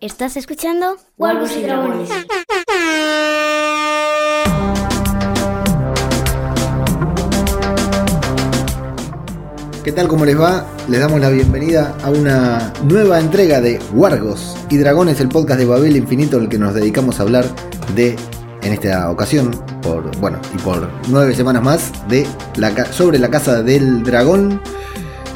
[0.00, 0.96] ¿Estás escuchando?
[1.16, 2.08] Wargos y Dragones.
[9.82, 10.06] ¿Qué tal?
[10.06, 10.64] ¿Cómo les va?
[10.88, 15.66] Les damos la bienvenida a una nueva entrega de Wargos y Dragones, el podcast de
[15.66, 17.46] Babel Infinito, en el que nos dedicamos a hablar
[17.96, 18.14] de,
[18.62, 19.50] en esta ocasión,
[19.82, 22.24] por bueno, y por nueve semanas más, de
[22.92, 24.62] sobre la casa del dragón.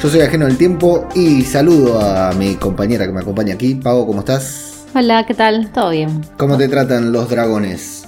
[0.03, 3.75] Yo soy ajeno del tiempo y saludo a mi compañera que me acompaña aquí.
[3.77, 4.85] Pavo, ¿cómo estás?
[4.95, 5.71] Hola, ¿qué tal?
[5.73, 6.21] ¿Todo bien?
[6.37, 8.05] ¿Cómo te tratan los dragones?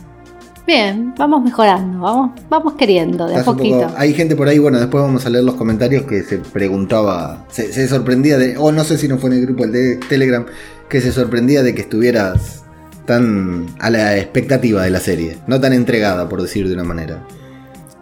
[0.66, 3.80] Bien, vamos mejorando, vamos, vamos queriendo, de a poquito.
[3.80, 7.45] poco- hay gente por ahí, bueno, después vamos a leer los comentarios que se preguntaba,
[7.50, 9.97] se, se sorprendía de, o no sé si no fue en el grupo el de
[10.08, 10.47] Telegram,
[10.88, 12.62] que se sorprendía de que estuvieras
[13.05, 17.22] tan a la expectativa de la serie, no tan entregada, por decir de una manera.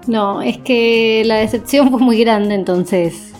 [0.07, 3.33] No, es que la decepción fue muy grande, entonces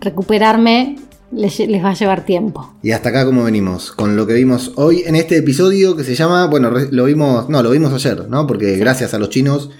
[0.00, 0.96] recuperarme
[1.30, 2.74] les, les va a llevar tiempo.
[2.82, 6.14] Y hasta acá como venimos, con lo que vimos hoy en este episodio que se
[6.14, 8.46] llama, bueno, lo vimos, no, lo vimos ayer, ¿no?
[8.46, 9.70] Porque gracias a los chinos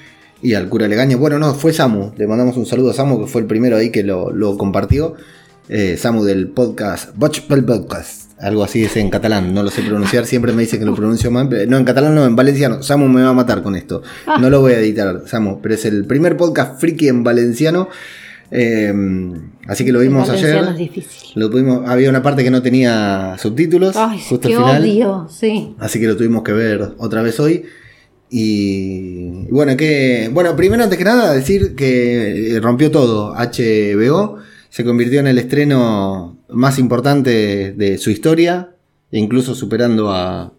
[0.42, 3.26] y al cura Legaño, bueno, no, fue Samu, le mandamos un saludo a Samu, que
[3.26, 5.14] fue el primero ahí que lo, lo compartió,
[5.70, 7.10] Eh, Samu del podcast,
[7.46, 10.86] pel Podcast, algo así es en catalán, no lo sé pronunciar, siempre me dicen que
[10.86, 13.62] lo pronuncio mal, pero- no, en catalán no, en valenciano, Samu me va a matar
[13.62, 14.00] con esto,
[14.40, 17.88] no lo voy a editar, Samu, pero es el primer podcast friki en valenciano,
[18.50, 18.94] eh,
[19.68, 20.56] así que lo vimos ayer.
[20.56, 21.30] valenciano es difícil.
[21.36, 24.82] Lo pudimos, había una parte que no tenía subtítulos, Ay, justo qué al final.
[24.82, 25.76] odio, sí.
[25.78, 27.62] Así que lo tuvimos que ver otra vez hoy.
[28.30, 34.84] Y bueno, que bueno, primero antes que nada decir que eh, rompió todo HBO, se
[34.84, 38.74] convirtió en el estreno más importante de su historia,
[39.10, 40.52] incluso superando a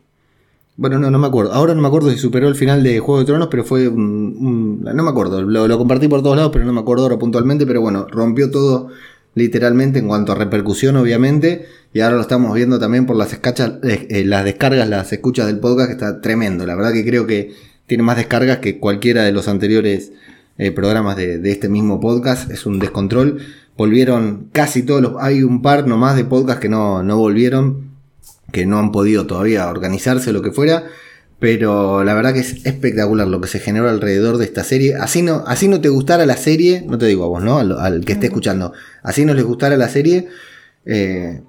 [0.80, 1.52] bueno, no, no me acuerdo.
[1.52, 4.82] Ahora no me acuerdo si superó el final de Juego de Tronos, pero fue un,
[4.82, 5.42] no me acuerdo.
[5.42, 7.68] Lo, lo compartí por todos lados, pero no me acuerdo ahora puntualmente.
[7.68, 8.88] Pero bueno, rompió todo
[9.36, 11.66] literalmente en cuanto a repercusión, obviamente.
[11.92, 15.48] Y ahora lo estamos viendo también por las, escachas, eh, eh, las descargas, las escuchas
[15.48, 16.66] del podcast, que está tremendo.
[16.66, 17.54] La verdad que creo que
[17.86, 20.14] tiene más descargas que cualquiera de los anteriores
[20.58, 22.50] eh, programas de, de este mismo podcast.
[22.52, 23.40] Es un descontrol.
[23.76, 25.14] Volvieron casi todos los...
[25.20, 27.89] Hay un par nomás de podcasts que no, no volvieron
[28.52, 30.86] que no han podido todavía organizarse o lo que fuera.
[31.40, 34.96] Pero la verdad que es espectacular lo que se generó alrededor de esta serie.
[34.96, 37.60] Así no, así no te gustara la serie, no te digo a vos, ¿no?
[37.60, 38.74] Al, al que esté escuchando.
[39.04, 40.28] Así no les gustara la serie.
[40.86, 41.42] eh,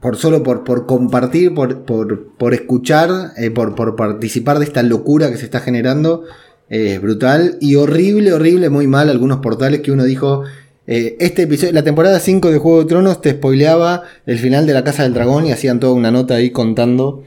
[0.00, 4.82] por solo por, por compartir, por, por, por escuchar, eh, por, por participar de esta
[4.82, 6.24] locura que se está generando.
[6.70, 9.10] eh, Es brutal y horrible, horrible, muy mal.
[9.10, 10.44] Algunos portales que uno dijo.
[10.86, 14.72] Eh, este episodio, la temporada 5 de Juego de Tronos te spoileaba el final de
[14.74, 17.22] la Casa del Dragón y hacían toda una nota ahí contando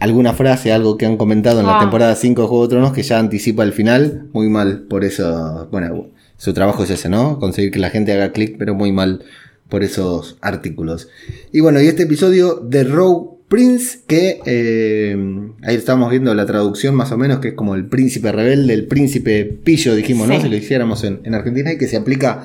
[0.00, 1.80] alguna frase, algo que han comentado en la Ah.
[1.80, 4.28] temporada 5 de Juego de Tronos que ya anticipa el final.
[4.32, 7.38] Muy mal, por eso, bueno, su trabajo es ese, ¿no?
[7.38, 9.24] Conseguir que la gente haga clic, pero muy mal
[9.68, 11.08] por esos artículos.
[11.52, 15.16] Y bueno, y este episodio de Rogue Prince, que eh,
[15.62, 18.86] ahí estamos viendo la traducción más o menos, que es como el príncipe rebelde, el
[18.86, 20.40] príncipe pillo, dijimos, ¿no?
[20.40, 22.44] Si lo hiciéramos en, en Argentina, y que se aplica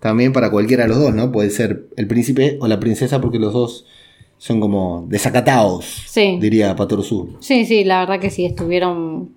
[0.00, 1.32] también para cualquiera de los dos, ¿no?
[1.32, 3.86] Puede ser el príncipe o la princesa, porque los dos
[4.38, 6.38] son como desacatados, Sí.
[6.40, 7.36] diría Patoruzú.
[7.40, 9.30] Sí, sí, la verdad que sí, estuvieron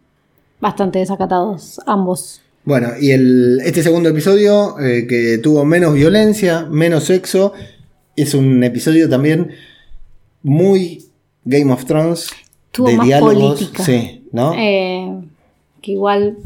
[0.60, 2.42] bastante desacatados ambos.
[2.66, 7.54] Bueno, y el, este segundo episodio, eh, que tuvo menos violencia, menos sexo,
[8.18, 9.52] es un episodio también
[10.44, 11.06] muy
[11.46, 12.30] Game of Thrones.
[12.72, 13.84] Tuvo de más diálogos, política.
[13.84, 14.54] Sí, ¿no?
[14.58, 15.22] Eh,
[15.82, 16.38] que igual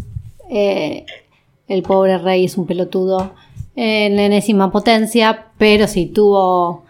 [0.49, 1.05] eh,
[1.67, 3.33] el pobre rey es un pelotudo
[3.75, 6.83] en la enésima potencia, pero sí tuvo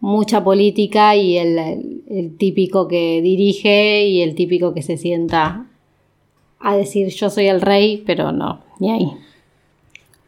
[0.00, 5.66] mucha política y el, el- el típico que dirige y el típico que se sienta
[6.60, 9.08] a decir yo soy el rey, pero no, ni ahí.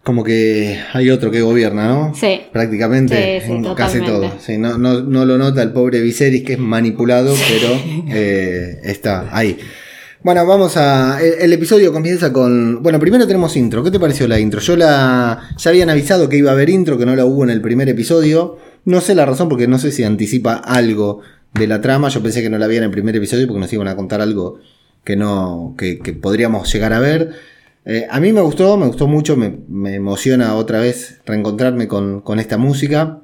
[0.03, 2.15] Como que hay otro que gobierna, ¿no?
[2.15, 2.41] Sí.
[2.51, 4.33] Prácticamente Sí, sí, en casi todo.
[4.41, 7.75] Sí, no, no, no lo nota el pobre Viserys que es manipulado, pero
[8.09, 9.59] eh, está ahí.
[10.23, 11.21] Bueno, vamos a.
[11.23, 12.83] El, el episodio comienza con.
[12.83, 13.85] Bueno, primero tenemos intro.
[13.85, 14.61] ¿Qué te pareció la intro?
[14.61, 15.41] Yo la.
[15.57, 17.89] Ya habían avisado que iba a haber intro, que no la hubo en el primer
[17.89, 18.59] episodio.
[18.85, 21.21] No sé la razón porque no sé si anticipa algo
[21.55, 22.09] de la trama.
[22.09, 24.21] Yo pensé que no la había en el primer episodio porque nos iban a contar
[24.21, 24.59] algo
[25.05, 25.75] que no.
[25.79, 27.31] que, que podríamos llegar a ver.
[27.85, 32.21] Eh, a mí me gustó, me gustó mucho, me, me emociona otra vez reencontrarme con,
[32.23, 33.21] con esta música.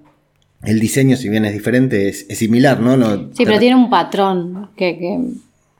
[0.63, 2.97] El diseño, si bien es diferente, es, es similar, ¿no?
[2.97, 5.21] No- Sí, pero tiene un patrón que, que-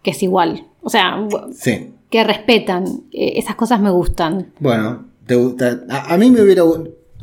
[0.03, 0.67] que es igual.
[0.85, 1.91] O sea, Sí.
[2.11, 2.85] que respetan.
[3.13, 4.53] Eh, Esas cosas me gustan.
[4.61, 5.81] Bueno, te gusta.
[5.91, 6.63] A, a mí me hubiera.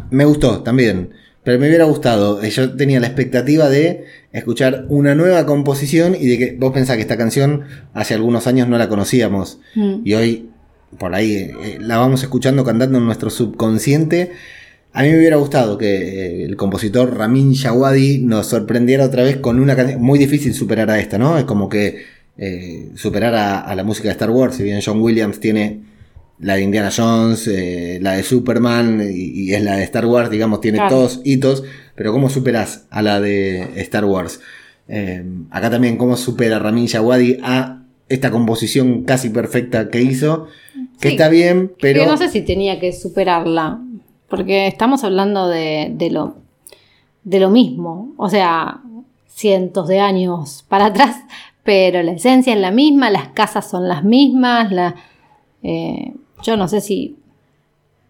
[0.10, 1.12] Me gustó también.
[1.44, 2.42] Pero me hubiera gustado.
[2.44, 6.98] eh, Yo tenía la expectativa de escuchar una nueva composición y de que vos pensás
[6.98, 7.62] que esta canción
[7.94, 9.60] hace algunos años no la conocíamos.
[9.76, 9.94] Mm.
[10.04, 10.50] Y hoy,
[11.00, 11.34] por ahí,
[11.64, 14.32] eh, la vamos escuchando cantando en nuestro subconsciente.
[14.94, 19.60] A mí me hubiera gustado que el compositor Ramin Shawadi nos sorprendiera otra vez con
[19.60, 21.38] una canción muy difícil superar a esta, ¿no?
[21.38, 22.04] Es como que
[22.44, 25.82] eh, superar a, a la música de Star Wars, si bien John Williams tiene
[26.40, 30.32] la de Indiana Jones, eh, la de Superman y, y es la de Star Wars,
[30.32, 30.96] digamos, tiene Claro.
[30.96, 31.64] todos hitos,
[31.96, 34.40] pero ¿cómo superas a la de Star Wars?
[34.88, 40.48] Eh, acá también, ¿cómo supera Ramin Djawadi a esta composición casi perfecta que hizo?
[41.00, 41.14] Que Sí.
[41.14, 42.00] está bien, pero...
[42.04, 43.80] Yo no sé si tenía que superarla,
[44.28, 46.38] porque estamos hablando de, de lo,
[47.24, 48.82] de lo mismo, o sea,
[49.28, 51.18] cientos de años para atrás,
[51.64, 54.96] pero la esencia es la misma, las casas son las mismas, la,
[55.64, 56.14] eh,
[56.44, 57.18] yo no sé si...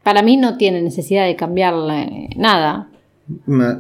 [0.03, 2.89] Para mí no tiene necesidad de cambiarla eh, nada.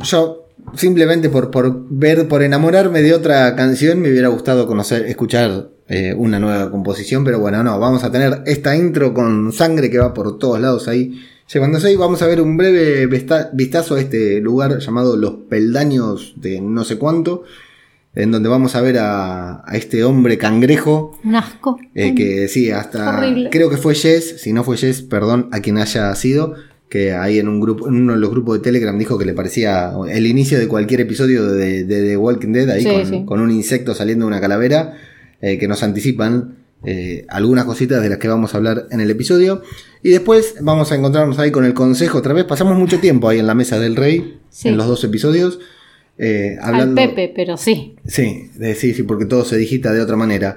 [0.03, 0.45] Yo,
[0.75, 6.13] simplemente por, por ver, por enamorarme de otra canción, me hubiera gustado conocer, escuchar eh,
[6.15, 10.13] una nueva composición, pero bueno, no, vamos a tener esta intro con sangre que va
[10.13, 11.19] por todos lados ahí.
[11.51, 16.33] Llevándose y vamos a ver un breve vista- vistazo a este lugar llamado Los Peldaños
[16.35, 17.43] de no sé cuánto,
[18.15, 21.79] en donde vamos a ver a, a este hombre cangrejo Un asco.
[21.95, 23.49] eh, que sí, hasta Horrible.
[23.51, 26.55] creo que fue Jess, si no fue Jess, perdón a quien haya sido,
[26.89, 29.33] que ahí en un grupo, en uno de los grupos de Telegram dijo que le
[29.33, 33.23] parecía el inicio de cualquier episodio de, de The Walking Dead, ahí Sí, con, sí.
[33.25, 34.97] con un insecto saliendo de una calavera,
[35.41, 39.09] eh, que nos anticipan eh, algunas cositas de las que vamos a hablar en el
[39.09, 39.61] episodio.
[40.03, 42.43] Y después vamos a encontrarnos ahí con el consejo otra vez.
[42.43, 44.67] Pasamos mucho tiempo ahí en la mesa del rey, Sí.
[44.67, 45.59] en los dos episodios.
[46.21, 47.01] Eh, hablando...
[47.01, 47.95] Al Pepe, pero sí.
[48.05, 50.55] Sí, de- sí, sí, porque todo se digita de otra manera.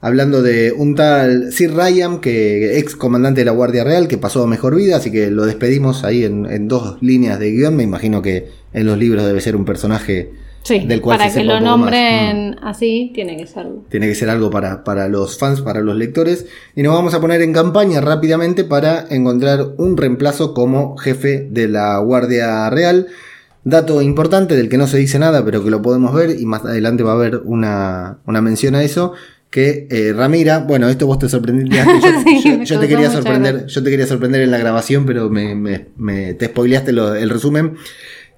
[0.00, 4.42] Hablando de un tal Sir Ryan, que ex comandante de la Guardia Real, que pasó
[4.42, 7.74] a mejor vida, así que lo despedimos ahí en, en dos líneas de guion.
[7.74, 10.32] Me imagino que en los libros debe ser un personaje
[10.62, 11.62] Sí, del cual para se que sepa lo más.
[11.62, 11.80] Mm.
[11.80, 13.84] nombren así, tiene que serlo.
[13.88, 16.46] Tiene que ser algo para, para los fans, para los lectores.
[16.76, 21.68] Y nos vamos a poner en campaña rápidamente para encontrar un reemplazo como jefe de
[21.68, 23.06] la Guardia Real.
[23.64, 26.64] Dato importante del que no se dice nada, pero que lo podemos ver y más
[26.64, 29.12] adelante va a haber una, una mención a eso.
[29.50, 32.02] Que eh, Ramira, bueno, esto vos te sorprendiste antes.
[32.02, 32.10] Yo,
[32.42, 33.68] Sí, yo- me yo te quería sorprender, gracia.
[33.68, 37.30] yo te quería sorprender en la grabación, pero me, me- me- te spoileaste lo- el
[37.30, 37.76] resumen.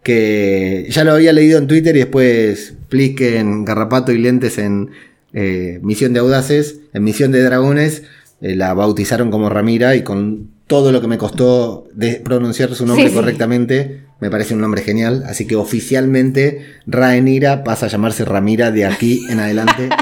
[0.02, 4.90] Que ya lo había leído en Twitter y después Plique en Garrapato y Lentes en
[5.32, 8.04] eh, Misión de Audaces, en Misión de Dragones,
[8.40, 12.86] eh, la bautizaron como Ramira y con todo lo que me costó de pronunciar su
[12.86, 13.14] nombre sí.
[13.14, 15.24] correctamente, me parece un nombre genial.
[15.26, 19.88] Así que oficialmente Rhaenyra pasa a llamarse Ramira de aquí en adelante.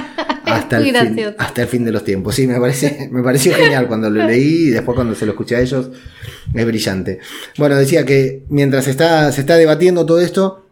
[0.47, 2.35] Hasta el, fin, hasta el fin de los tiempos.
[2.35, 5.57] Sí, me, parece, me pareció genial cuando lo leí y después cuando se lo escuché
[5.57, 5.91] a ellos.
[6.53, 7.19] Es brillante.
[7.57, 10.67] Bueno, decía que mientras está, se está debatiendo todo esto,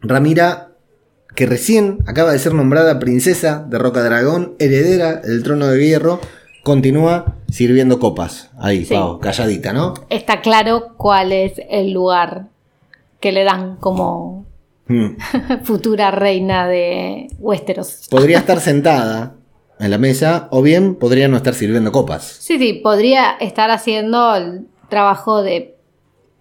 [0.00, 0.70] Ramira,
[1.36, 6.18] que recién acaba de ser nombrada princesa de Roca Dragón, heredera del trono de hierro,
[6.64, 8.50] continúa sirviendo copas.
[8.58, 8.94] Ahí, Sí.
[8.94, 9.94] Pau, calladita, ¿no?
[10.08, 12.48] Está claro cuál es el lugar
[13.20, 14.46] que le dan como
[14.90, 15.16] Mm.
[15.62, 18.08] futura reina de Westeros.
[18.10, 19.36] Podría estar sentada
[19.78, 22.24] en la mesa o bien podría no estar sirviendo copas.
[22.24, 25.76] Sí, sí, podría estar haciendo el trabajo de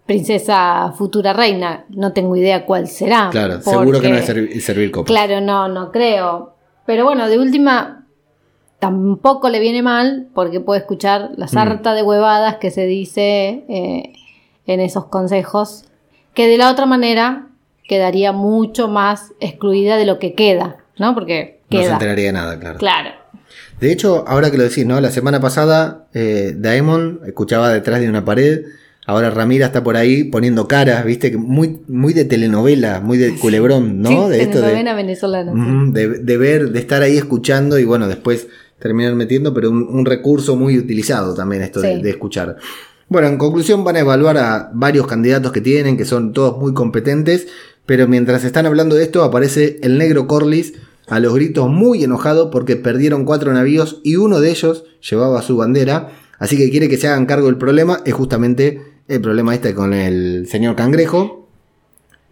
[0.07, 1.85] princesa futura reina.
[1.89, 3.29] No tengo idea cuál será.
[3.31, 4.25] Claro, seguro que no es
[4.65, 5.07] servir copas.
[5.07, 6.55] Claro, no, no creo.
[6.87, 8.07] Pero bueno, de última,
[8.79, 14.13] tampoco le viene mal porque puede escuchar la sarta de huevadas que se dice eh,
[14.65, 15.85] en esos consejos,
[16.33, 17.47] que de la otra manera
[17.87, 21.13] quedaría mucho más excluida de lo que queda, ¿no?
[21.15, 21.93] Porque No se queda.
[21.93, 22.77] enteraría de nada, claro.
[22.79, 23.09] claro.
[23.79, 24.99] De hecho, ahora que lo decís, ¿no?
[24.99, 28.61] La semana pasada, eh, Daemon escuchaba detrás de una pared.
[29.07, 33.35] Ahora Ramira está por ahí poniendo caras, viste, que muy, muy de telenovela, muy de
[33.35, 34.09] culebrón, ¿no?
[34.09, 35.51] Sí, de esto de, venezolana.
[35.53, 35.91] sí.
[35.93, 40.05] De, de ver, de estar ahí escuchando y bueno, después terminar metiendo, pero un, un
[40.05, 42.57] recurso muy utilizado también esto de, de escuchar.
[43.09, 46.75] Bueno, en conclusión van a evaluar a varios candidatos que tienen, que son todos muy
[46.75, 47.47] competentes,
[47.87, 50.75] pero mientras están hablando de esto aparece el negro Corlys
[51.07, 55.57] a los gritos muy enojado porque perdieron cuatro navíos y uno de ellos llevaba su
[55.57, 59.73] bandera, así que quiere que se hagan cargo del problema, es justamente el problema este
[59.73, 61.47] con el señor cangrejo.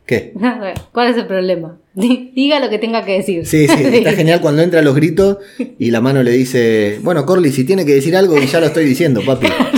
[0.05, 0.31] ¿Qué?
[0.91, 1.79] ¿Cuál es el problema?
[1.95, 3.47] Diga lo que tenga que decir.
[3.47, 5.37] Sí, sí, está genial cuando entra a los gritos
[5.79, 8.85] y la mano le dice, bueno, Corley, si tiene que decir algo, ya lo estoy
[8.85, 9.47] diciendo, papi.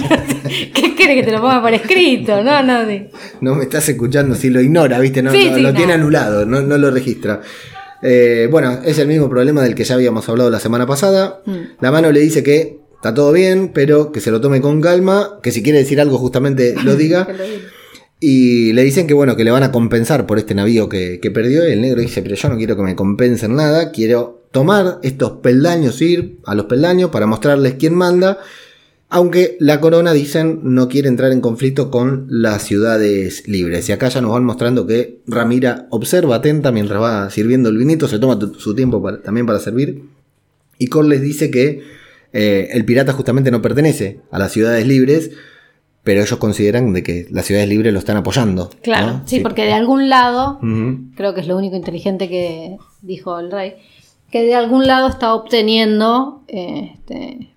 [0.74, 2.44] ¿Qué quiere que te lo ponga por escrito?
[2.44, 2.88] No, no.
[2.88, 3.08] sí.
[3.42, 5.22] No me estás escuchando, si lo ignora, ¿viste?
[5.22, 5.78] No, Sí, no- sí, lo no.
[5.78, 7.42] tiene anulado, no, no lo registra.
[8.02, 11.42] Eh, bueno, es el mismo problema del que ya habíamos hablado la semana pasada.
[11.46, 11.58] Mm.
[11.82, 15.40] La mano le dice que está todo bien, pero que se lo tome con calma,
[15.44, 17.26] que si quiere decir algo justamente lo diga.
[17.28, 17.62] Que lo diga.
[18.22, 21.32] Y le dicen que bueno, que le van a compensar por este navío que, que
[21.32, 21.68] perdió.
[21.68, 25.38] Y el negro dice, pero yo no quiero que me compensen nada, quiero tomar estos
[25.40, 28.40] peldaños, ir a los peldaños para mostrarles quién manda.
[29.12, 33.90] Aunque la corona, dicen, no quiere entrar en conflicto con las ciudades libres.
[33.90, 38.08] Y acá ya nos van mostrando que Ramira observa atenta mientras va sirviendo el vinito,
[38.08, 40.04] se toma su tiempo para- también para servir.
[40.78, 41.82] Y Corles dice que
[42.34, 45.32] eh, el pirata justamente no pertenece a las ciudades libres,
[46.04, 48.70] pero ellos consideran de que las ciudades libres lo están apoyando.
[48.84, 49.24] Claro, ¿no?
[49.26, 50.60] sí, porque de algún lado,
[51.16, 53.74] creo que es lo único inteligente que dijo el rey,
[54.32, 57.50] que de algún lado está obteniendo eh, este,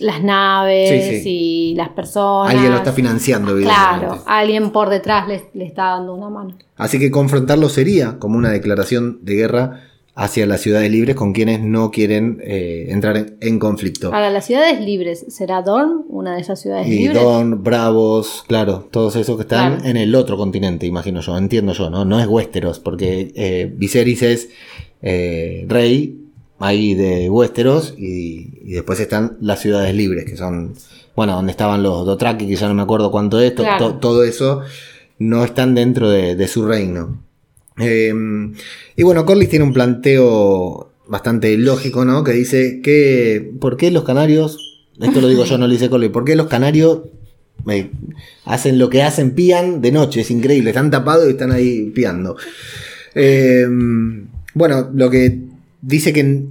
[0.00, 1.28] las naves Sí, sí.
[1.30, 2.52] y las personas.
[2.54, 4.06] Alguien lo está financiando, evidentemente.
[4.06, 6.56] Claro, alguien por detrás le, le está dando una mano.
[6.76, 9.80] Así que confrontarlo sería como una declaración de guerra
[10.16, 14.08] hacia las ciudades libres con quienes no quieren eh, entrar en, en conflicto.
[14.14, 17.20] Ahora, las ciudades libres, ¿será Dorn una de esas ciudades Y libres?
[17.20, 19.88] Don, Bravos, claro, todos esos que están Claro.
[19.90, 22.04] en el otro continente, imagino yo, entiendo yo, ¿no?
[22.04, 24.48] No es Westeros, porque eh, Viserys es
[25.02, 26.20] eh, rey
[26.58, 30.74] ahí de Westeros y, y después están las ciudades libres, que son,
[31.16, 33.86] bueno, donde estaban los Dothraki, que ya no me acuerdo cuánto es, to- Claro.
[33.92, 34.60] to- todo eso
[35.18, 37.20] no están dentro de, de su reino.
[37.78, 38.12] Eh,
[38.96, 42.22] y bueno, Corlys tiene un planteo bastante lógico, ¿no?
[42.24, 46.10] Que dice que, ¿por qué los canarios, esto lo digo yo, no lo dice Corlys,
[46.10, 47.00] ¿por qué los canarios
[47.68, 47.90] eh,
[48.44, 50.20] hacen lo que hacen, pían de noche?
[50.20, 52.36] Es increíble, están tapados y están ahí piando.
[53.14, 53.66] Eh,
[54.54, 55.38] bueno, lo que
[55.86, 56.44] dice que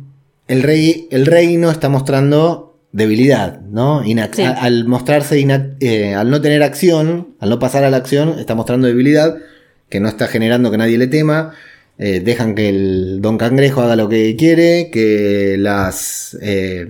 [0.48, 4.04] el rey, el reino está mostrando debilidad, ¿no?
[4.04, 4.42] Inac- Sí.
[4.44, 5.40] a- Al mostrarse,
[5.80, 9.38] eh, al no tener acción, al no pasar a la acción, está mostrando debilidad,
[9.90, 11.54] que no está generando que nadie le tema.
[12.00, 16.36] eh, dejan que el Don Cangrejo haga lo que quiere, que las.
[16.42, 16.88] eh,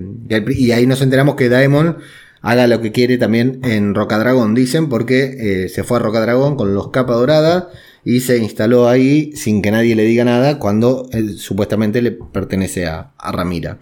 [0.56, 1.98] y ahí nos enteramos que Daemon
[2.42, 6.90] haga lo que quiere también en Rocadragón, dicen, porque se fue a Rocadragón con los
[6.92, 7.70] capa dorada
[8.06, 12.86] y se instaló ahí sin que nadie le diga nada cuando él supuestamente le pertenece
[12.88, 13.80] a, a Ramira.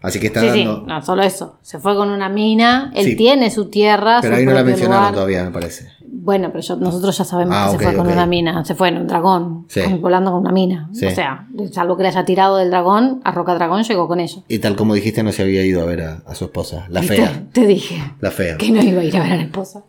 [0.00, 0.84] Así que está Sí, sí, dando.
[0.86, 1.58] no, solo eso.
[1.60, 3.16] Se fue con una mina, él Sí.
[3.16, 5.14] tiene su tierra, pero su ahí no la mencionaron lugar.
[5.14, 5.88] todavía, me parece.
[6.06, 8.88] Bueno, pero yo- nosotros ya sabemos Ah, que se fue con una mina, se fue
[8.90, 9.80] en un dragón, Sí.
[10.00, 10.88] volando con una mina.
[10.92, 11.06] Sí.
[11.06, 14.44] O sea, salvo que le haya tirado del dragón, a Roca Dragón llegó con ello.
[14.46, 17.02] Y tal como dijiste, no se había ido a ver a, a su esposa, la
[17.02, 17.46] fea.
[17.52, 18.56] Te dije La fea.
[18.56, 19.82] que no iba a ir a ver a la esposa.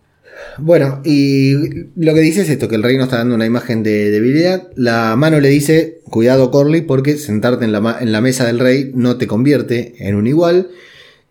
[0.58, 1.53] Bueno, y
[1.96, 4.67] lo que dice es esto, que el reino está dando una imagen de debilidad.
[4.75, 8.60] La mano le dice, cuidado Corley, porque sentarte en la, ma- en la mesa del
[8.60, 10.69] rey no te convierte en un igual.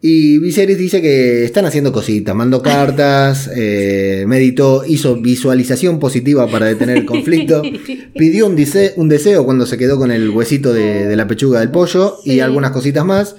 [0.00, 6.67] Y Viserys dice que están haciendo cositas, mandó cartas, eh, meditó, hizo visualización positiva para
[6.67, 7.62] detener el conflicto,
[8.17, 11.61] pidió un, dise- un deseo cuando se quedó con el huesito de, de la pechuga
[11.61, 13.35] del pollo y algunas cositas más.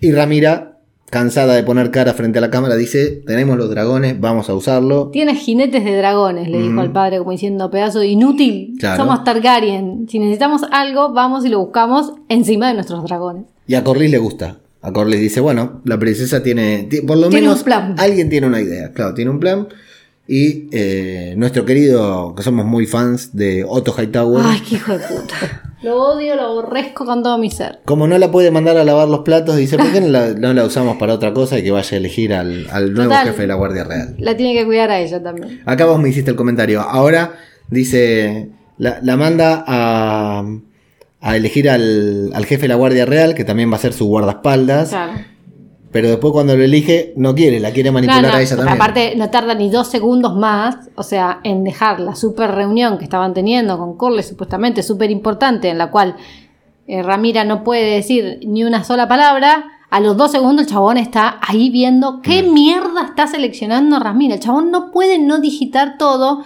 [0.00, 0.67] Y Ramira,
[1.10, 5.08] cansada de poner cara frente a la cámara, dice, tenemos los dragones, vamos a usarlo.
[5.10, 8.74] Tienes jinetes de dragones, le dijo al padre como diciendo, pedazo de inútil.
[8.78, 9.02] Claro.
[9.04, 10.06] Somos Targaryen.
[10.08, 13.44] Si necesitamos algo, vamos y lo buscamos encima de nuestros dragones.
[13.66, 14.58] Y a Corlys le gusta.
[14.80, 17.94] A Corlys dice, bueno, la princesa tiene, ti- por lo Tiene menos un plan.
[17.98, 18.92] alguien tiene una idea.
[18.92, 19.66] Claro, tiene un plan.
[20.30, 24.98] Y eh, nuestro querido, que somos muy fans de Otto Hightower, Ay, qué hijo de
[24.98, 25.62] puta.
[25.82, 27.78] Lo odio, lo aborrezco con todo mi ser.
[27.86, 30.52] como no la puede mandar a lavar los platos, dice, ¿por qué no la, no
[30.52, 33.28] la usamos para otra cosa y que vaya a elegir al, al nuevo Total.
[33.28, 34.16] jefe de la Guardia Real?
[34.18, 35.62] La tiene que cuidar a ella también.
[35.64, 36.80] Acá vos me hiciste el comentario.
[36.82, 37.34] Ahora
[37.70, 40.44] dice, la, la manda a,
[41.20, 44.06] a elegir al, al jefe de la Guardia Real, que también va a ser su
[44.08, 44.90] guardaespaldas.
[44.90, 45.12] Claro.
[45.90, 48.74] Pero después cuando lo elige, no quiere, la quiere manipular No, no, a ella también.
[48.76, 53.04] aparte no tarda ni dos segundos más, o sea, en dejar la super reunión que
[53.04, 56.16] estaban teniendo con Corley, supuestamente súper importante, en la cual
[56.86, 59.64] eh, Ramira no puede decir ni una sola palabra.
[59.90, 62.52] A los dos segundos el chabón está ahí viendo qué Mm.
[62.52, 64.34] mierda está seleccionando Ramira.
[64.34, 66.44] El chabón no puede no digitar todo.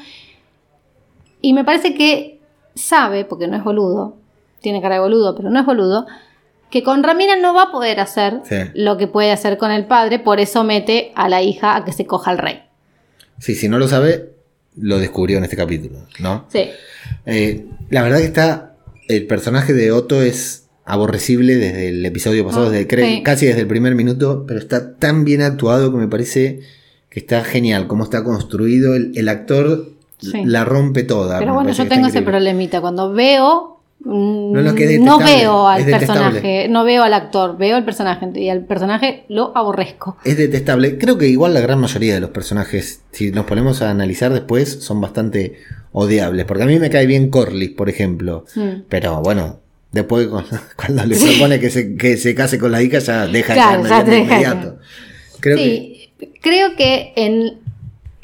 [1.41, 2.41] Y me parece que
[2.77, 4.15] sabe, porque no es boludo,
[4.61, 6.07] tiene cara de boludo, pero no es boludo,
[6.73, 8.57] que con Ramira no va a poder hacer Sí.
[8.75, 11.93] lo que puede hacer con el padre, por eso mete a la hija a que
[11.93, 12.63] se coja al rey.
[13.39, 14.31] Sí, si no lo sabe,
[14.77, 16.47] lo descubrió en este capítulo, ¿no?
[16.49, 16.71] Sí.
[17.27, 18.75] Eh, la verdad que está.
[19.09, 23.23] El personaje de Otto es aborrecible desde el episodio pasado, Ah, desde, sí.
[23.23, 26.61] casi desde el primer minuto, pero está tan bien actuado que me parece
[27.11, 27.87] que está genial.
[27.87, 28.95] Cómo está construido.
[28.95, 30.43] El, el actor Sí.
[30.45, 31.39] la rompe toda.
[31.41, 32.81] Pero bueno, yo tengo ese problemita.
[32.81, 33.72] Cuando veo.
[34.05, 37.77] Mm, No, no, que es no detestable, veo al personaje, no veo al actor, veo
[37.77, 40.17] al personaje y al personaje lo aborrezco.
[40.25, 40.99] Es detestable.
[40.99, 44.83] Creo que igual la gran mayoría de los personajes, si nos ponemos a analizar después,
[44.85, 45.59] son bastante
[45.93, 46.45] odiables.
[46.47, 48.45] Porque a mí me cae bien Corlys, por ejemplo.
[48.55, 48.83] Mm.
[48.89, 49.61] Pero bueno,
[49.93, 50.43] después cu-
[50.77, 53.89] cuando le propone que se, que se case con la hija, ya deja Claro, de
[53.89, 54.79] ya te inmediato.
[55.41, 57.59] Creo que sí, creo que en,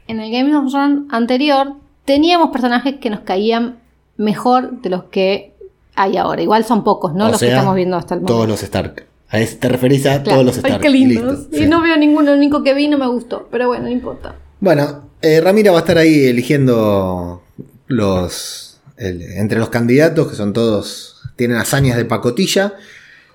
[0.06, 3.80] en el Game of Thrones anterior teníamos personajes que nos caían
[4.16, 5.52] mejor de los que
[6.00, 6.40] hay ahora.
[6.42, 7.26] Igual son pocos, ¿no?
[7.26, 8.34] o los sea, que estamos viendo hasta el momento.
[8.34, 9.06] Todos los Stark.
[9.30, 10.40] A ese te referís a Claro.
[10.40, 10.80] todos los Ay, Stark.
[10.82, 11.38] qué lindos.
[11.40, 11.66] Listo, Y sí.
[11.66, 14.34] no veo ninguno, el único que vi no me gustó, pero bueno, no importa.
[14.60, 17.42] Bueno, eh, Ramira va a estar ahí eligiendo
[17.86, 18.80] los.
[18.96, 21.14] el- entre los candidatos, que son todos.
[21.36, 22.72] tienen hazañas de pacotilla.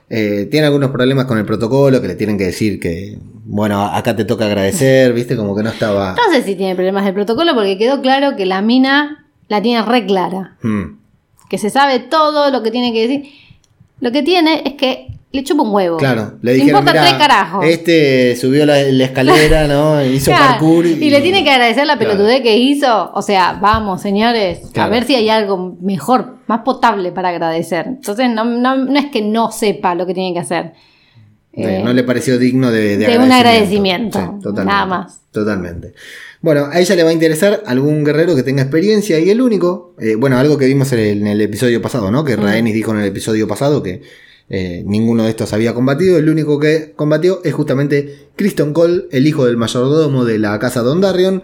[0.10, 3.18] Eh, tiene algunos problemas con el protocolo, que le tienen que decir que.
[3.46, 6.14] Bueno, acá te toca agradecer, viste, como que no estaba.
[6.16, 9.84] No sé si tiene problemas de protocolo porque quedó claro que la mina la tiene
[9.86, 10.58] re clara.
[10.64, 10.98] Mm,
[11.54, 13.32] Que se sabe todo lo que tiene que decir.
[14.00, 15.98] Lo que tiene es que le chupa un huevo.
[15.98, 17.64] claro, le dijeron, "Mirá, tres carajos.
[17.64, 20.04] este subió la, la escalera, ¿no?
[20.04, 20.88] Hizo Claro, parkour.
[20.88, 22.14] y, le tiene que agradecer la Claro.
[22.14, 23.12] pelotudez que hizo.
[23.14, 24.88] O sea, vamos, señores, Claro.
[24.88, 27.86] a ver si hay algo mejor, más potable para agradecer.
[27.86, 30.74] Entonces, no, no, no es que no sepa lo que tiene que hacer.
[31.56, 35.20] Eh, no le pareció digno de, de un agradecimiento, nada más.
[35.32, 35.94] Totalmente.
[36.42, 39.94] Bueno, a ella le va a interesar algún guerrero que tenga experiencia y el único,
[40.00, 42.24] eh, bueno, algo que vimos en el, en el episodio pasado, ¿no?
[42.24, 44.02] Que Rhaenys dijo en el episodio pasado que
[44.50, 46.18] eh, ninguno de estos había combatido.
[46.18, 50.82] El único que combatió es justamente Criston Cole, el hijo del mayordomo de la casa
[50.82, 51.44] Dondarrion,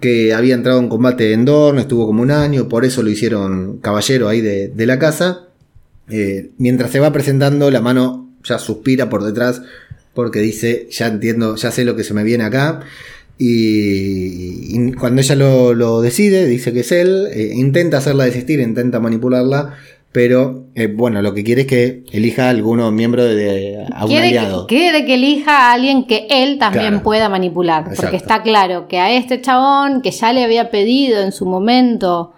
[0.00, 3.76] que había entrado en combate en Dorne, estuvo como un año, por eso lo hicieron
[3.82, 5.48] caballero ahí de, de la casa.
[6.58, 9.62] Mientras se va presentando, la mano ya suspira por detrás
[10.14, 12.80] porque dice, ya entiendo, ya sé lo que se me viene acá.
[13.38, 18.60] Y, y cuando ella lo, lo decide, dice que es él, eh, intenta hacerla desistir,
[18.60, 19.74] intenta manipularla,
[20.12, 24.04] pero eh, bueno, lo que quiere es que elija a alguno miembro de, de- a
[24.04, 24.66] un Quiere que, aliado.
[24.68, 27.02] quiere que elija a alguien que él también Claro.
[27.02, 27.82] pueda manipular.
[27.82, 28.02] Exacto.
[28.02, 32.32] Porque está claro que a este chabón que ya le había pedido en su momento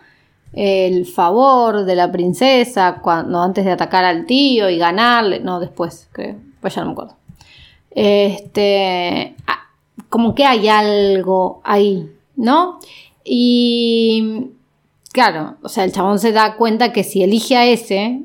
[0.57, 6.09] el favor de la princesa cuando antes de atacar al tío y ganarle, no después,
[6.13, 7.17] creo, pues ya no me acuerdo.
[7.91, 9.35] Este,
[10.09, 12.79] como que hay algo ahí, ¿no?
[13.23, 14.49] Y
[15.13, 18.23] claro, o sea, el chabón se da cuenta que si elige a ese,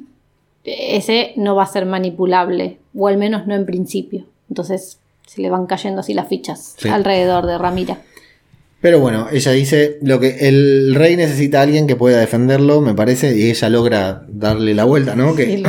[0.64, 4.26] ese no va a ser manipulable, o al menos no en principio.
[4.50, 6.88] Entonces se le van cayendo así las fichas Sí.
[6.90, 8.02] alrededor de Ramira.
[8.82, 12.96] Pero bueno, ella dice lo que el rey necesita a alguien que pueda defenderlo, me
[12.96, 15.36] parece, y ella logra darle la vuelta, ¿no?
[15.36, 15.64] Que, Sí,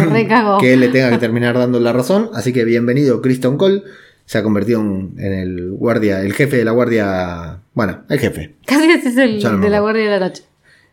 [0.60, 2.30] que él le tenga que terminar dando la razón.
[2.32, 3.82] Así que bienvenido, Criston Cole.
[4.24, 7.58] Se ha convertido en, en el guardia, el jefe de la guardia.
[7.74, 8.54] Bueno, el jefe.
[8.64, 9.80] Casi es el no de la.
[9.80, 10.44] Guardia de la Noche.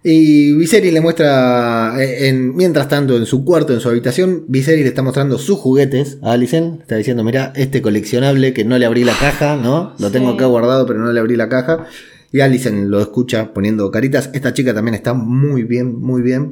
[0.02, 4.82] Y Viserys le muestra, eh, en, mientras tanto, en su cuarto, en su habitación, Viserys
[4.84, 6.82] le está mostrando sus juguetes a Alicent.
[6.82, 9.94] Está diciendo, mira, este coleccionable que no le abrí la caja, ¿no?
[10.00, 10.36] Lo tengo Sí.
[10.36, 11.86] acá guardado, pero no le abrí la caja.
[12.32, 14.30] Y Alicent lo escucha poniendo caritas.
[14.34, 16.52] Esta chica también está muy bien, muy bien.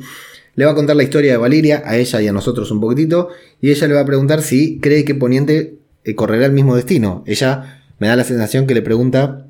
[0.56, 3.30] Le va a contar la historia de Valiria, a ella y a nosotros un poquitito.
[3.62, 7.24] Y ella le va a preguntar si cree que Poniente eh, correrá el mismo destino.
[7.28, 9.48] Ella me da la sensación que le pregunta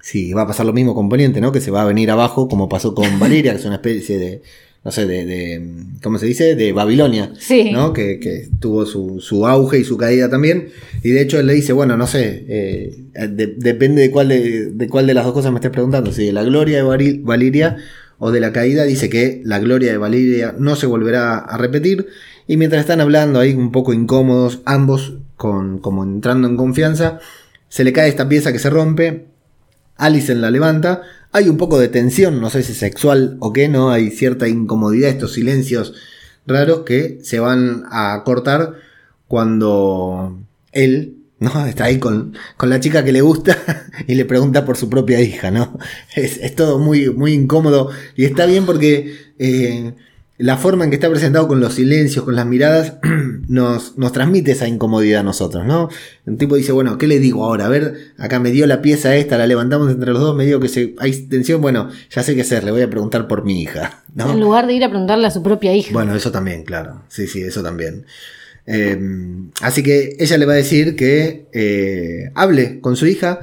[0.00, 1.52] si va a pasar lo mismo con Poniente, ¿no?
[1.52, 4.42] Que se va a venir abajo, como pasó con Valiria, que es una especie de,
[4.88, 5.62] no sé, de, de
[6.02, 6.54] ¿cómo se dice?
[6.56, 7.72] De Babilonia, Sí.
[7.72, 7.92] ¿no?
[7.92, 10.70] Que, que tuvo su, su auge y su caída también.
[11.02, 12.96] Y de hecho él le dice, bueno, no sé, eh,
[13.28, 16.24] de- depende de cuál de, de cuál de las dos cosas me estés preguntando, si
[16.24, 17.76] de la gloria de Valiria
[18.18, 22.06] o de la caída, dice que la gloria de Valiria no se volverá a repetir.
[22.46, 27.18] Y mientras están hablando ahí un poco incómodos, ambos, con, como entrando en confianza,
[27.68, 29.26] se le cae esta pieza que se rompe,
[29.98, 31.02] Alicent la levanta.
[31.32, 33.90] Hay un poco de tensión, no sé si sexual o qué, ¿no?
[33.90, 35.92] Hay cierta incomodidad, estos silencios
[36.46, 38.76] raros que se van a cortar
[39.26, 40.38] cuando
[40.72, 41.66] él, ¿no?
[41.66, 43.58] Está ahí con, con la chica que le gusta
[44.06, 45.78] y le pregunta por su propia hija, ¿no?
[46.14, 49.94] Es, es todo muy, muy incómodo y está bien porque eh,
[50.38, 52.94] la forma en que está presentado con los silencios, con las miradas,
[53.48, 55.88] nos, nos transmite esa incomodidad a nosotros, ¿no?
[56.26, 57.66] Un tipo dice, bueno, ¿qué le digo ahora?
[57.66, 60.60] A ver, acá me dio la pieza esta, la levantamos entre los dos, me digo
[60.60, 63.60] que se, hay tensión, bueno, ya sé qué hacer, le voy a preguntar por mi
[63.60, 64.30] hija, ¿no?
[64.30, 65.92] En lugar de ir a preguntarle a su propia hija.
[65.92, 67.02] Bueno, eso también, claro.
[67.08, 68.06] Sí, sí, eso también.
[68.70, 68.96] Eh,
[69.62, 73.40] así que ella le va a decir que eh, hable con su hija,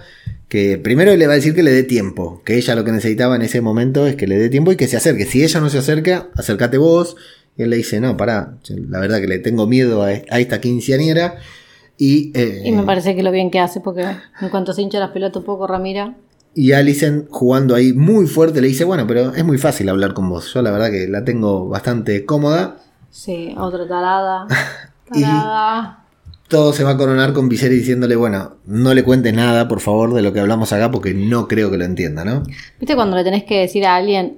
[0.47, 3.35] que primero le va a decir que le dé tiempo, que ella lo que necesitaba
[3.35, 5.25] en ese momento es que le dé tiempo y que se acerque.
[5.25, 7.15] Si ella no se acerca, acércate vos.
[7.57, 11.37] Y él le dice, no, pará, la verdad que le tengo miedo a, esta quinceañera.
[11.97, 14.05] Y, eh, y me parece que lo bien que hace, porque
[14.41, 16.15] en cuanto se hincha las pelotas un poco, Ramira.
[16.53, 20.29] Y Alicent jugando ahí muy fuerte le dice, bueno, pero es muy fácil hablar con
[20.29, 20.53] vos.
[20.53, 22.77] Yo la verdad que la tengo bastante cómoda.
[23.09, 24.47] Sí, otra tarada.
[25.09, 26.04] Tarada.
[26.55, 30.13] Todo se va a coronar con Viserys diciéndole, bueno, no le cuentes nada, por favor,
[30.13, 32.43] de lo que hablamos acá, porque no creo que lo entienda, ¿no?
[32.79, 34.37] ¿Viste cuando le tenés que decir a alguien,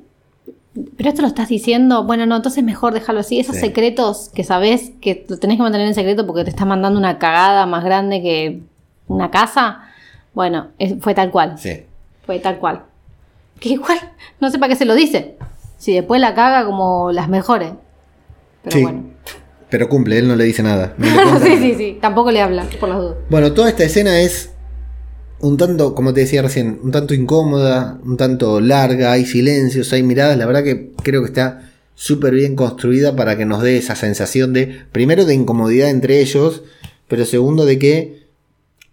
[0.97, 2.03] pero esto lo estás diciendo?
[2.03, 3.39] Bueno, no, entonces mejor dejarlo así.
[3.39, 3.61] Esos Sí.
[3.61, 7.17] secretos que sabés que lo tenés que mantener en secreto porque te estás mandando una
[7.19, 8.61] cagada más grande que
[9.07, 9.81] una casa.
[10.33, 11.57] Bueno, es- fue tal cual.
[11.57, 11.83] Sí.
[12.25, 12.83] Fue tal cual.
[13.59, 13.97] Que igual,
[14.39, 15.37] no sé para qué se lo dice.
[15.77, 17.71] Si después la caga como las mejores.
[18.63, 18.83] Pero Sí.
[18.83, 19.03] bueno.
[19.69, 20.93] Pero cumple, él no le dice nada.
[20.97, 21.97] no le cuenta sí, sí, sí.
[22.01, 23.15] Tampoco le habla, por las dudas.
[23.29, 24.51] Bueno, toda esta escena es
[25.39, 30.03] un tanto, como te decía recién, un tanto incómoda, un tanto larga, hay silencios, hay
[30.03, 33.95] miradas, la verdad que creo que está súper bien construida para que nos dé esa
[33.95, 36.63] sensación de, primero, de incomodidad entre ellos,
[37.07, 38.27] pero segundo, de que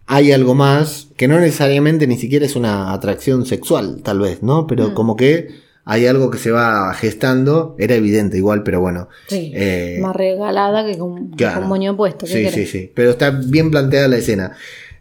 [0.07, 4.67] hay algo más, que no necesariamente ni siquiera es una atracción sexual, tal vez, ¿no?
[4.67, 4.93] Pero Mm.
[4.93, 5.49] como que
[5.85, 9.07] hay algo que se va gestando, era evidente igual, pero bueno.
[9.27, 9.51] Sí.
[9.53, 11.59] Eh, Más regalada que con, Claro.
[11.61, 12.25] con moño puesto.
[12.25, 12.71] ¿qué Sí, sí, querés?
[12.71, 12.91] sí.
[12.95, 14.51] Pero está bien planteada la escena.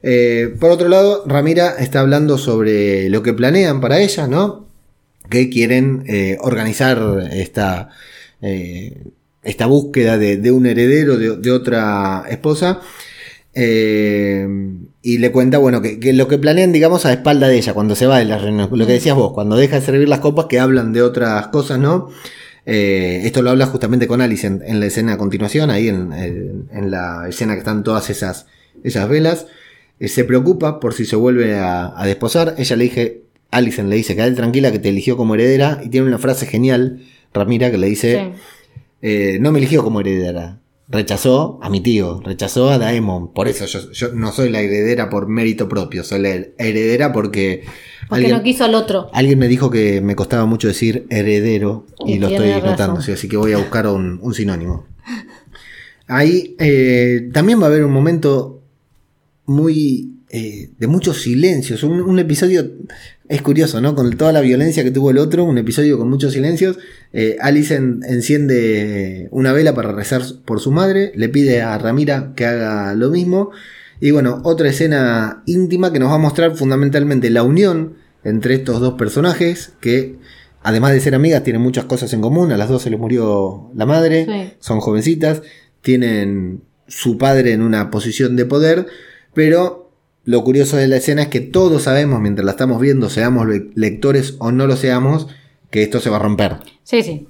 [0.03, 4.69] Eh, por otro lado, Ramira está hablando sobre lo que planean para ella, ¿no?
[5.31, 7.01] Que quieren eh, organizar
[7.33, 7.89] esta,
[9.43, 12.81] esta búsqueda de, de un heredero de, de otra esposa.
[13.55, 14.47] Eh,
[15.03, 17.95] y le cuenta, bueno, que, que lo que planean, digamos, a espalda de ella, cuando
[17.95, 18.71] se va de las reuniones.
[18.73, 21.79] Lo que decías vos, cuando deja de servir las copas, que hablan de otras cosas,
[21.79, 22.09] ¿no?
[22.67, 26.13] Eh, esto lo habla justamente con Alice en, en la escena a continuación, ahí en,
[26.15, 28.47] en- en la escena que están todas esas,
[28.83, 29.47] esas velas.
[30.01, 32.55] Eh, se preocupa por si se vuelve a, a desposar.
[32.57, 35.81] Ella le dije, Alison le dice, quédate tranquila que te eligió como heredera.
[35.85, 37.03] Y tiene una frase genial,
[37.35, 38.33] Ramira, que le dice,
[39.03, 39.39] Sí.
[39.41, 40.59] no me eligió como heredera.
[40.87, 43.33] Rechazó a mi tío, rechazó a Daemon.
[43.33, 47.65] Por eso yo, yo no soy la heredera por mérito propio, soy la heredera porque,
[48.09, 49.09] Porque alguien, no quiso al otro.
[49.15, 53.13] alguien me dijo que me costaba mucho decir heredero y Y lo estoy notando, sí,
[53.13, 54.87] así que voy a buscar un, un sinónimo.
[56.07, 58.61] Ahí eh, también va a haber un momento
[59.47, 62.71] muy eh, de muchos silencios, un, un episodio
[63.29, 63.95] es curioso, ¿no?
[63.95, 66.79] Con toda la violencia que tuvo el otro, un episodio con muchos silencios.
[67.13, 72.33] Eh, Alice en- enciende una vela para rezar por su madre, le pide a Ramira
[72.37, 73.51] que haga lo mismo.
[74.01, 78.81] Y bueno, otra escena íntima que nos va a mostrar fundamentalmente la unión entre estos
[78.81, 80.17] dos personajes que,
[80.63, 82.53] además de ser amigas, tienen muchas cosas en común.
[82.53, 84.53] A las dos se les murió la madre, Sí.
[84.61, 85.43] son jovencitas,
[85.81, 88.87] tienen su padre en una posición de poder,
[89.33, 89.84] pero
[90.25, 93.71] lo curioso de la escena es que todos sabemos, mientras la estamos viendo, seamos le-
[93.75, 95.27] lectores o no lo seamos,
[95.71, 96.57] que esto se va a romper.
[96.83, 97.29] Sí, sí.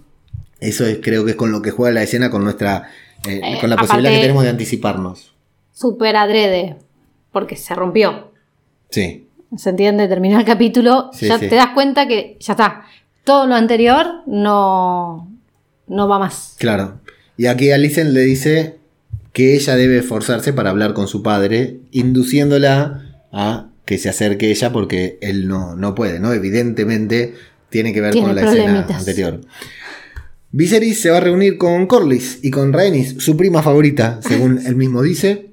[0.61, 2.88] Eso es, creo que es con lo que juega la escena, con nuestra,
[3.26, 5.35] eh, Eh, con la posibilidad que tenemos de anticiparnos.
[5.72, 6.76] Súper adrede.
[7.33, 8.30] Porque se rompió.
[8.90, 9.26] Sí,
[9.57, 10.09] ¿Se entiende?
[10.09, 11.11] Terminó el capítulo.
[11.12, 11.48] Sí, ya sí.
[11.48, 12.85] te das cuenta que ya está.
[13.24, 15.30] Todo lo anterior no,
[15.88, 16.54] no va más.
[16.59, 17.00] claro.
[17.37, 18.78] Y aquí Alicent le dice
[19.35, 24.73] que ella debe esforzarse para hablar con su padre, induciéndola a que se acerque ella
[24.73, 26.33] porque él no, no puede, ¿no?
[26.33, 27.35] Evidentemente
[27.68, 29.40] tiene que ver Tiene con la escena anterior.
[30.53, 34.77] Viserys se va a reunir con Corlys y con Rhaenys, su prima favorita, según él
[34.77, 35.51] mismo dice.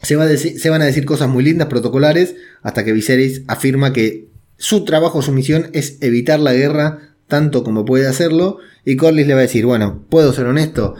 [0.00, 3.92] Se, va a se van a decir cosas muy lindas, protocolares, hasta que Viserys afirma
[3.92, 8.60] que su trabajo, su misión es evitar la guerra tanto como puede hacerlo.
[8.86, 10.94] Y Corlys le va a decir, bueno, ¿puedo ser honesto?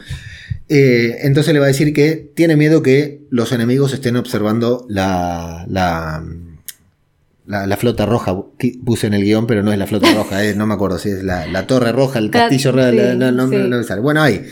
[0.73, 5.67] Eh, entonces le va a decir que tiene miedo que los enemigos estén observando la,
[5.69, 6.25] la,
[7.47, 8.37] la, la flota roja.
[8.57, 10.99] Que Puse en el guion, pero no es la flota roja, eh, no me acuerdo
[10.99, 12.83] si es la, la torre roja, el Ca- castillo rojo,
[13.51, 13.95] sí, sí.
[14.01, 14.43] Bueno, ahí,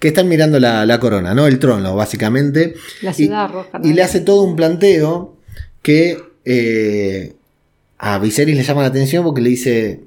[0.00, 1.46] que están mirando la, corona, ¿no?
[1.46, 2.74] El trono, básicamente.
[3.02, 3.78] La Y- ciudad roja.
[3.78, 3.88] ¿no?
[3.88, 5.36] y le hace todo un planteo
[5.82, 7.34] que eh,
[7.98, 10.00] a Viserys le llama la atención porque le dice,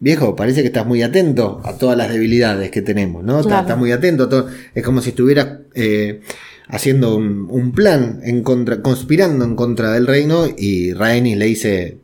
[0.00, 3.32] viejo, parece que estás muy atento a todas las debilidades que tenemos, ¿no?
[3.40, 3.62] Estás- Claro.
[3.62, 4.24] Estás muy atento.
[4.24, 6.20] a todo- Es como si estuvieras eh,
[6.68, 11.98] haciendo un, un plan, en contra, conspirando en contra del reino y Rhaenys le dice,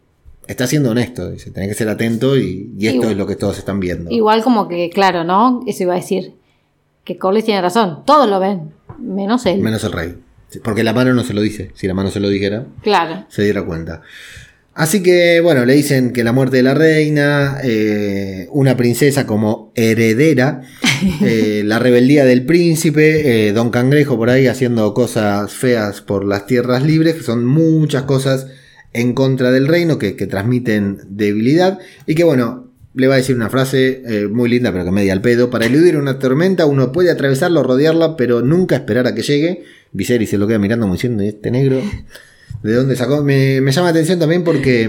[0.47, 3.37] está siendo honesto, dice, tenés que ser atento y, y esto Igual- es lo que
[3.37, 4.11] todos están viendo.
[4.11, 5.63] Igual como que, claro, ¿no?
[5.67, 6.35] Eso iba a decir.
[7.05, 7.99] Que Corlys tiene razón.
[8.07, 8.73] Todos lo ven.
[8.99, 9.61] Menos él.
[9.61, 10.15] Menos el rey.
[10.63, 11.71] Porque la mano no se lo dice.
[11.75, 13.27] Si la mano se lo dijera, Claro.
[13.29, 14.01] se diera cuenta.
[14.75, 19.73] Así que, bueno, le dicen que la muerte de la reina, eh, una princesa como
[19.77, 20.63] heredera,
[21.23, 26.47] eh, la rebeldía del príncipe, eh, Don Cangrejo por ahí haciendo cosas feas por las
[26.47, 28.49] tierras libres, que son muchas cosas
[28.93, 33.37] en contra del reino que, que transmiten debilidad y que, bueno, le va a decir
[33.37, 35.51] una frase muy linda, pero que media al pedo.
[35.51, 39.65] Para eludir una tormenta uno puede atravesarla o rodearla, pero nunca esperar a que llegue.
[39.91, 41.83] Viserys se lo queda mirando como diciendo, "¿Y este negro,
[42.65, 43.23] ¿de dónde sacó?
[43.23, 44.89] Me, me llama la atención también porque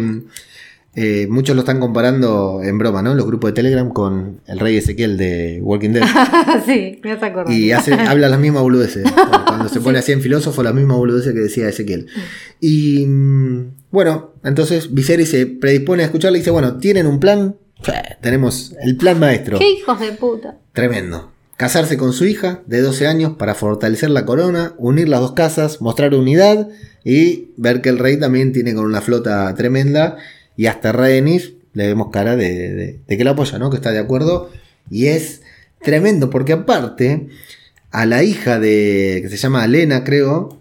[0.98, 3.14] eh, muchos lo están comparando en broma, ¿no?
[3.16, 6.04] Los grupos de Telegram con el rey Ezequiel de Walking Dead.
[6.66, 7.54] sí, me hace acordar.
[7.54, 9.04] Y hace, habla las mismas boludeces.
[9.46, 12.08] Cuando se pone así en filósofo, las mismas boludeces que decía Ezequiel.
[12.62, 13.06] Y
[13.92, 17.58] bueno, entonces Viserys se predispone a escucharle y dice, bueno, ¿tienen un plan?
[18.22, 19.60] Tenemos el plan maestro.
[19.60, 20.58] ¡Qué hijos de puta!
[20.72, 21.35] Tremendo.
[21.58, 25.80] Casarse con su hija de 12 años para fortalecer la corona, unir las dos casas,
[25.82, 26.68] mostrar unidad
[27.06, 30.18] y ver que el rey también tiene con una flota tremenda
[30.58, 33.70] y hasta Rhaenys le vemos cara de, de- de que la apoya, ¿no?
[33.70, 34.50] Que está de acuerdo
[34.92, 35.44] y es
[35.82, 37.28] tremendo porque aparte
[37.92, 39.20] a la hija de.
[39.22, 40.60] que se llama Elena, creo.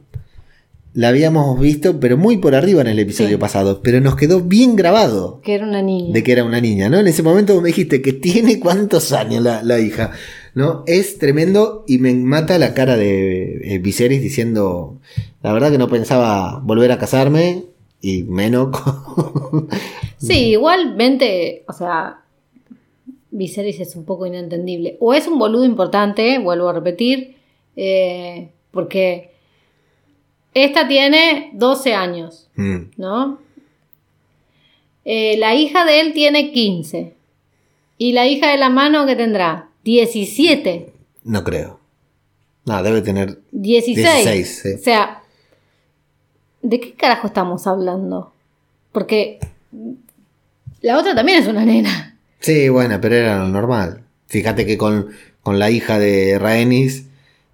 [0.93, 3.37] La habíamos visto, pero muy por arriba en el episodio Sí.
[3.37, 3.81] pasado.
[3.83, 6.13] Pero nos quedó bien grabado Que era una niña.
[6.13, 7.01] de que era una niña, ¿no?
[7.01, 10.13] En ese momento me dijiste que tiene cuántos años la, la hija,
[10.55, 10.85] ¿no?
[10.87, 14.99] Es tremendo y me mata la cara de eh, Viserys diciendo,
[15.43, 17.65] la verdad que no pensaba volver a casarme
[18.01, 18.69] y menos
[19.51, 19.69] con...
[20.19, 22.21] Sí, igualmente, o sea,
[23.31, 24.97] Viserys es un poco inentendible.
[25.01, 27.37] O es un boludo importante, vuelvo a repetir,
[27.77, 29.33] eh, porque
[30.55, 33.39] esta tiene 12 años, Mm, ¿no?
[35.05, 37.15] Eh, la hija de él tiene 15.
[37.99, 40.93] Y la hija de la mano que tendrá 17,
[41.25, 41.81] no creo.
[42.65, 43.41] No, debe tener...
[43.53, 44.25] 16.
[44.25, 44.69] 16, sí.
[44.81, 45.23] O sea,
[46.63, 48.33] ¿de qué carajo estamos hablando?
[48.93, 49.39] Porque
[50.81, 52.19] la otra también es una nena.
[52.41, 54.03] Sí, bueno, pero era lo normal.
[54.27, 55.11] Fíjate que con,
[55.43, 57.05] con la hija de Rhaenys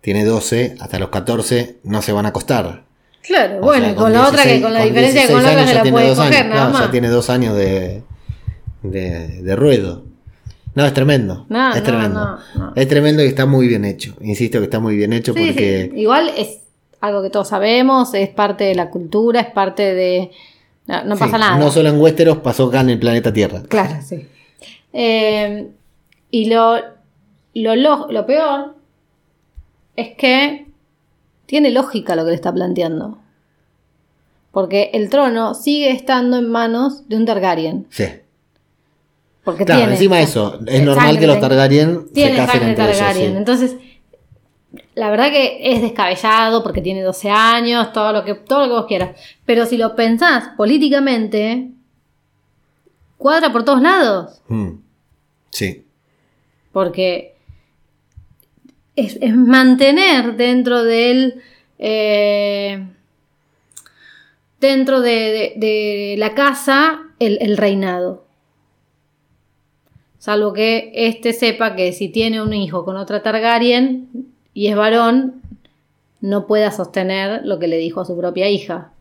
[0.00, 2.84] tiene 12, hasta los 14 no se van a acostar.
[3.22, 5.42] Claro, O bueno, sea, con, la otra que 16 con la diferencia que 16 con
[5.42, 6.82] la otra se ya la tiene puede dos coger, años, nada claro, más.
[6.82, 8.02] Ya tiene dos años de,
[8.82, 10.04] de, de ruedo.
[10.74, 11.46] No, es tremendo.
[11.48, 12.20] No, es tremendo.
[12.20, 12.72] no, no.
[12.76, 14.14] Es tremendo y está muy bien hecho.
[14.20, 15.90] Insisto que está muy bien hecho Sí, porque.
[15.92, 16.00] sí.
[16.00, 16.60] Igual es
[17.00, 20.30] algo que todos sabemos, es parte de la cultura, es parte de...
[20.86, 21.58] No, sí, pasa nada.
[21.58, 23.62] No solo en Westeros, pasó acá en el planeta Tierra.
[23.68, 24.26] Claro, sí.
[24.92, 25.68] Eh,
[26.30, 26.76] y lo,
[27.54, 28.74] lo, lo- lo peor
[29.96, 30.66] es que
[31.46, 33.18] tiene lógica lo que le está planteando.
[34.52, 37.86] Porque el trono sigue estando en manos de un Targaryen.
[37.90, 38.04] Sí.
[39.50, 42.98] Porque Claro, tiene encima eso, es normal que los Targaryen se casen entre ellos.
[42.98, 43.30] Targaryen.
[43.32, 43.36] sí.
[43.36, 43.76] Entonces,
[44.94, 48.72] la verdad que es descabellado porque tiene 12 años, todo lo que, todo lo que
[48.72, 49.16] vos quieras.
[49.46, 51.70] Pero si lo pensás políticamente,
[53.16, 54.40] cuadra por todos lados.
[54.48, 54.70] Mm.
[55.50, 55.84] Sí.
[56.72, 57.34] Porque
[58.96, 61.42] es, es mantener dentro del.
[61.78, 62.86] eh,
[64.60, 68.26] dentro de, de- de la casa el, el reinado.
[70.20, 74.06] Salvo que éste sepa que si tiene un hijo con otra Targaryen
[74.52, 75.40] y es varón,
[76.20, 78.92] no pueda sostener lo que le dijo a su propia hija.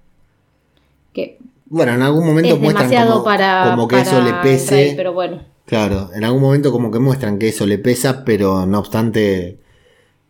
[1.12, 4.76] Que Bueno, en algún momento es muestran demasiado como, para, como que eso le pese.
[4.76, 5.42] rey, pero bueno.
[5.66, 9.58] Claro, en algún momento como que muestran que eso le pesa, pero no obstante,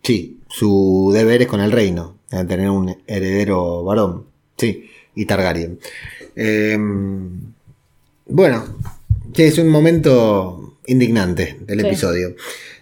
[0.02, 4.26] sí, su deber es con el reino, de tener un heredero varón,
[4.58, 5.80] sí, y Targaryen.
[6.36, 6.78] Eh,
[8.26, 8.64] bueno,
[9.36, 11.88] sí, es un momento indignante del Sí.
[11.88, 12.36] episodio.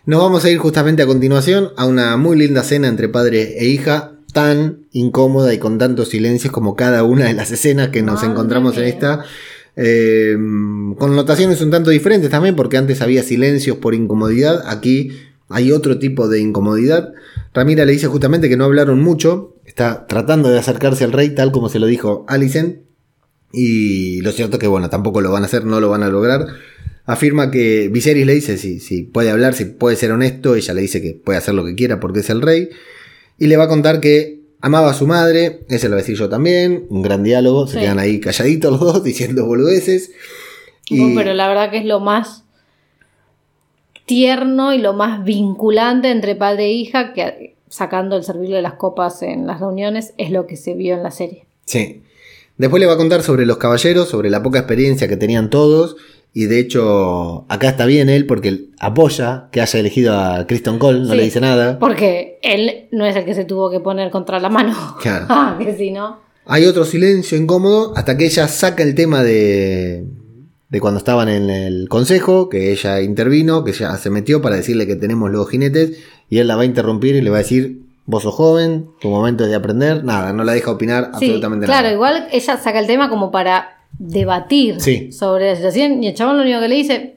[0.06, 3.68] Nos vamos a ir justamente a continuación a una muy linda cena entre padre e
[3.68, 8.16] hija, tan incómoda y con tantos silencios como cada una de las escenas que nos
[8.16, 9.24] Madre encontramos en esta.
[9.76, 10.36] Eh,
[10.98, 15.12] con notaciones un tanto diferentes también, porque antes había silencios por incomodidad, aquí
[15.50, 17.14] hay otro tipo de incomodidad.
[17.54, 21.52] Ramira le dice justamente que no hablaron mucho, está tratando de acercarse al rey tal
[21.52, 22.80] como se lo dijo Alicent,
[23.54, 26.48] y lo cierto que bueno, tampoco lo van a hacer, no lo van a lograr.
[27.08, 30.82] Afirma que Viserys le dice si, si puede hablar, si puede ser honesto, ella le
[30.82, 32.70] dice que puede hacer lo que quiera porque es el rey,
[33.40, 36.18] y le va a contar que amaba a su madre, ese lo voy a decir
[36.18, 40.12] yo también, un gran diálogo, se quedan ahí calladitos los dos diciendo boludeces.
[40.90, 42.44] No, pero la verdad que es lo más
[44.06, 48.74] tierno y lo más vinculante entre padre e hija, que sacando el servicio de las
[48.74, 51.46] copas en las reuniones, es lo que se vio en la serie.
[51.66, 52.04] Sí.
[52.58, 55.98] Después le va a contar sobre los caballeros, sobre la poca experiencia que tenían todos.
[56.40, 61.00] Y de hecho, acá está bien él porque apoya que haya elegido a Kristen Cole,
[61.00, 61.18] no Sí.
[61.18, 61.80] le dice nada.
[61.80, 64.76] Porque él no es el que se tuvo que poner contra la mano.
[65.02, 65.26] Claro.
[65.30, 66.20] Ah, que si no.
[66.46, 70.06] Hay otro silencio incómodo hasta que ella saca el tema de,
[70.70, 74.86] de cuando estaban en el consejo, que ella intervino, que ya se metió para decirle
[74.86, 75.98] que tenemos los jinetes.
[76.30, 79.10] Y él la va a interrumpir y le va a decir: Vos sos joven, tu
[79.10, 80.04] momento es de aprender.
[80.04, 81.94] Nada, no la deja opinar Sí, absolutamente claro, nada.
[81.96, 85.12] igual ella saca el tema como para debatir Sí.
[85.12, 87.16] sobre la situación y el chabón lo único que le dice,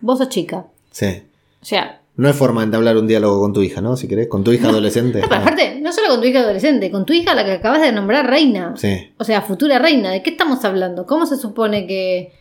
[0.00, 0.66] vos sos chica.
[0.90, 1.22] Sí.
[1.60, 3.96] O sea, No es forma de entablar un diálogo con tu hija, ¿no?
[3.96, 5.20] Si querés, con tu hija adolescente.
[5.22, 7.80] no, pero aparte, no solo con tu hija adolescente, con tu hija la que acabas
[7.80, 8.74] de nombrar reina.
[8.76, 9.10] Sí.
[9.16, 10.10] O sea, futura reina.
[10.10, 11.06] ¿De qué estamos hablando?
[11.06, 12.32] ¿Cómo se supone que.?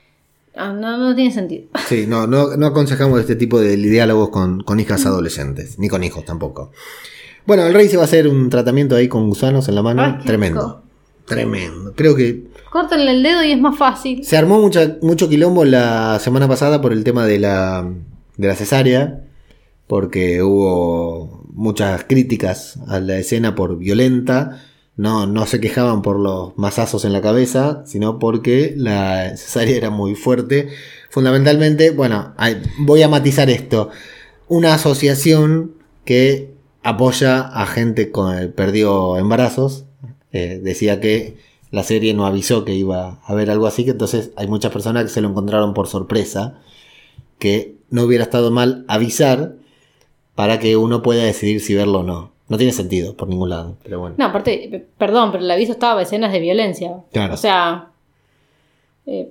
[0.57, 1.67] Ah, no, no tiene sentido.
[1.87, 6.03] Sí, no, no, no aconsejamos este tipo de diálogos con, con hijas adolescentes, ni con
[6.03, 6.71] hijos tampoco.
[7.45, 10.01] Bueno, el rey se va a hacer un tratamiento ahí con gusanos en la mano.
[10.03, 10.83] Ay, Tremendo.
[11.25, 11.93] Tremendo.
[11.95, 14.23] Creo que Córtenle el dedo y es más fácil.
[14.23, 17.85] se armó mucha, mucho quilombo la semana pasada por el tema de la,
[18.37, 19.25] de la cesárea,
[19.87, 24.61] porque hubo muchas críticas a la escena por violenta.
[24.95, 29.89] No, no se quejaban por los mazazos en la cabeza, sino porque la cesárea era
[29.89, 30.69] muy fuerte.
[31.09, 32.33] Fundamentalmente, bueno,
[32.79, 33.89] voy a matizar esto.
[34.47, 35.73] Una asociación
[36.05, 36.53] que
[36.83, 39.83] apoya a gente que perdió embarazos.
[40.31, 44.31] Eh, decía que la serie no avisó que iba a haber algo así, que entonces
[44.35, 46.59] hay muchas personas que se lo encontraron por sorpresa,
[47.39, 49.53] que no hubiera estado mal avisar
[50.35, 52.31] para que uno pueda decidir si verlo o no.
[52.49, 54.15] No tiene sentido por ningún lado, pero bueno.
[54.17, 56.97] No, aparte, perdón, pero el aviso estaba escenas de violencia.
[57.13, 57.33] Claro.
[57.33, 57.87] O sea.
[59.05, 59.29] eh,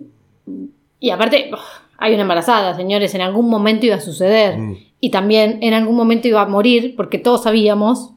[0.98, 1.50] y aparte,
[1.98, 4.57] hay una embarazada, señores, en algún momento iba a suceder.
[4.57, 4.76] Mm.
[5.00, 8.12] Y también en algún momento iba a morir, porque todos sabíamos.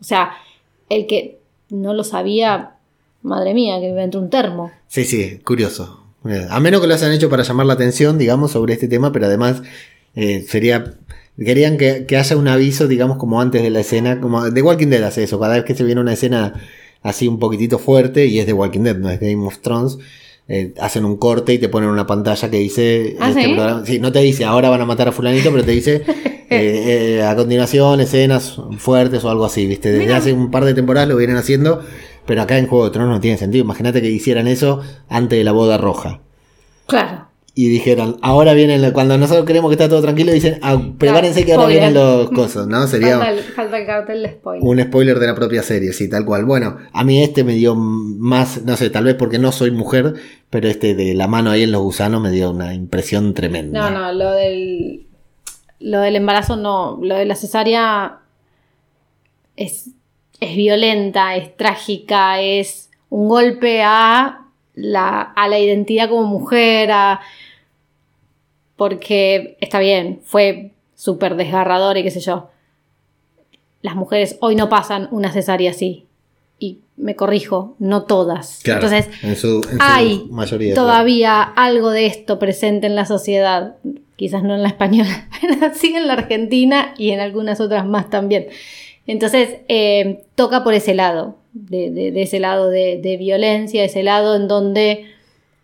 [0.00, 0.32] O sea,
[0.88, 1.38] el que
[1.68, 2.76] no lo sabía,
[3.22, 4.70] madre mía, que dentro de un termo.
[4.88, 6.04] Sí, sí, curioso.
[6.28, 9.12] Eh, A menos que lo hayan hecho para llamar la atención, digamos, sobre este tema,
[9.12, 9.62] pero además
[10.14, 10.94] eh, sería...
[11.38, 14.88] Querían que, que haya un aviso, digamos, como antes de la escena, como The Walking
[14.88, 16.52] Dead hace eso, cada vez que se viene una escena
[17.02, 19.96] así un poquitito fuerte, y es The Walking Dead, no es Game of Thrones,
[20.46, 23.16] eh, hacen un corte y te ponen una pantalla que dice...
[23.18, 23.54] ¿Ah, este sí?
[23.54, 26.02] programa- sí, no te dice ahora van a matar a fulanito, pero te dice
[26.50, 29.90] eh, eh, a continuación escenas fuertes o algo así, ¿viste?
[29.90, 30.18] Desde Mira.
[30.18, 31.82] hace un par de temporadas lo vienen haciendo,
[32.26, 33.64] pero acá en Juego de Tronos no tiene sentido.
[33.64, 36.20] Imagínate que hicieran eso antes de la boda roja.
[36.86, 37.28] Claro.
[37.54, 41.52] Y dijeran, ahora vienen, cuando nosotros queremos que está todo tranquilo, dicen, "Ah, prepárense que
[41.52, 41.80] ahora spoiler.
[41.82, 42.86] vienen los cosas, ¿no?
[42.86, 44.62] Sería Falta el, falta el cartel de spoiler.
[44.66, 46.46] un spoiler de la propia serie, sí, tal cual.
[46.46, 50.14] Bueno, a mí este me dio más, no sé, tal vez porque no soy mujer,
[50.48, 53.90] pero este de la mano ahí en los gusanos me dio una impresión tremenda.
[53.90, 55.06] No, no, lo del.
[55.78, 56.98] Lo del embarazo no.
[57.02, 58.20] Lo de la cesárea
[59.56, 59.90] es,
[60.42, 67.20] es violenta, es trágica, es un golpe a la, a la identidad como mujer, a-
[68.76, 72.50] porque está bien, fue súper desgarrador y qué sé yo.
[73.82, 76.06] Las mujeres hoy no pasan una cesárea así.
[76.58, 78.60] Y me corrijo, no todas.
[78.62, 80.74] Claro, Entonces, en su, en su hay mayoría.
[80.74, 83.74] todavía algo de esto presente en la sociedad,
[84.14, 88.08] quizás no en la española, pero sí en la argentina y en algunas otras más
[88.10, 88.46] también.
[89.06, 94.02] Entonces, eh, toca por ese lado, de, de- de ese lado de, de violencia, ese
[94.02, 95.06] lado en donde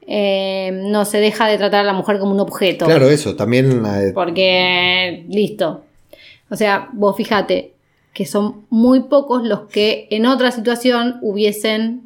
[0.06, 2.86] eh, no se deja de tratar a la mujer como un objeto.
[2.86, 5.84] Claro, eso, también eh, Porque, listo.
[6.50, 7.72] O sea, vos fíjate
[8.14, 12.02] que son muy pocos los que en otra situación hubiesen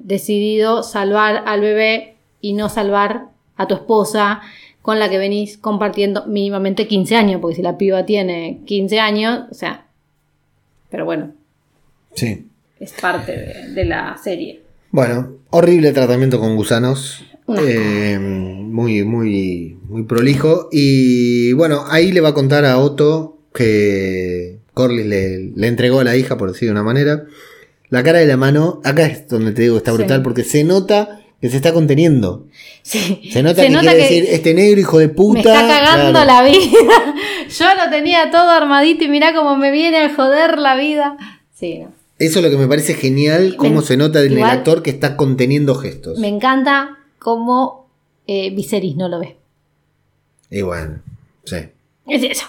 [0.00, 4.40] decidido salvar al bebé y no salvar a tu esposa
[4.82, 9.40] con la que venís compartiendo mínimamente 15 años, porque si la piba tiene 15 años,
[9.50, 9.86] o sea,
[10.90, 11.32] pero bueno,
[12.14, 12.46] sí.
[12.80, 14.62] es parte de, de la serie.
[14.90, 17.24] Bueno, horrible tratamiento con gusanos.
[17.58, 20.68] Eh, muy, muy, muy prolijo.
[20.72, 26.04] Y bueno, ahí le va a contar a Otto que Corlys le, le entregó a
[26.04, 27.24] la hija, por decir de una manera.
[27.90, 29.96] La cara de la mano, acá es donde te digo que está Sí.
[29.98, 32.46] brutal, porque se nota que se está conteniendo.
[32.82, 33.30] Sí.
[33.32, 35.34] Se nota que quiere decir, este negro hijo de puta.
[35.34, 36.26] Me está cagando claro.
[36.26, 37.14] la vida.
[37.48, 41.16] Yo lo tenía todo armadito y mirá cómo me viene a joder la vida.
[41.54, 41.92] Sí, no.
[42.18, 44.82] Eso es lo que me parece genial, cómo Me- se nota en el igual- actor
[44.82, 46.18] que está conteniendo gestos.
[46.18, 47.88] Me encanta cómo
[48.26, 49.36] eh, Viserys no lo ve.
[50.50, 50.98] Y bueno,
[51.44, 51.56] sí.
[52.08, 52.46] Es eso.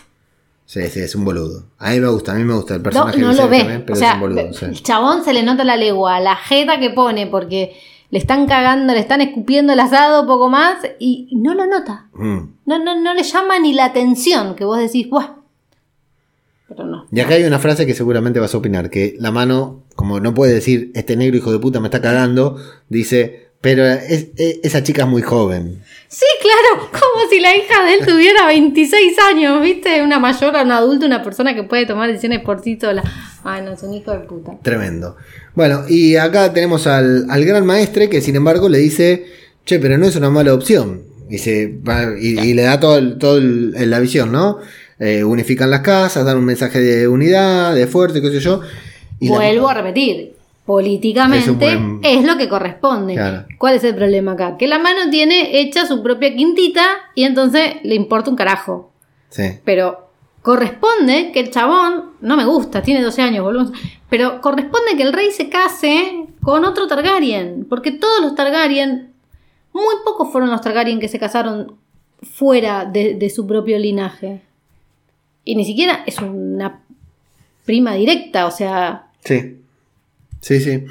[0.65, 1.63] Sí, sí, es un boludo.
[1.79, 3.17] A mí me gusta, a mí me gusta el personaje.
[3.19, 3.59] no lo ve.
[3.59, 4.53] también, pero o sea, es un boludo.
[4.53, 4.65] sí.
[4.65, 7.75] el chabón se le nota la legua, la jeta que pone, porque
[8.11, 12.09] le están cagando, le están escupiendo el asado poco más y no lo nota.
[12.13, 12.39] Mm.
[12.65, 15.35] No, no, no le llama ni la atención que vos decís, ¡buah!
[16.67, 17.05] Pero no.
[17.11, 20.33] Y acá hay una frase que seguramente vas a opinar, que la mano, como no
[20.33, 22.57] puede decir, este negro hijo de puta me está cagando,
[22.89, 25.81] dice, pero es- es- esa chica es muy joven.
[26.07, 30.01] Sí, claro, como si la hija de él tuviera 26 años, ¿viste?
[30.01, 33.03] Una mayor, una adulta, una persona que puede tomar decisiones por sí sola.
[33.43, 34.53] Ay, no, es un hijo de puta.
[34.63, 35.15] Tremendo.
[35.55, 39.25] Bueno, y acá tenemos al, al gran maestre que sin embargo le dice,
[39.65, 41.03] che, pero no es una mala opción.
[41.29, 44.57] Dice, va- y, y le da todo, el- todo el- la visión, ¿no?
[44.99, 48.61] Eh, unifican las casas, dan un mensaje de unidad, de fuerte, qué sé yo.
[49.19, 50.33] y la- Vuelvo a repetir.
[50.69, 53.15] Políticamente Es un buen- es lo que corresponde.
[53.15, 53.45] Claro.
[53.57, 54.55] ¿Cuál es el problema acá?
[54.55, 56.83] Que la mano tiene hecha su propia quintita
[57.15, 58.91] y entonces le importa un carajo.
[59.29, 59.45] Sí.
[59.65, 60.11] Pero
[60.43, 63.71] corresponde que el chabón, no me gusta, tiene 12 años, volvemos,
[64.11, 69.11] pero corresponde que el rey se case con otro Targaryen, porque todos los Targaryen,
[69.73, 71.77] muy pocos fueron los Targaryen que se casaron
[72.21, 74.43] fuera de, de su propio linaje.
[75.43, 76.81] Y ni siquiera es una
[77.65, 79.55] prima directa, o sea, Sí.
[80.41, 80.85] Sí, sí.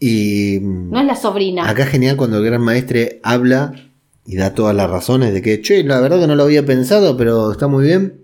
[0.00, 1.68] Y mm, no es la sobrina.
[1.68, 3.72] acá es genial cuando el gran maestre habla
[4.26, 7.16] y da todas las razones de que, che, la verdad que no lo había pensado,
[7.16, 8.20] pero está muy bien.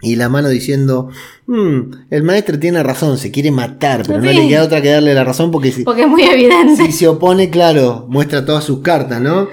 [0.00, 1.08] Y la mano diciendo,
[1.46, 5.12] "Mm, el maestre tiene razón, se quiere matar, pero no le queda otra que darle
[5.12, 6.76] la razón porque si, Porque es muy evidente.
[6.86, 9.48] si se opone, claro, muestra todas sus cartas, ¿no?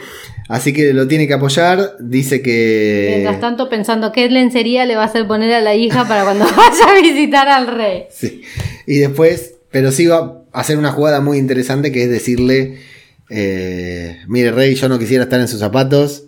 [0.47, 1.95] Así que lo tiene que apoyar.
[1.99, 3.07] Dice que.
[3.15, 6.45] Mientras tanto, pensando qué lencería le va a hacer poner a la hija para cuando
[6.55, 8.03] vaya a visitar al rey.
[8.11, 8.43] Sí.
[8.86, 12.78] Y después, pero sí va hacer una jugada muy interesante que es decirle:
[13.30, 16.26] eh, Mire, rey, yo no quisiera estar en sus zapatos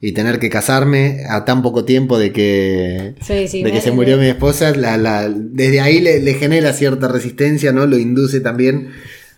[0.00, 3.92] y tener que casarme a tan poco tiempo de que, Sí, sí, de que se
[3.92, 4.74] murió mi esposa.
[4.74, 7.86] La, la- desde ahí le, le genera cierta resistencia, ¿no?
[7.86, 8.90] Lo induce también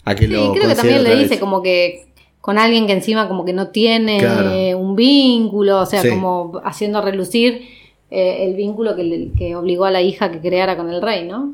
[0.04, 0.52] a que Sí, lo.
[0.52, 1.18] creo que también le vez.
[1.28, 2.06] dice como que
[2.40, 4.78] con alguien que encima como que no tiene Claro.
[4.78, 7.62] un vínculo, o sea, como haciendo relucir
[8.10, 11.26] eh, el vínculo que, le- que obligó a la hija que creara con el rey,
[11.26, 11.52] ¿no?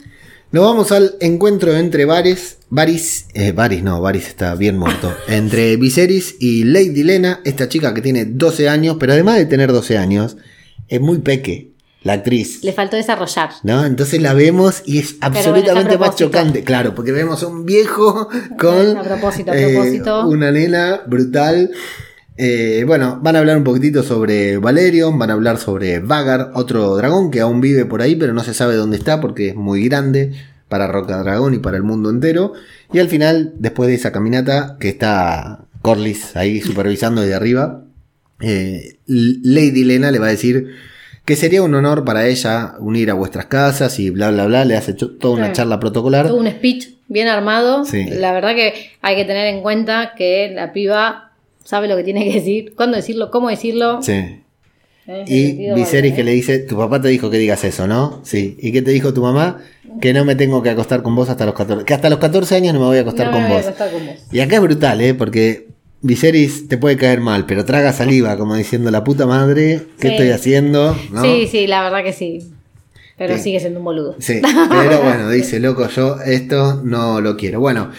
[0.51, 5.77] Nos vamos al encuentro entre Varys, Varys, eh, Varys no, Varys está bien muerto, entre
[5.77, 9.99] Viserys y Lady Lena, esta chica que tiene 12 años, pero además de tener 12
[9.99, 10.39] años,
[10.89, 11.73] es muy peque,
[12.03, 12.65] la actriz.
[12.65, 13.51] Le faltó desarrollar.
[13.63, 13.85] ¿No?
[13.85, 18.31] Entonces la vemos y es bueno, absolutamente más chocante, claro, porque vemos a un viejo
[18.59, 20.29] con A propósito, a eh, propósito.
[20.29, 21.73] una nena brutal.
[22.41, 26.97] Eh, bueno, van a hablar un poquitito sobre Valerion, van a hablar sobre Vagar, otro
[26.97, 29.89] dragón que aún vive por ahí, pero no se sabe dónde está porque es muy
[29.89, 30.33] grande
[30.69, 32.53] para Roca Dragón y para el mundo entero.
[32.93, 37.83] Y al final, después de esa caminata, que está Corlys ahí supervisando desde arriba,
[38.41, 40.69] eh, Lady Lena le va a decir
[41.25, 44.77] que sería un honor para ella unir a vuestras casas y bla bla bla, le
[44.77, 45.53] hace toda una Sí.
[45.55, 46.29] charla protocolar.
[46.29, 47.85] Tuvo un speech bien armado.
[47.85, 48.05] Sí.
[48.11, 51.28] La verdad que hay que tener en cuenta que la piba
[51.69, 54.01] sabe lo que tiene que decir, cuándo decirlo, cómo decirlo.
[54.03, 54.41] Sí.
[55.27, 58.21] Y Viserys que le dice, tu papá te dijo que digas eso, ¿no?
[58.25, 58.57] Sí.
[58.61, 59.59] ¿Y qué te dijo tu mamá?
[60.01, 61.85] Que no me tengo que acostar con vos hasta los 14.
[61.85, 63.59] Que hasta los 14 años no me voy a acostar No con me voy a
[63.59, 63.67] vos.
[63.67, 64.17] acostar con vos.
[64.33, 65.15] Y acá es brutal, ¿eh?
[65.15, 65.69] Porque
[66.03, 70.15] Viserys te puede caer mal, pero traga saliva, como diciendo, la puta madre, ¿qué Sí.
[70.15, 70.97] estoy haciendo?
[71.11, 71.23] ¿No?
[71.23, 72.41] Sí, sí, la verdad que sí.
[73.17, 73.45] Pero Sí.
[73.45, 74.15] sigue siendo un boludo.
[74.21, 74.41] Sí,
[74.71, 77.61] pero bueno, dice, loco, yo esto no lo quiero.
[77.61, 77.91] Bueno,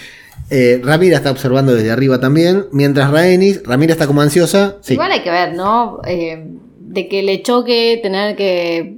[0.49, 4.77] eh, Ramira está observando desde arriba también, mientras Rhaenys, Ramira está como ansiosa.
[4.81, 5.99] Sí, Igual hay que ver, ¿no?
[6.05, 6.43] Eh,
[6.79, 8.95] de que le choque tener que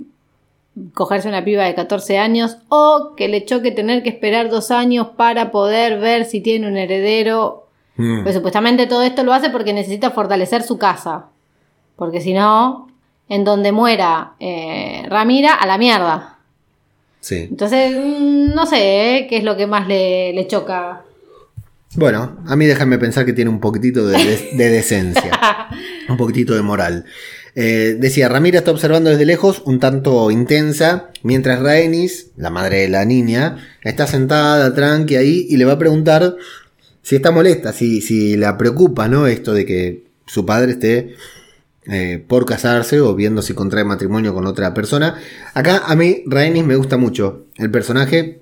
[0.93, 5.08] cogerse una piba de 14 años o que le choque tener que esperar dos años
[5.18, 7.68] para poder ver si tiene un heredero.
[7.97, 11.26] Mm, Pues supuestamente todo esto lo hace porque necesita fortalecer su casa.
[11.97, 12.88] Porque si no,
[13.28, 16.38] en donde muera eh, Ramira, a la mierda.
[17.20, 17.47] sí.
[17.49, 19.28] Entonces, mm, no sé ¿eh?
[19.28, 21.04] qué es lo que más le, le choca.
[21.96, 25.32] Bueno, a mí déjame pensar que tiene un poquitito de, de- de decencia,
[26.10, 27.06] un poquitito de moral.
[27.54, 32.88] Eh, decía, Ramira está observando desde lejos, un tanto intensa, mientras Rhaenys, la madre de
[32.89, 36.36] la niña, está sentada tranqui ahí y le va a preguntar
[37.02, 39.28] si está molesta, si, si la preocupa, ¿no?
[39.28, 41.16] Esto de que su padre esté
[41.88, 45.16] eh, por casarse o viendo si contrae matrimonio con otra persona.
[45.54, 48.39] Acá a mí Rhaenys me gusta mucho el personaje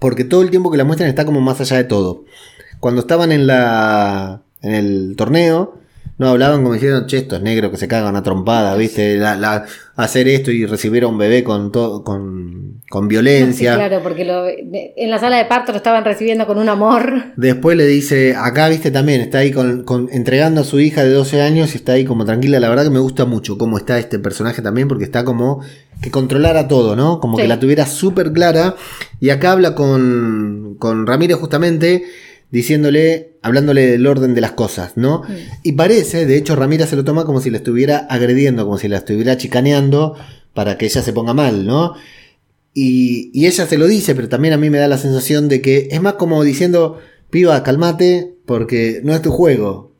[0.00, 2.24] porque todo el tiempo que la muestran está como más allá de todo.
[2.80, 5.78] Cuando estaban en la en el torneo,
[6.18, 9.16] no hablaban como diciendo, che, estos negros que se cagan a trompada, ¿viste?
[9.16, 9.64] La- la-
[9.96, 13.72] hacer esto y recibir a un bebé con, to- con, con violencia.
[13.72, 17.32] Sí, claro, porque lo- en la sala de parto lo estaban recibiendo con un amor.
[17.36, 21.10] Después le dice, acá, viste, también está ahí con, con- entregando a su hija de
[21.10, 22.60] 12 años y está ahí como tranquila.
[22.60, 25.62] La verdad que me gusta mucho cómo está este personaje también, porque está como
[26.02, 27.18] que controlara todo, ¿no?
[27.20, 27.42] Como Sí.
[27.42, 28.74] que la tuviera súper clara.
[29.20, 32.04] Y acá habla con, con Ramírez justamente
[32.50, 35.22] diciéndole, hablándole del orden de las cosas, ¿no?
[35.62, 38.88] Y parece, de hecho, Ramírez se lo toma como si la estuviera agrediendo, como si
[38.88, 40.16] la estuviera chicaneando
[40.52, 41.94] para que ella se ponga mal, ¿no?
[42.74, 45.60] Y, y ella se lo dice, pero también a mí me da la sensación de
[45.60, 46.98] que es más como diciendo,
[47.30, 49.92] piba, calmate, porque no es tu juego.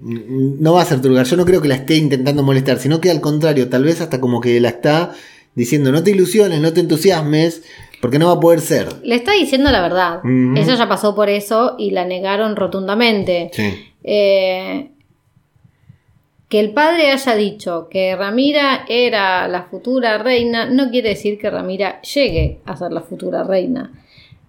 [0.00, 1.26] No va a ser tu lugar.
[1.26, 4.20] Yo no creo que la esté intentando molestar, sino que al contrario, tal vez hasta
[4.20, 5.12] como que la está
[5.54, 7.62] diciendo, no te ilusiones, no te entusiasmes,
[8.00, 8.88] porque no va a poder ser.
[9.02, 10.20] Le está diciendo la verdad.
[10.24, 13.50] Ella ya pasó por eso y la negaron rotundamente.
[13.52, 13.74] Sí.
[14.04, 14.90] Eh,
[16.48, 21.50] que el padre haya dicho que Ramira era la futura reina no quiere decir que
[21.50, 23.92] Ramira llegue a ser la futura reina.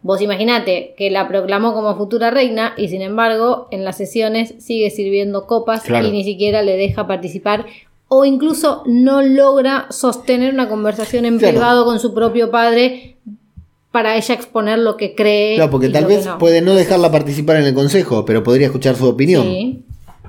[0.01, 4.89] Vos imaginate que la proclamó como futura reina y sin embargo en las sesiones sigue
[4.91, 6.07] sirviendo copas Claro.
[6.07, 7.65] y ni siquiera le deja participar
[8.09, 11.53] o incluso no logra sostener una conversación en Claro.
[11.53, 13.15] privado con su propio padre
[13.91, 15.55] para ella exponer lo que cree.
[15.55, 16.37] Claro, porque tal vez no.
[16.37, 19.43] puede no dejarla participar en el consejo, pero podría escuchar su opinión.
[19.43, 19.83] Sí,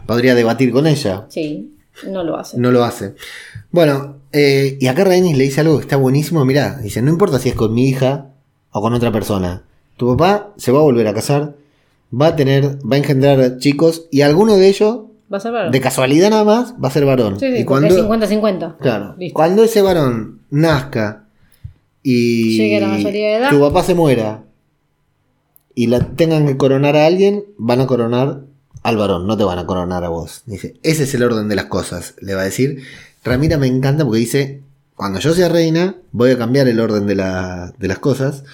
[0.06, 1.26] Podría debatir con ella.
[1.28, 1.74] sí,
[2.08, 2.58] no lo hace.
[2.58, 3.14] No lo hace.
[3.70, 6.44] Bueno, eh, y acá Rhaenys le dice algo que está buenísimo.
[6.44, 8.30] Mirá, dice, no importa si es con mi hija
[8.72, 9.62] o con otra persona.
[9.96, 11.54] Tu papá se va a volver a casar,
[12.18, 15.00] va a tener, va a engendrar chicos y alguno de ellos,
[15.32, 15.70] Va a ser raro.
[15.70, 17.38] de casualidad nada más, va a ser varón.
[17.38, 18.76] Sí, sí, y cuando, es 50-50.
[18.78, 19.34] claro, Listo.
[19.34, 21.24] cuando ese varón nazca
[22.02, 23.50] y Llegue a la mayoría de edad.
[23.50, 24.42] tu papá se muera
[25.74, 28.40] y la tengan que coronar a alguien, van a coronar
[28.82, 30.42] al varón, no te van a coronar a vos.
[30.46, 32.82] Dice, ese es el orden de las cosas, le va a decir.
[33.22, 34.62] Ramira me encanta porque dice,
[34.96, 38.44] cuando yo sea reina, voy a cambiar el orden de, la- de las cosas.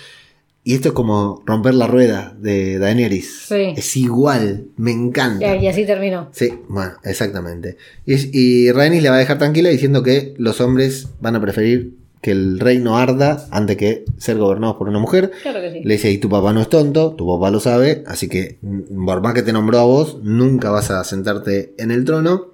[0.66, 3.44] Y esto es como romper la rueda de Daenerys.
[3.46, 3.72] Sí.
[3.76, 5.54] Es igual, me encanta.
[5.54, 6.28] Y así terminó.
[6.32, 7.76] Sí, bueno, exactamente.
[8.04, 11.92] Y, y Rhaenys le va a dejar tranquila diciendo que los hombres van a preferir
[12.20, 15.30] que el reino arda antes que ser gobernados por una mujer.
[15.40, 15.84] Claro que sí.
[15.84, 19.06] Le dice, y tu papá no es tonto, tu papá lo sabe, así que mm,
[19.06, 22.46] por más que te nombró a vos, nunca vas a sentarte en el trono.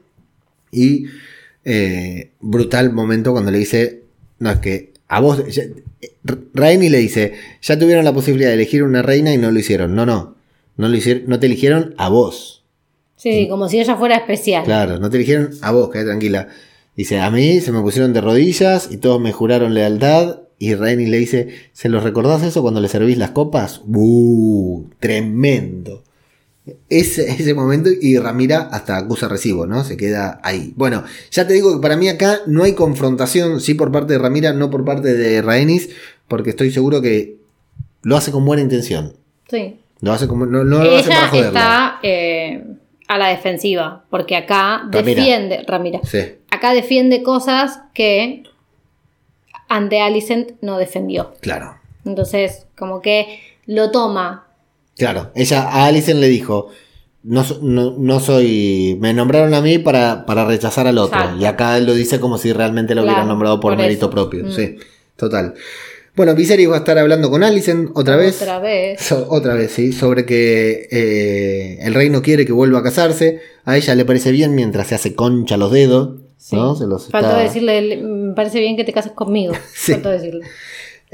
[0.70, 1.06] Y
[1.64, 4.02] eh, brutal momento cuando le dice,
[4.38, 5.42] no, es que a vos,
[6.54, 9.94] Rhaenys le dice, ya tuvieron la posibilidad de elegir una reina y no lo hicieron.
[9.94, 10.36] No, no,
[10.76, 12.64] no, lo hicieron, no te eligieron a vos.
[13.16, 14.64] Sí, sí, como si ella fuera especial.
[14.64, 16.48] Claro, no te eligieron a vos, quedé tranquila.
[16.96, 20.40] Dice, a mí se me pusieron de rodillas y todos me juraron lealtad.
[20.58, 23.80] Y Rhaenys le dice, ¿se los recordás eso cuando le servís las copas?
[23.86, 24.84] ¡Uh!
[25.00, 26.04] Tremendo.
[26.88, 29.82] Ese, ese momento y Ramira hasta acusa recibo, ¿no?
[29.82, 30.72] Se queda ahí.
[30.76, 34.18] Bueno, ya te digo que para mí acá no hay confrontación, sí por parte de
[34.20, 35.90] Ramira, no por parte de Rhaenys,
[36.28, 37.36] porque estoy seguro que
[38.02, 39.14] lo hace con buena intención.
[39.50, 39.80] Sí.
[40.00, 41.48] Lo hace como, no, no lo hace para joderla.
[41.48, 42.64] está eh,
[43.08, 45.02] a la defensiva, porque acá Ramira.
[45.02, 46.18] defiende, Ramira, Sí,
[46.50, 48.44] acá defiende cosas que
[49.68, 51.34] ante Alicent no defendió.
[51.40, 51.76] claro.
[52.04, 54.41] Entonces, como que lo toma.
[54.96, 56.68] Claro, ella a Alicent le dijo,
[57.22, 61.18] no, no, no soy, me nombraron a mí para, para rechazar al otro.
[61.18, 61.40] Exacto.
[61.40, 64.06] Y acá él lo dice como si realmente lo Claro, hubieran nombrado por, por mérito
[64.06, 64.10] eso.
[64.10, 64.44] propio.
[64.46, 64.52] Mm.
[64.52, 64.76] Sí,
[65.16, 65.54] total.
[66.14, 68.42] Bueno, Viserys va a estar hablando con Alicent otra vez.
[68.42, 69.00] Otra vez.
[69.00, 73.40] So- otra vez, sí, sobre que eh, el rey no quiere que vuelva a casarse.
[73.64, 76.18] A ella le parece bien mientras se hace concha los dedos.
[76.36, 76.56] Sí.
[76.56, 76.74] ¿no?
[76.74, 79.54] Se los Faltó está- decirle, me parece bien que te cases conmigo.
[79.74, 79.92] Sí.
[79.92, 80.44] Faltó decirle.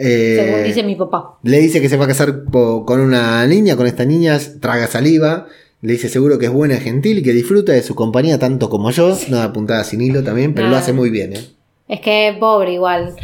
[0.01, 1.39] Eh, Según dice mi papá.
[1.43, 5.47] Le dice que se va a casar con una niña, con esta niña, traga saliva.
[5.83, 8.91] Le dice seguro que es buena gentil y que disfruta de su compañía tanto como
[8.93, 9.17] yo.
[9.29, 11.45] Nada apuntada sin hilo también, pero lo hace muy bien, ¿eh?
[11.89, 13.17] Es que pobre igual.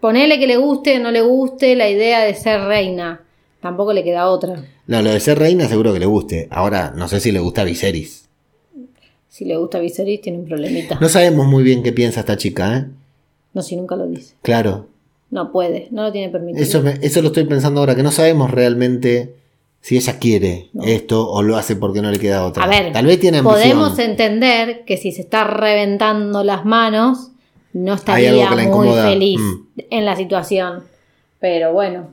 [0.00, 3.22] Ponele que le guste o no le guste la idea de ser reina.
[3.60, 4.62] Tampoco le queda otra.
[4.86, 6.46] No, lo de ser reina seguro que le guste.
[6.50, 8.28] Ahora, no sé si le gusta Viserys.
[9.28, 10.98] Si le gusta Viserys, tiene un problemita.
[11.00, 12.84] No sabemos muy bien qué piensa esta chica, ¿eh?
[13.54, 14.34] No, si nunca lo dice.
[14.42, 14.86] Claro.
[15.30, 16.62] No puede, no lo tiene permitido.
[16.62, 19.34] Eso, me- eso lo estoy pensando ahora, que no sabemos realmente
[19.80, 22.64] si ella quiere esto o lo hace porque no le queda otra.
[22.64, 23.62] A ver, Tal vez tiene ambición.
[23.62, 27.30] podemos entender que si se está reventando las manos,
[27.72, 29.80] no estaría muy feliz Mm.
[29.90, 30.84] en la situación.
[31.40, 32.08] Pero bueno,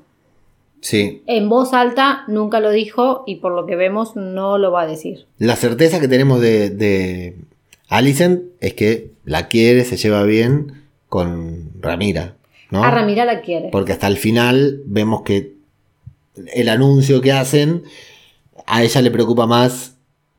[0.81, 1.21] Sí.
[1.27, 4.87] en voz alta nunca lo dijo y por lo que vemos no lo va a
[4.87, 5.27] decir.
[5.37, 7.35] La certeza que tenemos de, de
[7.87, 10.80] Alicent es que la quiere, se lleva bien
[11.11, 12.37] con Ramira.
[12.69, 12.85] ¿no?
[12.85, 13.67] A Ramira la quiere.
[13.69, 15.55] Porque hasta el final vemos que
[16.53, 17.83] el anuncio que hacen
[18.65, 19.97] a ella le preocupa más,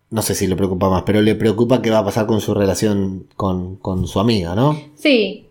[0.09, 2.55] no sé si le preocupa más, pero le preocupa qué va a pasar con su
[2.55, 4.81] relación con, con su amiga, ¿no?
[4.95, 5.47] Sí,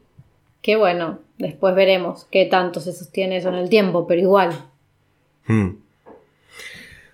[0.64, 4.56] que bueno, después veremos qué tanto se sostiene eso en el tiempo, pero igual.
[5.46, 5.76] Hmm.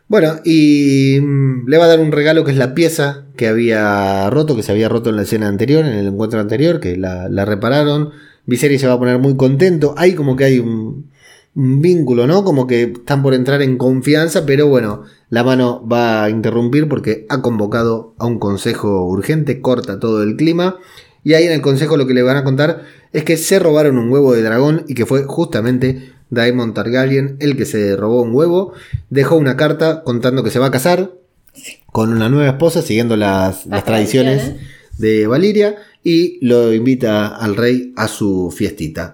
[0.08, 4.30] Bueno, y mm, le va a dar un regalo que es la pieza que había
[4.30, 7.28] roto, que se había roto en la escena anterior, en el encuentro anterior, que la,
[7.46, 8.12] repararon.
[8.46, 9.94] Viserys se va a poner muy contento.
[9.98, 11.12] Hay como que hay un,
[11.56, 12.46] un vínculo, ¿no?
[12.46, 17.26] Como que están por entrar en confianza, pero bueno, la mano va a interrumpir porque
[17.30, 20.78] ha convocado a un consejo urgente, corta todo el clima.
[21.24, 23.98] Y ahí en el consejo lo que le van a contar es que se robaron
[23.98, 28.34] un huevo de dragón y que fue justamente Daemon Targaryen el que se robó un
[28.34, 28.74] huevo.
[29.10, 31.12] Dejó una carta contando que se va a casar
[31.92, 34.68] con una nueva esposa siguiendo las, las tradiciones tradiciones.
[34.98, 39.14] de Valiria y lo invita al rey a su fiestita.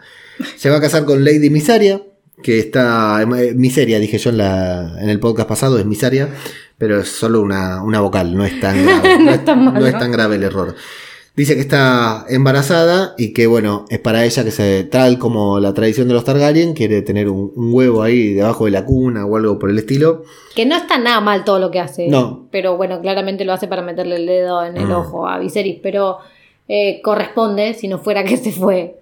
[0.58, 2.02] Se va a casar con Lady Misaria,
[2.42, 3.22] que está...
[3.38, 6.30] eh, Miseria, dije yo en, la, en el podcast pasado, es Misaria,
[6.78, 9.18] pero es solo una, una vocal, no es tan grave.
[9.20, 9.80] No es tan malo.
[9.80, 10.76] no es tan grave el error.
[11.36, 15.74] Dice que está embarazada y que, bueno, es para ella que se, tal como la
[15.74, 19.36] tradición de los Targaryen, quiere tener un, un huevo ahí debajo de la cuna o
[19.36, 20.24] algo por el estilo.
[20.56, 22.08] Que no está nada mal todo lo que hace.
[22.08, 22.46] No.
[22.52, 24.92] Pero bueno, claramente lo hace para meterle el dedo en el Mm.
[24.92, 25.80] ojo a Viserys.
[25.82, 26.20] Pero
[26.68, 29.00] eh, corresponde, si no fuera que se fue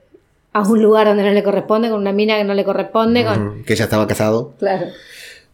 [0.54, 3.60] a un lugar donde no le corresponde, con una mina que no le corresponde, con...
[3.60, 4.54] Mm, Que ya estaba casado.
[4.58, 4.86] Claro.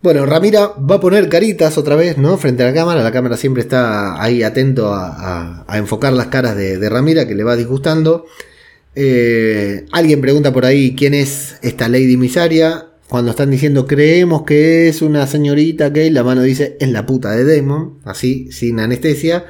[0.02, 2.38] Bueno, Ramira va a poner caritas otra vez, ¿no?
[2.38, 3.04] Frente a la cámara.
[3.04, 7.28] La cámara siempre está ahí atento a, a- a enfocar las caras de, de Ramira,
[7.28, 8.26] que le va disgustando.
[8.96, 12.86] Eh, alguien pregunta por ahí quién es esta Lady Misaria.
[13.10, 17.32] Cuando están diciendo creemos que es una señorita que la mano dice es la puta
[17.32, 19.46] de Demon, así, sin anestesia.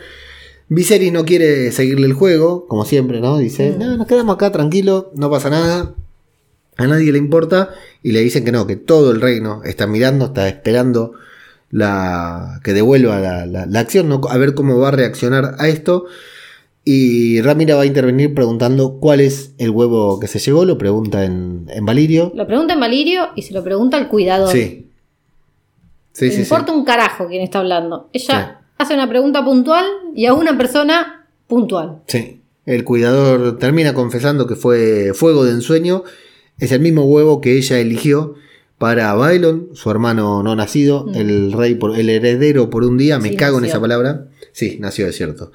[0.70, 3.38] Viserys no quiere seguirle el juego, como siempre, ¿no?
[3.38, 3.80] Dice, Mm.
[3.80, 5.95] no, nos quedamos acá tranquilo, no pasa nada.
[6.78, 7.70] A nadie le importa
[8.04, 11.14] y le dicen que no, que todo el reino está mirando, está esperando
[11.70, 14.22] la que devuelva la, la- la acción, ¿no?
[14.30, 16.06] a ver cómo va a reaccionar a esto.
[16.86, 21.26] Y Ramira va a intervenir preguntando cuál es el huevo que se llegó, lo pregunta
[21.26, 22.32] en, en Valirio.
[22.34, 24.52] Lo pregunta en Valirio y se lo pregunta al cuidador.
[24.54, 24.90] Sí.
[26.14, 28.10] Sí, importa un carajo quién está hablando.
[28.14, 32.02] Ella hace una pregunta puntual y a una persona puntual.
[32.08, 32.42] Sí.
[32.66, 36.04] El cuidador termina confesando que fue fuego de ensueño.
[36.60, 38.36] Es el mismo huevo que ella eligió
[38.78, 41.16] para Bailon, su hermano no nacido, Mm.
[41.16, 43.20] el rey, por, el heredero por un día.
[43.20, 44.28] Me Sí, cago en esa palabra.
[44.51, 45.51] Sí, nació, es cierto.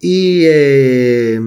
[0.00, 1.38] Y eh,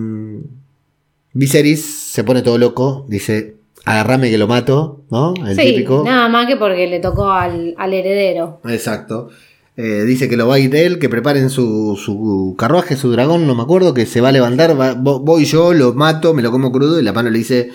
[1.34, 3.06] Viserys se pone todo loco.
[3.08, 5.34] Dice: Agarrame que lo mato, ¿no?
[5.48, 6.04] El sí, típico.
[6.06, 8.60] nada más que porque le tocó al, al heredero.
[8.68, 9.30] Exacto.
[9.78, 13.48] Eh, dice que lo va a ir él, que preparen su, su carruaje, su dragón,
[13.48, 16.42] no me acuerdo, que se va a levantar, va- vo- voy yo, lo mato, me
[16.42, 17.70] lo como crudo y la mano le dice,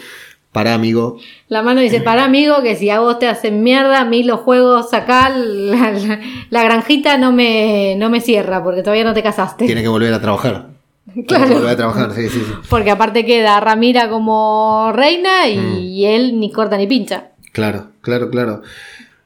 [0.54, 4.04] para amigo, La mano dice, para amigo, que si a vos te hacen mierda, a
[4.04, 9.02] mí los juegos acá, la, la- la granjita no me, no me cierra porque todavía
[9.04, 9.66] no te casaste.
[9.66, 10.68] tiene que volver a trabajar.
[11.12, 11.48] Tiene Claro.
[11.48, 12.52] que volver a trabajar, sí, sí, sí.
[12.70, 16.06] Porque aparte queda Ramira como reina y, Mm.
[16.06, 17.32] él ni corta ni pincha.
[17.52, 18.62] Claro, claro, claro.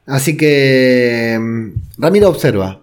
[0.07, 2.79] Así que mm, Ramiro observa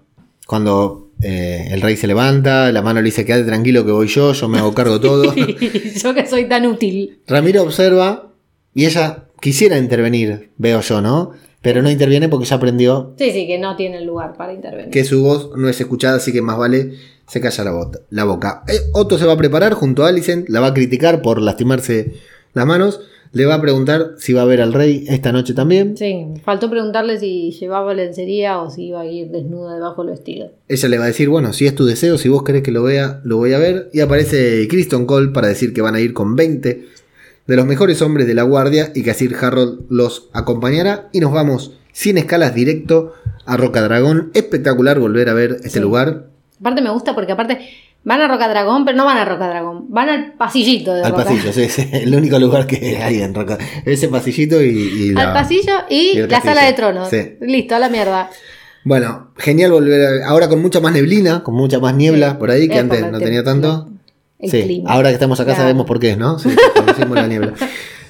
[0.47, 4.32] cuando eh, el rey se levanta, la mano le dice, quédate tranquilo que voy yo,
[4.32, 5.34] yo me hago cargo de todo.
[6.03, 7.18] Yo que soy tan útil.
[7.26, 8.28] Ramiro observa
[8.77, 11.33] y ella quisiera intervenir, veo yo, ¿no?
[11.62, 14.91] Pero no interviene porque ya aprendió Sí, sí, que no tiene lugar para intervenir.
[14.91, 16.93] que su voz no es escuchada, así que más vale
[17.27, 18.62] se calla la, bota- la boca.
[18.68, 22.12] Eh, Otto se va a preparar junto a Alicent, la va a criticar por lastimarse
[22.55, 23.01] las manos,
[23.33, 25.97] le va a preguntar si va a ver al rey esta noche también.
[25.97, 30.53] Sí, faltó preguntarle si llevaba lencería o si iba a ir desnuda debajo del vestido.
[30.68, 32.85] Ella le va a decir, bueno, si es tu deseo, si vos querés que lo
[32.85, 33.91] vea, lo voy a ver.
[33.93, 36.85] Y aparece Kristen Cole para decir que van a ir con 20
[37.47, 41.09] de los mejores hombres de la guardia y que Sir Harold los acompañará.
[41.12, 44.30] Y nos vamos sin escalas directo a Roca Dragón.
[44.34, 45.80] Espectacular volver a ver este Sí.
[45.80, 46.26] lugar.
[46.61, 47.59] Aparte me gusta porque aparte
[48.03, 51.53] van a Rocadragón, pero no van a Rocadragón, van al pasillito de Al Roca- pasillo,
[51.53, 53.59] sí, es el único lugar que hay en Roca.
[53.84, 56.55] Ese pasillito y, y la- Al pasillo y, la castillo.
[56.55, 57.09] sala de tronos.
[57.11, 57.32] Sí.
[57.40, 58.30] Listo, a la mierda.
[58.84, 62.36] Bueno, genial volver a- ahora con mucha más neblina, con mucha más niebla Sí.
[62.38, 63.88] por ahí, que Es antes no tenía tanto.
[64.39, 64.91] El sí, clima.
[64.91, 65.61] ahora que estamos acá Claro.
[65.62, 66.39] sabemos por qué, ¿no?
[66.39, 67.55] Sí, conocimos la niebla.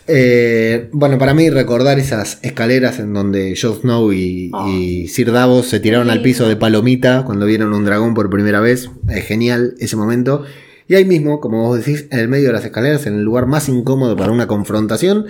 [0.08, 4.68] Eh, bueno, para mí recordar esas escaleras en donde Jon Snow y, Oh.
[4.68, 8.60] y Sir Davos se tiraron al piso de palomita cuando vieron un dragón por primera
[8.60, 8.88] vez.
[9.08, 10.44] Es genial ese momento.
[10.88, 13.46] Y ahí mismo, como vos decís, en el medio de las escaleras, en el lugar
[13.46, 15.26] más incómodo para una confrontación,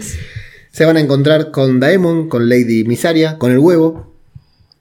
[0.70, 4.12] se van a encontrar con Daemon, con Lady Misaria, con el huevo.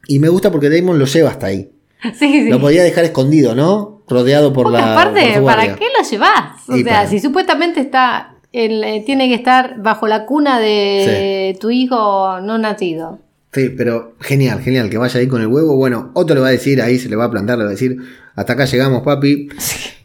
[0.07, 1.71] Y me gusta porque Daemon lo lleva hasta ahí.
[2.19, 2.49] Sí, sí.
[2.49, 3.94] Lo podía dejar escondido, ¿no?
[4.07, 4.93] Rodeado por Porque la.
[4.93, 6.69] aparte, por ¿para qué lo llevas?
[6.69, 10.59] O Y sea, para- si supuestamente está el, eh, tiene que estar bajo la cuna
[10.59, 13.19] de tu hijo no nacido.
[13.51, 15.75] Sí, pero genial, genial, que vaya ahí con el huevo.
[15.77, 17.73] Bueno, otro le va a decir, ahí se le va a plantar, le va a
[17.73, 17.97] decir,
[18.35, 19.47] hasta acá llegamos, papi.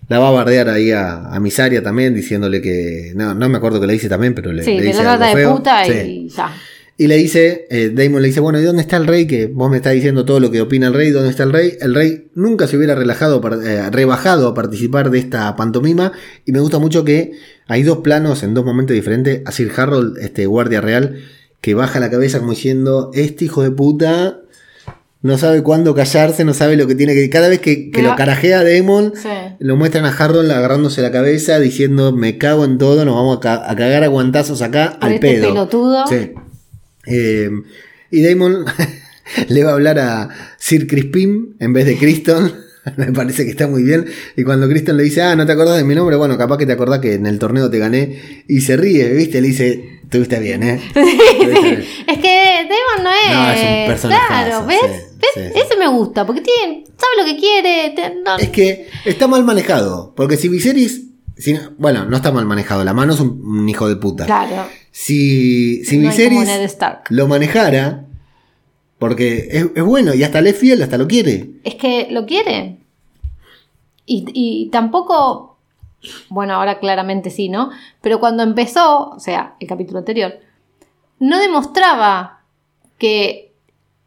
[0.08, 3.12] La va a bardear ahí a, a Misaria también, diciéndole que.
[3.14, 5.46] No, no me acuerdo que le dice también, pero le, Sí, le dice algo de
[5.48, 5.92] puta Sí.
[5.92, 6.52] y ya.
[7.00, 9.26] Y le dice, eh, Damon le dice, bueno, ¿y dónde está el rey?
[9.26, 11.78] Que vos me estás diciendo todo lo que opina el rey, ¿dónde está el rey?
[11.80, 16.12] El rey nunca se hubiera relajado, eh, rebajado a participar de esta pantomima.
[16.44, 17.32] Y me gusta mucho que
[17.68, 19.40] hay dos planos en dos momentos diferentes.
[19.46, 21.16] A Sir Harold, este guardia real,
[21.62, 24.40] que baja la cabeza como diciendo, este hijo de puta
[25.22, 27.30] no sabe cuándo callarse, no sabe lo que tiene que...
[27.30, 29.28] Cada vez que, lo carajea Damon, Sí.
[29.58, 33.40] lo muestran a Harold agarrándose la cabeza, diciendo, me cago en todo, nos vamos a,
[33.40, 35.48] ca- a cagar a guantazos acá al este pedo.
[35.48, 36.06] pelotudo.
[36.06, 36.32] Sí.
[37.06, 37.50] Eh,
[38.10, 38.64] y Damon
[39.48, 40.28] le va a hablar a
[40.58, 42.52] Sir Crispin en vez de Criston.
[42.96, 44.06] Me parece que está muy bien.
[44.36, 46.66] Y cuando Criston le dice, ah, no te acordás de mi nombre, bueno, capaz que
[46.66, 48.44] te acordás que en el torneo te gané.
[48.48, 49.40] Y se ríe, ¿viste?
[49.40, 50.80] Le dice, tuviste bien, ¿eh?
[50.94, 51.84] Tuviste bien".
[52.06, 53.34] Es que Damon no es.
[53.36, 54.78] No, es un personajazo, Claro, ¿ves?
[55.34, 55.52] sí, ¿Ves?
[55.66, 57.92] Ese me gusta, porque tiene, sabe lo que quiere.
[57.94, 60.14] te- no- Es que está mal manejado.
[60.16, 61.02] Porque si Viserys.
[61.36, 62.82] si bueno, no está mal manejado.
[62.82, 64.24] La mano es un, un hijo de puta.
[64.24, 64.66] claro.
[65.02, 66.76] Si, si no Viserys
[67.08, 68.04] lo manejara.
[68.98, 71.52] Porque es, es bueno y hasta le es fiel, hasta lo quiere.
[71.64, 72.76] Es que lo quiere.
[74.04, 75.56] Y, y tampoco,
[76.28, 77.70] bueno, ahora claramente sí, ¿no?
[78.02, 80.34] Pero cuando empezó, o sea, el capítulo anterior,
[81.18, 82.40] no demostraba
[82.98, 83.54] que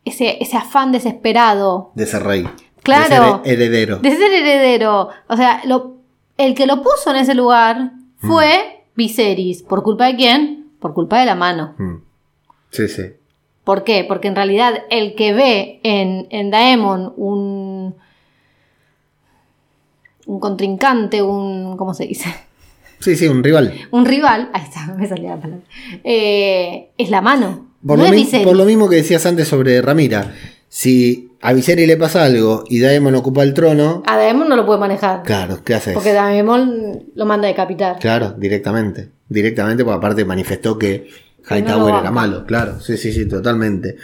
[0.05, 2.47] ese, ese afán desesperado De ser rey.
[2.83, 3.41] Claro.
[3.43, 3.97] De ser heredero.
[3.97, 5.95] de ser heredero, o sea, lo-
[6.37, 9.63] el que lo puso en ese lugar fue Viserys.
[9.63, 10.62] ¿Por culpa de quién?
[10.83, 11.73] Por culpa de la mano.
[11.79, 11.95] Mm.
[12.69, 13.03] Sí, sí.
[13.63, 14.03] ¿Por qué?
[14.07, 17.95] Porque en realidad el que ve en, en Daemon un,
[20.25, 21.77] un contrincante, un.
[21.77, 22.29] ¿Cómo se dice?
[22.99, 23.73] Sí, sí, un rival.
[23.91, 24.49] Un rival.
[24.53, 25.65] Ahí está, me salía la palabra.
[26.03, 27.67] eh, es la mano.
[27.85, 30.33] Por, no lo es por lo mismo que decías antes sobre Ramira.
[30.69, 34.65] Si a Viserys le pasa algo y Daemon ocupa el trono, A Daemon no lo
[34.65, 35.23] puede manejar.
[35.23, 35.93] claro, ¿qué haces?
[35.93, 37.99] Porque Daemon lo manda a decapitar.
[37.99, 39.09] Claro, directamente.
[39.33, 41.09] Directamente, porque aparte manifestó que
[41.49, 42.79] no Hightower lo era malo, claro.
[42.79, 43.97] Sí, sí, sí, totalmente.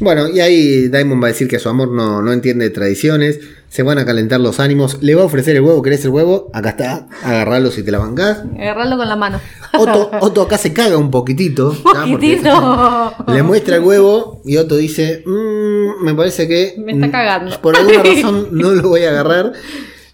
[0.00, 3.40] Bueno, y ahí Daemon va a decir que su amor no, no entiende de tradiciones,
[3.68, 6.50] se van a calentar los ánimos, le va a ofrecer el huevo, ¿querés el huevo?
[6.54, 8.42] Acá está, agarralo si te la bancás.
[8.58, 9.40] Agarrarlo con la mano.
[9.78, 11.76] Otto, Otto acá se caga un poquitito.
[11.82, 13.14] Poquitito.
[13.28, 16.74] Le muestra el huevo y Otto dice, "Mm, me parece que...
[16.78, 17.60] Me está cagando".
[17.60, 19.52] Por alguna razón no lo voy a agarrar.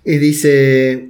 [0.05, 1.08] Y dice,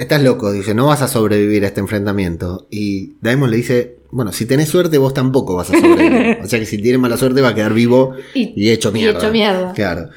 [0.00, 2.66] estás loco, dice, no vas a sobrevivir a este enfrentamiento.
[2.70, 6.38] Y Daemon le dice, bueno, si tenés suerte vos tampoco vas a sobrevivir.
[6.44, 8.92] o sea que si tienes mala suerte va a quedar vivo y, Y- hecho y
[8.94, 9.18] mierda.
[9.18, 9.72] hecho mierda.
[9.74, 10.08] Claro.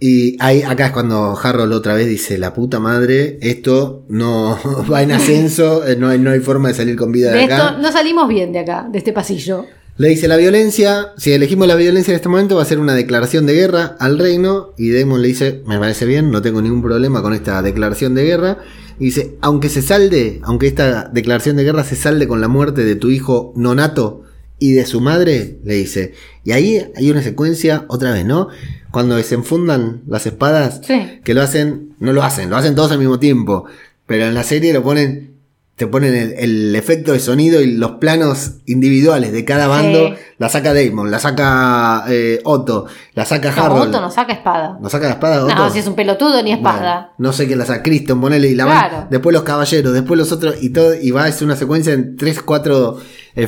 [0.00, 4.58] Y ahí, acá es cuando Harold otra vez dice, la puta madre, esto no
[4.92, 7.44] va en ascenso, eh, no hay, no hay forma de salir con vida de, De
[7.44, 7.56] acá.
[7.68, 9.64] esto no salimos bien de acá, de este pasillo.
[9.96, 12.94] Le dice la violencia, si elegimos la violencia en este momento va a ser una
[12.94, 16.82] declaración de guerra al reino y Daemon le dice, me parece bien, no tengo ningún
[16.82, 18.58] problema con esta declaración de guerra.
[18.98, 22.84] Y dice, aunque se salde, aunque esta declaración de guerra se salde con la muerte
[22.84, 24.22] de tu hijo nonato
[24.58, 26.14] y de su madre, le dice.
[26.44, 28.48] Y ahí hay una secuencia, otra vez, ¿no?
[28.92, 31.20] Cuando desenfundan las espadas, Sí.
[31.24, 33.64] que lo hacen, no lo hacen, lo hacen todos al mismo tiempo.
[34.06, 35.33] Pero en la serie lo ponen,
[35.76, 40.08] te ponen el, el efecto de sonido y los planos individuales de cada bando.
[40.10, 40.14] Sí.
[40.38, 43.88] La saca Damon, la saca eh, Otto, la saca No, Harold.
[43.88, 44.78] Otto no saca espada.
[44.80, 45.54] ¿No saca la espada Otto?
[45.54, 46.78] No, si es un pelotudo ni espada.
[46.78, 49.06] Bueno, no sé quién la saca, Kristen, ponele y la van- Claro.
[49.10, 50.94] Después los caballeros, después los otros y todo.
[50.94, 52.96] Y va, es una secuencia en 3, 4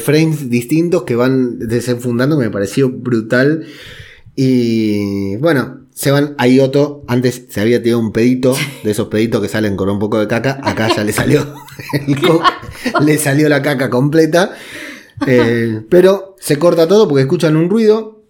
[0.01, 2.37] frames distintos que van desenfundando.
[2.37, 3.67] Me pareció brutal.
[4.35, 6.35] Y bueno, se van.
[6.39, 9.99] Ahí Otto, antes se había tirado un pedito, de esos peditos que salen con un
[9.99, 10.61] poco de caca.
[10.63, 11.55] Acá ya le salió,
[13.01, 14.53] le salió la caca completa.
[15.27, 18.21] Eh, pero se corta todo porque escuchan un ruido.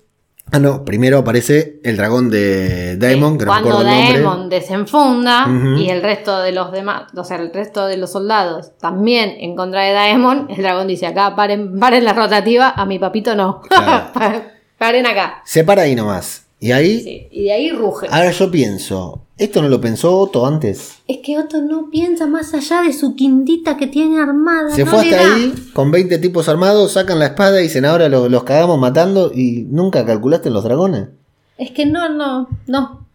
[0.52, 3.82] Ah, no, primero aparece el dragón de Daemon, que no me Cuando.
[3.82, 8.78] Daemon desenfunda y el resto de los demás, o sea, el resto de los soldados
[8.78, 13.00] también en contra de Daemon, el dragón dice acá, paren, paren la rotativa, a mi
[13.00, 13.60] papito no.
[13.62, 14.12] Claro.
[14.78, 15.42] paren acá.
[15.44, 16.45] Se para ahí nomás.
[16.58, 18.06] Y ahí, Sí, y de ahí ruge.
[18.10, 20.94] ahora yo pienso, ¿esto no lo pensó Otto antes?
[21.06, 24.70] Es que Otto no piensa más allá de su quindita que tiene armada.
[24.74, 25.34] Se no fue hasta da.
[25.34, 29.30] ahí con 20 tipos armados, sacan la espada y dicen ahora lo- los cagamos matando
[29.34, 31.08] y nunca calculaste los dragones.
[31.58, 33.06] Es que no, no, no.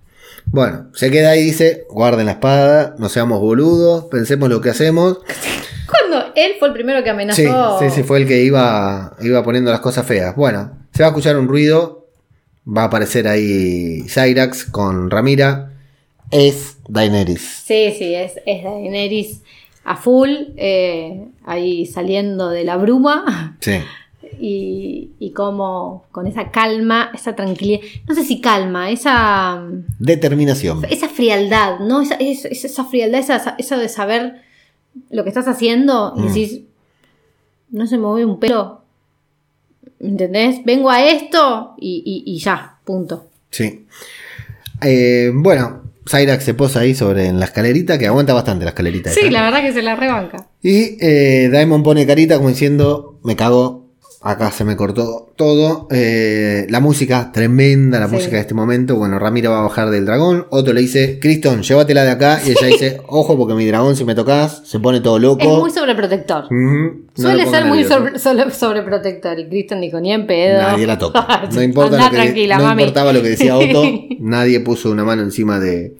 [0.45, 4.69] Bueno, se queda ahí y dice, guarden la espada, no seamos boludos, pensemos lo que
[4.69, 5.19] hacemos.
[5.89, 7.79] Cuando él fue el primero que amenazó.
[7.79, 10.35] Sí, sí, sí, fue el que iba, iba poniendo las cosas feas.
[10.35, 12.00] Bueno, se va a escuchar un ruido,
[12.67, 15.71] va a aparecer ahí Cyrax con Ramira,
[16.29, 17.41] es Daenerys.
[17.65, 19.41] Sí, sí, es, es Daenerys
[19.83, 23.57] a full, eh, ahí saliendo de la bruma.
[23.59, 23.73] Sí.
[24.39, 29.61] Y, y como con esa calma, esa tranquilidad, no sé si calma, esa,
[29.99, 30.83] Determinación.
[30.89, 32.01] esa frialdad, ¿no?
[32.01, 34.41] Esa, es- es- esa frialdad, esa, eso de saber
[35.11, 36.27] lo que estás haciendo y Mm.
[36.27, 36.61] decís,
[37.71, 38.80] no se mueve un pelo,
[40.01, 40.63] ¿entendés?
[40.65, 43.27] Vengo a esto y, y- y ya, punto.
[43.49, 43.85] Sí.
[44.81, 49.11] Eh, bueno, Cyrax se posa ahí sobre en la escalerita, que aguanta bastante la escalerita.
[49.11, 49.31] Sí, esa.
[49.31, 50.47] la verdad que se la rebanca.
[50.61, 53.80] Y eh, Daemon pone carita como diciendo, me cago,
[54.23, 55.87] acá se me cortó todo.
[55.89, 58.13] Eh, la música, tremenda la Sí.
[58.15, 58.95] música de este momento.
[58.95, 60.45] Bueno, Ramiro va a bajar del dragón.
[60.51, 62.39] Otto le dice, Criston, llévatela de acá.
[62.45, 65.41] Y ella dice, ojo porque mi dragón si me tocas se pone todo loco.
[65.41, 66.45] Es muy sobreprotector.
[66.51, 67.97] No Suele ser muy nervioso.
[67.97, 69.39] sobre, sobre- sobreprotector.
[69.39, 70.61] Y Kristen dijo, ni en pedo.
[70.61, 71.41] Nadie la toca.
[71.51, 72.83] No, importa Andá lo que, no mami.
[72.83, 73.83] importaba lo que decía Otto.
[74.19, 75.97] nadie puso una mano encima de,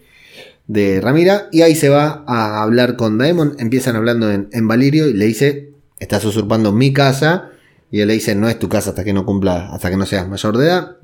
[0.68, 1.48] de Ramira.
[1.52, 3.56] Y ahí se va a hablar con Daemon.
[3.58, 7.48] Empiezan hablando en, en Valirio y le dice: Estás usurpando mi casa.
[7.92, 10.06] Y él le dice: No es tu casa hasta que no cumpla, hasta que no
[10.06, 10.98] seas mayor de edad.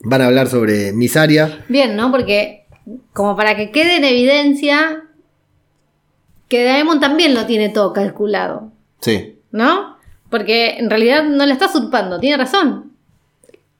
[0.00, 1.64] Van a hablar sobre Misaria.
[1.68, 2.10] Bien, ¿no?
[2.10, 2.64] Porque
[3.12, 5.04] como para que quede en evidencia
[6.48, 8.70] que Daemon también lo tiene todo calculado,
[9.00, 9.38] Sí.
[9.50, 9.96] ¿no?
[10.30, 12.92] Porque en realidad no la está usurpando, tiene razón.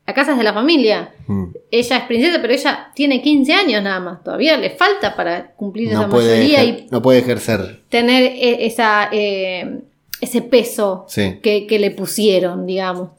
[0.07, 1.15] La casa es de la familia.
[1.27, 1.45] Mm.
[1.71, 4.23] Ella es princesa, pero ella tiene 15 años nada más.
[4.23, 7.83] Todavía le falta para cumplir esa No mayoría y no puede ejercer.
[7.89, 9.81] tener e- esa, eh,
[10.25, 11.39] ese peso Sí.
[11.43, 13.11] que, que le pusieron, digamos.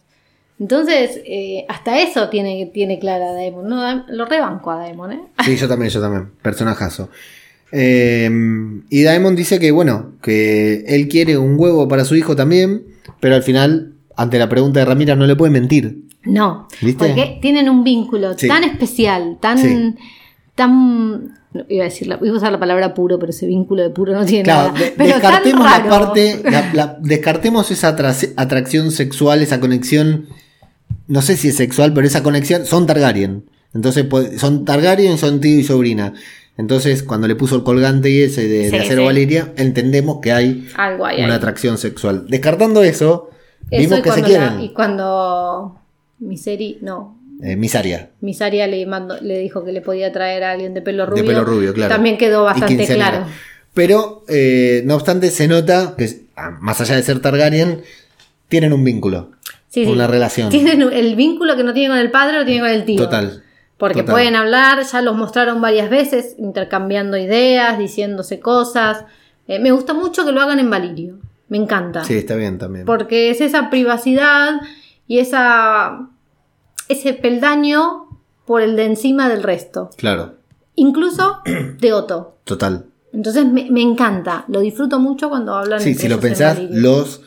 [0.60, 3.68] Entonces, eh, hasta eso tiene, tiene clara Daemon.
[3.68, 4.06] ¿no?
[4.08, 5.20] Lo rebanco a Daemon, ¿eh?
[5.44, 6.30] Sí, yo también, yo también.
[6.42, 7.10] Personajazo.
[7.72, 8.30] Eh,
[8.90, 12.84] y Daemon dice que, bueno, que él quiere un huevo para su hijo también,
[13.20, 16.04] pero al final, ante la pregunta de Ramira, no le puede mentir.
[16.24, 17.06] No, ¿Viste?
[17.06, 18.48] porque tienen un vínculo Sí.
[18.48, 19.94] tan especial, tan, Sí.
[20.56, 21.38] tan,
[21.70, 24.14] iba a decir, la- iba a usar la palabra puro, pero ese vínculo de puro
[24.14, 24.80] no tiene Claro, nada.
[24.86, 30.28] de- Pero tan descartemos la parte, la- la- descartemos esa atra- atracción sexual, esa conexión,
[31.08, 33.46] no sé si es sexual, pero esa conexión, son Targaryen.
[33.74, 34.06] Entonces
[34.38, 36.14] son Targaryen, son tío y sobrina.
[36.58, 39.06] Entonces, cuando le puso el colgante y ese de, de Sí, acero sí.
[39.08, 41.26] Valeria, entendemos que hay Algo hay ahí.
[41.26, 42.26] una atracción sexual.
[42.30, 43.30] Descartando eso,
[43.70, 44.62] Eso vimos que se la- quieren.
[44.62, 45.78] y cuando
[46.20, 48.12] Miseri, no, Eh, Misaria.
[48.22, 51.24] Misaria le, mandó, le dijo que le podía traer a alguien de pelo rubio.
[51.24, 51.94] De pelo rubio, claro.
[51.94, 53.26] También quedó bastante claro.
[53.74, 57.84] Pero, eh, no obstante, se nota que, ah, más allá de ser Targaryen,
[58.48, 59.32] tienen un vínculo.
[59.68, 59.92] Sí, sí.
[59.92, 60.50] Una relación.
[60.50, 63.04] Tienen el vínculo que no tiene con el padre, lo tiene con el tío.
[63.04, 63.44] Total.
[63.78, 64.14] Porque Total.
[64.14, 69.04] pueden hablar, ya los mostraron varias veces, intercambiando ideas, diciéndose cosas.
[69.50, 71.18] Eh, me gusta mucho que lo hagan en Valirio.
[71.50, 72.06] Me encanta.
[72.06, 72.86] Sí, está bien también.
[72.86, 74.62] Porque es esa privacidad
[75.08, 76.08] y esa
[76.90, 78.08] ese peldaño
[78.46, 79.90] por el de encima del resto.
[79.98, 80.36] Claro,
[80.76, 81.38] Incluso
[81.80, 82.38] de Otto.
[82.44, 82.86] total.
[83.14, 84.44] Entonces me, me encanta.
[84.50, 87.22] Lo disfruto mucho cuando hablan Sí, si lo pensás, los,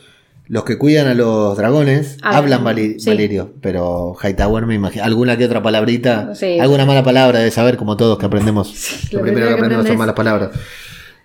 [0.47, 2.59] los que cuidan a los dragones Hablan,
[2.99, 3.09] sí.
[3.09, 6.59] Valirio, pero Hightower me imagino, alguna que otra palabrita, Sí.
[6.59, 9.09] alguna mala palabra de saber, como todos que aprendemos.
[9.11, 10.51] lo lo primero que que aprendemos son malas palabras.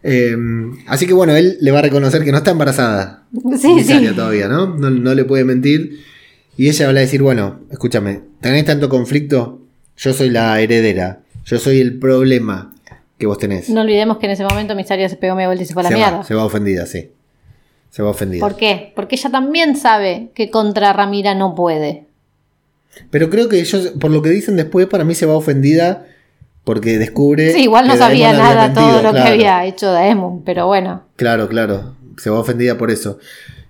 [0.02, 0.36] Eh,
[0.86, 3.24] así que bueno, él le va a reconocer que no está embarazada.
[3.58, 4.16] Sí, Visaria sí.
[4.16, 4.66] todavía, ¿no?
[4.66, 4.90] ¿no?
[4.90, 6.00] no le puede mentir.
[6.56, 9.60] Y ella va a decir, bueno, escúchame, tenés tanto conflicto,
[9.96, 12.72] yo soy la heredera, yo soy el problema
[13.18, 13.68] que vos tenés.
[13.70, 15.84] No olvidemos que en ese momento Misaria se pegó media vuelta y se fue a
[15.84, 16.16] la se, mierda.
[16.18, 17.10] va, se va ofendida, sí.
[17.90, 18.40] Se va ofendida.
[18.40, 18.92] ¿Por qué?
[18.96, 22.06] Porque ella también sabe que contra Ramira no puede.
[23.10, 26.06] Pero creo que ellos, por lo que dicen después, para mí se va ofendida
[26.64, 27.52] porque descubre.
[27.52, 29.14] Sí, igual no sabía Daemon nada todo lo claro.
[29.14, 31.04] que había hecho Daemon, pero bueno.
[31.16, 31.94] Claro, claro.
[32.16, 33.18] Se va ofendida por eso.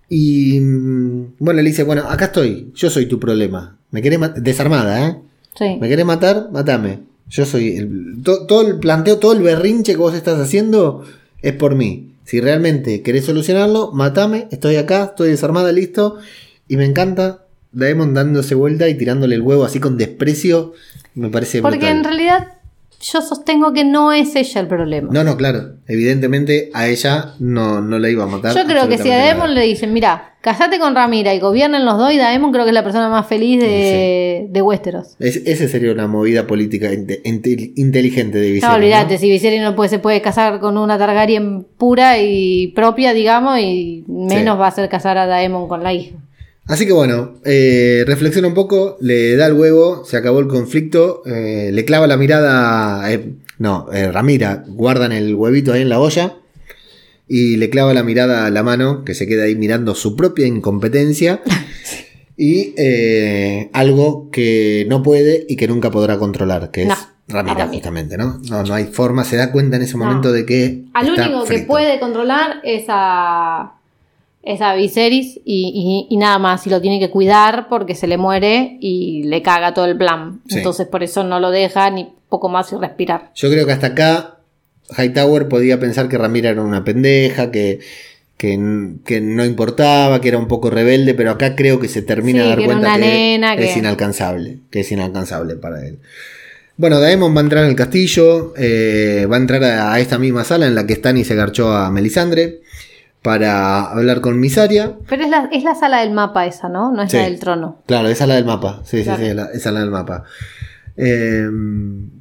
[0.09, 3.77] Y bueno, le dice, bueno, acá estoy, yo soy tu problema.
[3.91, 5.17] Me querés matar, desarmada, ¿eh?
[5.59, 5.77] Sí.
[5.81, 7.01] Me querés matar, matame.
[7.29, 11.05] Yo soy el, to- todo el planteo, todo el berrinche que vos estás haciendo
[11.43, 12.11] es por mí.
[12.25, 16.17] Si realmente querés solucionarlo, matame, estoy acá, estoy desarmada, listo.
[16.69, 20.73] Y me encanta Daemon dándose vuelta y tirándole el huevo así con desprecio.
[21.15, 21.97] Me parece Porque brutal.
[21.97, 22.49] en realidad
[23.13, 25.11] yo sostengo que no es ella el problema.
[25.13, 25.75] No, no, claro.
[25.87, 28.55] Evidentemente a ella no, no la iba a matar.
[28.55, 31.99] yo creo que si a Daemon le dicen, mira, casate con Ramira y gobiernen los
[31.99, 35.17] dos, y Daemon creo que es la persona más feliz de, de Westeros.
[35.19, 38.75] Es- ese sería una movida política inte- inte- inteligente de Viserys.
[38.77, 39.21] olvídate, ¿no?
[39.21, 44.05] si Viserys no puede, se puede casar con una Targaryen pura y propia, digamos, y
[44.09, 44.59] menos Sí.
[44.61, 46.17] va a hacer casar a Daemon con la hija.
[46.67, 51.23] Así que bueno, eh, reflexiona un poco, le da el huevo, se acabó el conflicto,
[51.27, 56.01] eh, le clava la mirada, eh, no, eh, Ramira, guardan el huevito ahí en la
[56.01, 56.37] olla
[57.29, 60.47] y le clava la mirada a la mano, que se queda ahí mirando su propia
[60.47, 61.43] incompetencia
[62.37, 62.75] y
[63.73, 66.95] algo que no puede y que nunca podrá controlar, que es No,
[67.29, 67.73] Ramira, Ramira.
[67.75, 68.39] justamente, ¿no?
[68.49, 68.63] ¿no?
[68.63, 70.05] No hay forma, se da cuenta en ese No.
[70.07, 70.85] momento de que...
[70.95, 71.67] Al único que frito.
[71.67, 73.75] puede controlar es a,
[74.47, 76.67] es a Viserys y, y- y nada más.
[76.67, 80.41] Y lo tiene que cuidar porque se le muere y le caga todo el plan.
[80.49, 80.59] Sí.
[80.59, 83.31] Entonces por eso no lo deja ni poco más y respirar.
[83.35, 84.37] Yo creo que hasta acá
[84.99, 87.81] Hightower podía pensar que Ramira era una pendeja, que,
[88.37, 88.59] que,
[89.05, 92.45] que no importaba, que era un poco rebelde, pero acá creo que se termina Sí,
[92.45, 95.99] de dar que cuenta que nena, es inalcanzable, que es inalcanzable para él.
[96.77, 100.43] Bueno, Daemon va a entrar al castillo, eh, va a entrar a, a esta misma
[100.43, 102.63] sala en la que Stannis se garchó a Melisandre
[103.25, 104.99] para hablar con Misaria.
[105.09, 106.93] Pero es la, es la sala del mapa esa, ¿no?
[106.93, 107.17] No es Sí.
[107.17, 107.83] la del trono.
[107.87, 108.83] Claro, es la del mapa.
[108.85, 109.19] Sí, Claro.
[109.19, 110.25] sí, sí, es la- esa es la del mapa.
[110.99, 111.47] Eh,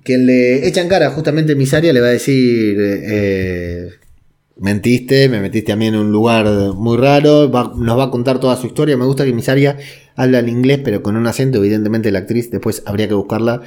[0.04, 3.89] quien le echa en cara justamente Misaria le va a decir: eh,
[4.56, 7.51] Mentiste, me metiste a mí en un lugar muy raro.
[7.51, 8.95] va- nos va a contar toda su historia.
[8.95, 9.76] Me gusta que Misaria
[10.16, 11.58] habla en inglés, pero con un acento.
[11.58, 13.62] Evidentemente, la actriz, después habría que buscarla.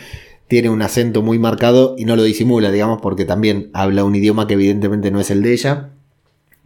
[0.49, 4.47] Tiene un acento muy marcado y no lo disimula, digamos, porque también habla un idioma
[4.47, 5.91] que evidentemente no es el de ella.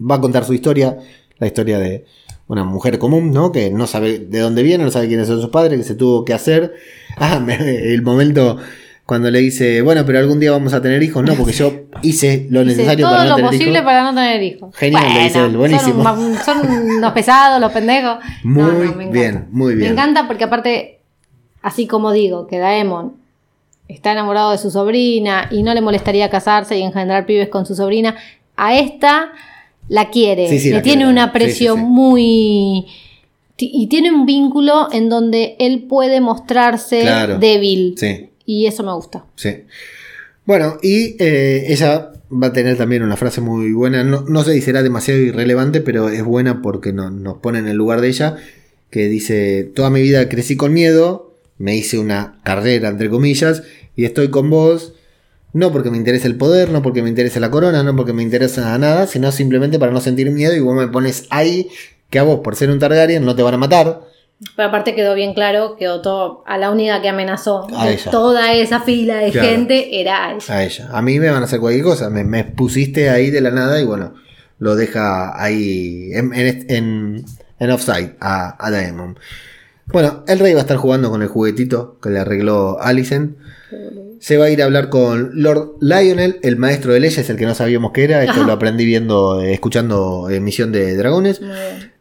[0.00, 0.96] Va a contar su historia,
[1.38, 2.04] la historia de
[2.48, 3.52] una mujer común, ¿no?
[3.52, 6.24] Que no sabe de dónde viene, no sabe quiénes son sus padres, que se tuvo
[6.24, 6.74] que hacer.
[7.16, 7.56] Ah, me-
[7.92, 8.56] el momento
[9.04, 11.72] cuando le dice, bueno, pero algún día vamos a tener hijos, no, porque yo
[12.02, 13.84] hice lo Hice necesario todo para no lo tener posible hijos.
[13.84, 14.76] para no tener hijos.
[14.76, 16.02] Genial, le dice él, buenísimo.
[16.04, 18.18] Son, son unos pesados, los pendejos.
[18.44, 19.88] Muy bien, muy bien.
[19.88, 21.00] Me encanta porque aparte,
[21.60, 23.16] así como digo, que Daemon
[23.88, 27.74] está enamorado de su sobrina y no le molestaría casarse y engendrar pibes con su
[27.74, 28.14] sobrina,
[28.56, 29.32] a esta
[29.90, 30.48] la quiere.
[30.48, 31.10] Sí, sí, le la tiene quiere.
[31.12, 32.86] un aprecio sí, muy...
[33.58, 37.38] Y tiene un vínculo en donde él puede mostrarse Claro.
[37.38, 37.94] débil.
[37.98, 39.26] Sí, Y eso me gusta.
[39.36, 39.50] sí.
[40.46, 44.02] Bueno, y eh, ella va a tener también una frase muy buena.
[44.02, 47.68] No, no sé si será demasiado irrelevante, pero es buena porque no- nos pone en
[47.68, 48.36] el lugar de ella.
[48.90, 53.62] Que dice: Toda mi vida crecí con miedo, me hice una carrera, entre comillas,
[53.94, 54.94] y estoy con vos.
[55.52, 58.22] No porque me interese el poder, no porque me interese la corona, no porque me
[58.22, 60.54] interesa nada, sino simplemente para no sentir miedo.
[60.54, 61.68] Y vos me pones ahí
[62.08, 64.00] que a vos, por ser un Targaryen, no te van a matar.
[64.56, 68.10] Pero aparte quedó bien claro que Otto a la única que amenazó A de ella.
[68.10, 69.48] toda esa fila de Claro.
[69.48, 70.54] gente era a ella.
[70.54, 70.88] A ella.
[70.92, 72.08] A mí me van a hacer cualquier cosa.
[72.10, 74.14] Me, me pusiste ahí de la nada y bueno,
[74.58, 77.24] lo deja ahí en, en, en-
[77.58, 79.18] en offside a, a Daemon.
[79.92, 83.36] Bueno, el rey va a estar jugando con el juguetito que le arregló Alicent.
[84.20, 87.46] Se va a ir a hablar con Lord Lionel, el maestro de leyes, el que
[87.46, 88.22] no sabíamos que era.
[88.22, 88.46] Esto Ajá.
[88.46, 91.40] lo aprendí viendo, eh, escuchando Misión de Dragones.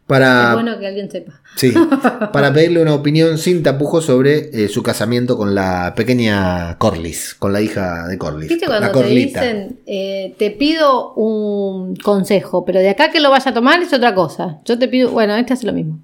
[0.06, 1.40] Para, Es bueno que alguien sepa.
[1.54, 1.72] Sí,
[2.32, 7.52] para pedirle una opinión sin tapujos sobre eh, su casamiento con la pequeña Corlys, con
[7.52, 8.48] la hija de Corlys.
[8.48, 9.40] ¿Viste la cuando te Corlita.
[9.40, 13.92] dicen, eh, te pido un consejo, pero de acá que lo vaya a tomar es
[13.92, 14.58] otra cosa?
[14.64, 16.00] Yo te pido, bueno, este hace lo mismo.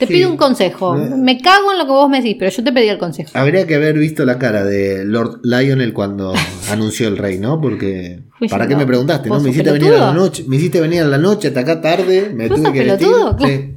[0.00, 0.14] Te Sí.
[0.14, 0.94] pido un consejo.
[0.96, 3.30] Me cago en lo que vos me decís, pero yo te pedí el consejo.
[3.34, 6.32] Habría que haber visto la cara de Lord Lionel cuando
[6.70, 7.60] anunció el rey, ¿no?
[7.60, 8.20] Porque.
[8.38, 8.80] Fui ¿Para qué no.
[8.80, 9.28] me preguntaste?
[9.28, 9.34] ¿no?
[9.36, 10.44] ¿Vos Me hiciste venir a la noche.
[10.48, 12.32] Me hiciste venir a la noche hasta acá tarde.
[12.34, 13.08] Me ¿Vos tuve que vestir.
[13.46, 13.74] Sí.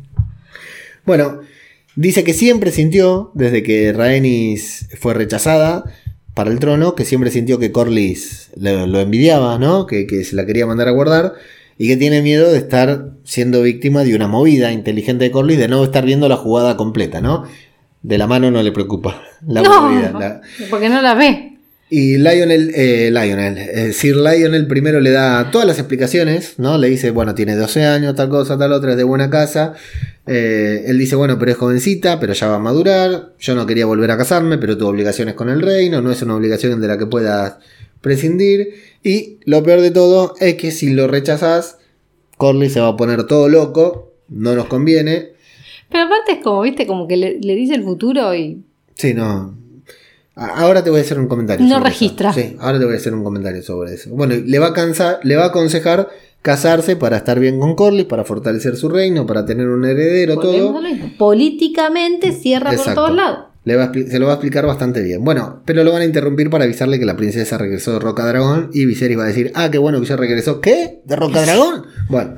[1.06, 1.42] Bueno,
[1.96, 5.84] dice que siempre sintió, desde que Rhaenys fue rechazada
[6.34, 9.86] para el trono, que siempre sintió que Corlys lo, lo envidiaba, ¿no?
[9.86, 11.34] Que, que se la quería mandar a guardar.
[11.78, 15.68] Y que tiene miedo de estar siendo víctima de una movida inteligente de Corlys, de
[15.68, 17.44] no estar viendo la jugada completa, ¿no?
[18.02, 20.12] De la mano no le preocupa la no, movida.
[20.12, 21.58] la- porque no la ve.
[21.90, 26.78] y Lionel, eh, Lionel, eh, Sir Lionel primero le da todas las explicaciones, ¿no?
[26.78, 29.74] Le dice, bueno, tiene 12 años, tal cosa, tal otra, es de buena casa.
[30.26, 33.34] Eh, él dice, bueno, pero es jovencita, pero ya va a madurar.
[33.40, 36.36] Yo no quería volver a casarme, pero tuve obligaciones con el reino, no es una
[36.36, 37.56] obligación de la que puedas
[38.04, 38.76] prescindir.
[39.02, 41.80] Y lo peor de todo es que si lo rechazas,
[42.38, 45.30] Corley se va a poner todo loco, no nos conviene.
[45.90, 48.64] Pero aparte es como, viste, como que le, le dice el futuro y
[48.96, 49.58] Sí, no.
[50.36, 51.66] Ahora te voy a hacer un comentario.
[51.66, 52.32] No sobre registra.
[52.32, 52.40] eso.
[52.40, 54.10] Sí, ahora te voy a hacer un comentario sobre eso.
[54.12, 56.10] Bueno, le va a cansar, le va a aconsejar
[56.42, 60.82] casarse para estar bien con Corlys, para fortalecer su reino, para tener un heredero, volvemos
[60.82, 61.18] todo.
[61.18, 63.53] Políticamente cierra por todos lados.
[63.66, 65.24] Le va a expli- se lo va a explicar bastante bien.
[65.24, 68.70] Bueno, pero lo van a interrumpir para avisarle que la princesa regresó de Roca Dragón
[68.74, 70.60] y Viserys va a decir, ah, qué bueno que ya regresó.
[70.60, 71.00] ¿Qué?
[71.06, 71.84] ¿De Roca Dragón?
[72.10, 72.36] Bueno.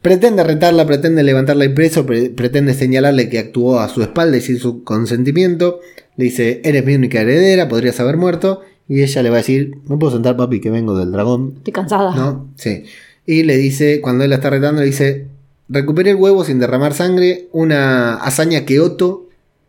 [0.00, 4.40] Pretende retarla, pretende levantarla y preso, pre- pretende señalarle que actuó a su espalda y
[4.40, 5.80] sin su consentimiento.
[6.16, 8.60] Le dice, eres mi única heredera, podrías haber muerto.
[8.88, 11.54] Y ella le va a decir, ¿me puedo sentar, papi, que vengo del dragón?
[11.58, 12.14] Estoy cansada.
[12.14, 12.48] ¿No?
[12.56, 12.84] Sí.
[13.26, 15.26] Y le dice, cuando él la está retando, le dice,
[15.68, 19.27] recuperé el huevo sin derramar sangre, una hazaña que Otto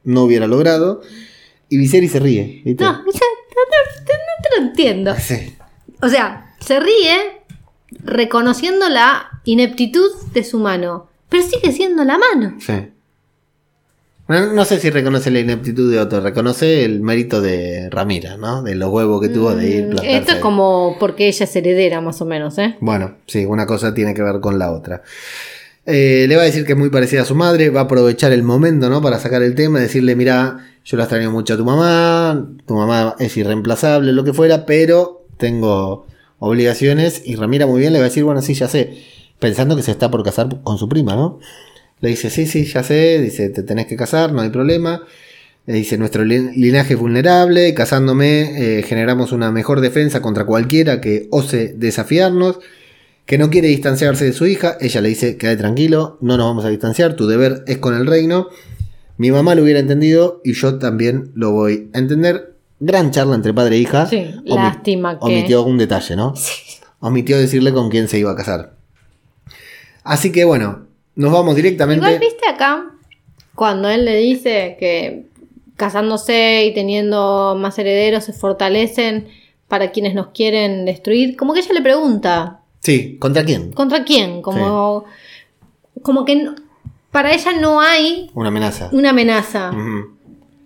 [0.10, 1.02] no hubiera logrado.
[1.70, 2.62] Y Viserys se ríe.
[2.66, 2.84] ¿viste?
[2.84, 5.16] No, no, no- no te lo entiendo.
[5.20, 5.56] Sí.
[6.02, 7.42] O sea, se ríe
[8.04, 12.56] reconociendo la ineptitud de su mano, pero sigue siendo la mano.
[12.60, 12.74] Sí.
[14.28, 18.62] No, no sé si reconoce la ineptitud de Otto, reconoce el mérito de Ramira, ¿no?
[18.62, 21.56] De los huevos que tuvo de ir Mm, plantarse Esto es como porque ella es
[21.56, 22.78] heredera, más o menos, ¿eh?
[22.80, 25.02] Bueno, sí, una cosa tiene que ver con la otra.
[25.86, 28.32] Eh, le va a decir que es muy parecida a su madre, va a aprovechar
[28.32, 29.02] el momento, ¿no?
[29.02, 33.16] Para sacar el tema, decirle, mira, yo la extraño mucho a tu mamá, tu mamá
[33.20, 36.06] es irreemplazable, lo que fuera, pero tengo
[36.38, 37.24] obligaciones.
[37.26, 38.98] Y Ramira muy bien le va a decir, bueno, sí, ya sé,
[39.40, 41.40] pensando que se está por casar con su prima, ¿no?
[42.02, 45.02] Le dice, sí, sí, ya sé, dice, te tenés que casar, no hay problema.
[45.66, 51.02] Le dice, nuestro li- linaje es vulnerable, casándome eh, generamos una mejor defensa contra cualquiera
[51.02, 52.60] que ose desafiarnos,
[53.30, 54.76] que no quiere distanciarse de su hija.
[54.82, 58.08] Ella le dice, quédate tranquilo, no nos vamos a distanciar, tu deber es con el
[58.08, 58.48] reino.
[59.18, 62.56] Mi mamá lo hubiera entendido y yo también lo voy a entender.
[62.80, 64.08] Gran charla entre padre e hija.
[64.08, 66.34] Sí, lástima que- Omitió algún detalle, ¿no?
[67.02, 68.74] Omitió decirle con quién se iba a casar.
[70.04, 72.04] Así que bueno, nos vamos directamente.
[72.04, 72.84] Igual viste acá,
[73.54, 75.28] cuando él le dice que
[75.76, 79.28] casándose y teniendo más herederos se fortalecen
[79.68, 83.72] para quienes nos quieren destruir, como que ella le pregunta, Sí, ¿contra quién?
[83.74, 84.42] ¿contra quién?
[84.42, 85.06] Como,
[86.02, 86.50] como que
[87.12, 88.90] para ella no hay Una amenaza.
[88.92, 89.72] una amenaza.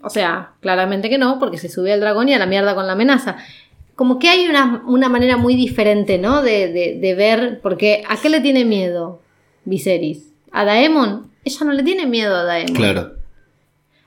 [0.02, 2.86] O sea, claramente que no, porque se subió al dragón y a la mierda con
[2.88, 3.38] la amenaza.
[3.96, 6.42] Como que hay una, una manera muy diferente, ¿no?
[6.42, 9.22] De, de- de ver, porque ¿a qué le tiene miedo
[9.66, 10.30] Viserys?
[10.52, 11.32] ¿A Daemon?
[11.46, 12.76] Ella no le tiene miedo a Daemon.
[12.76, 13.14] Claro.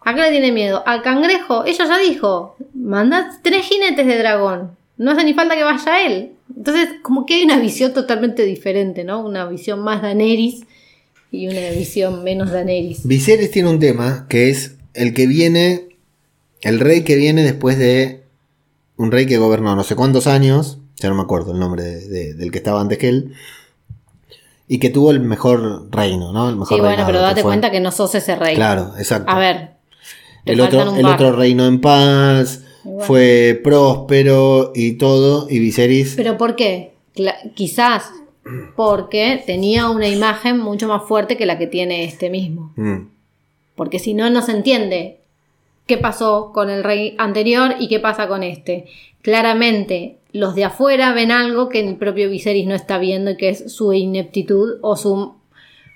[0.02, 0.82] ¿A qué le tiene miedo?
[0.86, 1.64] Al cangrejo.
[1.64, 4.76] Ella ya dijo, manda tres jinetes de dragón.
[4.98, 6.32] No hace ni falta que vaya él.
[6.56, 9.24] Entonces, como que hay una visión totalmente diferente, ¿no?
[9.24, 10.64] Una visión más Daenerys
[11.30, 13.06] y una visión menos Daenerys.
[13.06, 15.88] Viserys tiene un tema que es el que viene,
[16.62, 18.24] el rey que viene después de
[18.96, 22.08] un rey que gobernó no sé cuántos años, ya no me acuerdo el nombre de-
[22.08, 23.34] de- del que estaba antes que él,
[24.66, 26.48] y que tuvo el mejor reino, ¿no?
[26.48, 28.54] El mejor Sí, bueno, pero date cuenta que no sos ese rey.
[28.56, 29.30] Claro, exacto.
[29.30, 29.76] A ver.
[30.46, 33.06] el otro, el otro reino en paz, Igual.
[33.06, 36.14] fue próspero y todo, y Viserys...
[36.16, 36.92] Pero ¿por qué?
[37.14, 38.10] Cla- quizás
[38.76, 42.72] porque tenía una imagen mucho más fuerte que la que tiene este mismo.
[42.76, 43.08] Mm.
[43.74, 45.18] porque si no, no se entiende
[45.86, 48.86] qué pasó con el rey anterior y qué pasa con este.
[49.22, 53.48] Claramente, los de afuera ven algo que el propio Viserys no está viendo y que
[53.50, 55.34] es su ineptitud o su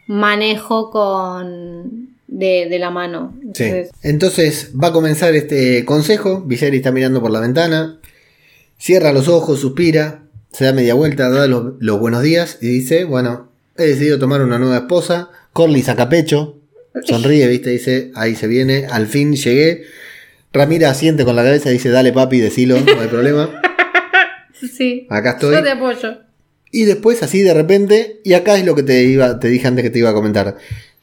[0.07, 3.37] manejo con de, de la mano.
[3.55, 3.71] Sí.
[4.03, 6.43] Entonces, va a comenzar este consejo.
[6.43, 8.01] Viserys está mirando por la ventana.
[8.79, 10.23] Cierra los ojos, suspira.
[10.53, 14.41] Se da media vuelta, da los, los buenos días y dice: Bueno, he decidido tomar
[14.43, 15.31] una nueva esposa.
[15.53, 16.59] Corley saca pecho.
[17.05, 18.87] Sonríe, viste, dice: Ahí se viene.
[18.87, 19.83] Al fin llegué.
[20.53, 23.61] Ramira asiente con la cabeza y dice: Dale, papi, decilo, no hay problema.
[24.77, 25.07] sí.
[25.11, 25.55] Acá estoy.
[25.55, 26.19] Yo te apoyo.
[26.73, 29.83] Y después, así de repente, y acá es lo que te, iba, te dije antes
[29.83, 30.57] que te iba a comentar.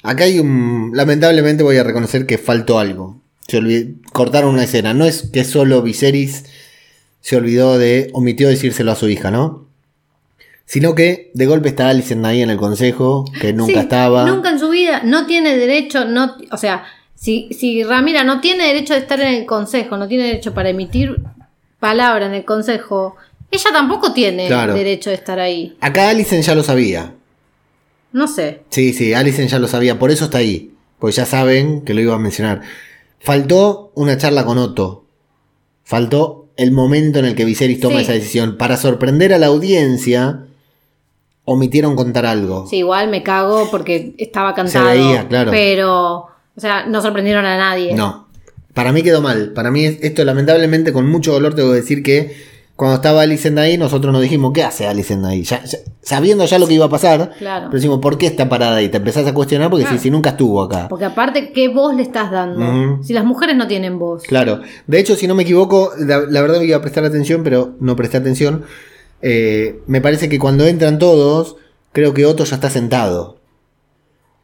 [0.04, 0.92] Acá hay un.
[0.94, 3.20] Lamentablemente voy a reconocer que faltó algo.
[3.48, 4.94] Se olvid- cortaron una escena.
[4.94, 6.46] No es que solo Viserys
[7.22, 8.10] se olvidó de.
[8.14, 9.66] omitió decírselo a su hija, ¿no?
[10.66, 14.26] Sino que de golpe está Alicent ahí en el consejo, que nunca Sí, estaba.
[14.30, 16.84] Nunca en su vida, no tiene derecho, no, o sea,
[17.16, 20.68] si, si Ramira no tiene derecho de estar en el consejo, no tiene derecho para
[20.70, 21.22] emitir
[21.80, 23.16] palabra en el consejo,
[23.50, 24.74] ella tampoco tiene Claro.
[24.74, 25.78] derecho de estar ahí.
[25.80, 27.14] Acá Alicent ya lo sabía.
[28.18, 28.62] No sé.
[28.70, 30.72] Sí, sí, Alicent ya lo sabía, por eso está ahí.
[30.98, 32.62] Pues ya saben que lo iba a mencionar.
[33.20, 35.06] Faltó una charla con Otto.
[35.84, 38.04] Faltó el momento en el que Viserys toma Sí.
[38.04, 38.58] esa decisión.
[38.58, 40.46] Para sorprender a la audiencia,
[41.46, 42.66] omitieron contar algo.
[42.68, 44.88] Sí, igual me cago porque estaba cantado.
[44.88, 45.52] veía, claro.
[45.52, 47.94] Pero, o sea, no sorprendieron a nadie.
[47.94, 48.28] No.
[48.74, 49.54] Para mí quedó mal.
[49.54, 52.36] Para mí es- esto lamentablemente con mucho dolor tengo que decir que
[52.78, 55.44] cuando estaba Alicent ahí nosotros nos dijimos, ¿qué hace Alicent ahí?
[55.44, 57.32] Ya- ya- sabiendo ya lo que iba a pasar.
[57.38, 57.66] Claro.
[57.66, 58.88] Pero decimos, ¿por qué está parada ahí?
[58.88, 59.98] Te empezás a cuestionar porque Claro.
[59.98, 60.88] si, si nunca estuvo acá.
[60.88, 63.04] Porque aparte, ¿qué voz le estás dando?
[63.04, 64.24] Si las mujeres no tienen voz.
[64.24, 64.62] Claro.
[64.86, 67.76] De hecho, si no me equivoco, la, la verdad me iba a prestar atención, pero
[67.82, 68.64] no presté atención.
[69.22, 71.56] Eh, me parece que cuando entran todos,
[71.92, 73.40] creo que Otto ya está sentado.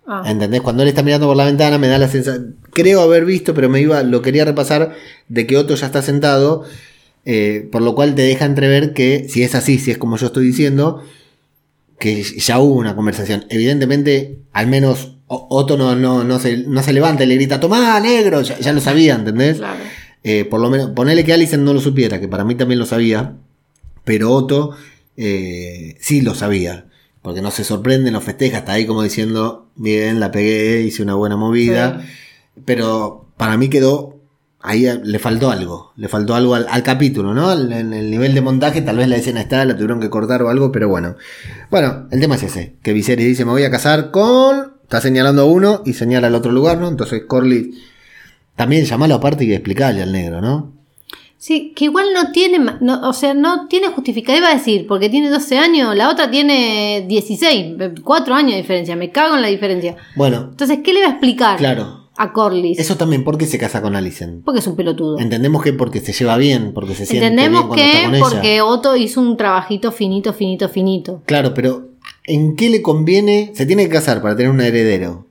[0.05, 0.23] Ah.
[0.25, 0.61] ¿Entendés?
[0.61, 3.69] Cuando él está mirando por la ventana me da la sensación, creo haber visto, pero
[3.69, 4.93] me iba, lo quería repasar,
[5.29, 6.63] de que Otto ya está sentado,
[7.25, 10.27] eh, por lo cual te deja entrever que si es así, si es como yo
[10.27, 11.03] estoy diciendo,
[11.99, 13.45] que ya hubo una conversación.
[13.49, 17.99] Evidentemente, al menos Otto no, no, no, se, no se levanta y le grita, tomá,
[17.99, 19.57] negro, ya, ya lo sabía, ¿entendés?
[19.57, 19.79] Claro.
[20.23, 22.85] Eh, por lo menos, ponele que Alicent no lo supiera, que para mí también lo
[22.85, 23.35] sabía,
[24.05, 24.75] pero Otto
[25.17, 26.85] eh, sí lo sabía,
[27.21, 31.15] porque no se sorprende, no festeja, está ahí como diciendo, bien, la pegué, hice una
[31.15, 32.05] buena movida,
[32.63, 34.12] pero para mí quedó,
[34.63, 37.51] ahí le faltó algo, le faltó algo al, al capítulo, ¿no?
[37.51, 40.49] En el nivel de montaje, tal vez la escena está, la tuvieron que cortar o
[40.49, 41.15] algo, pero bueno.
[41.69, 44.73] Bueno, el tema es ese, que Viserys dice, me voy a casar con...
[44.83, 46.87] Está señalando a uno y señala al otro lugar, ¿no?
[46.87, 47.71] Entonces Corley
[48.55, 50.71] también llamalo aparte y explicarle al negro, ¿no?
[51.37, 55.09] Sí, que igual no tiene, no, o sea, no tiene justificado, iba a decir, porque
[55.09, 59.49] tiene 12 años, la otra tiene 16, 4 años de diferencia, me cago en la
[59.49, 59.97] diferencia.
[60.15, 62.02] Bueno, Entonces, ¿qué le va a explicar claro.
[62.17, 62.77] A Corlys?
[62.79, 64.43] Eso también, ¿por qué se casa con Alicent?
[64.43, 65.19] Porque es un pelotudo.
[65.19, 68.15] Entendemos que porque se lleva bien, porque se siente Entendemos bien cuando está que con
[68.15, 68.23] ella.
[68.29, 71.21] porque Otto hizo un trabajito finito, finito, finito.
[71.25, 71.89] Claro, pero
[72.25, 73.51] ¿en qué le conviene?
[73.55, 75.25] Se tiene que casar para tener un heredero.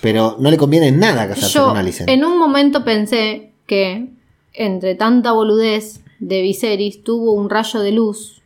[0.00, 2.08] Pero no le conviene en nada casarse Yo con Alicent.
[2.08, 4.08] en un momento pensé que
[4.54, 8.42] entre tanta boludez de Viserys tuvo un rayo de luz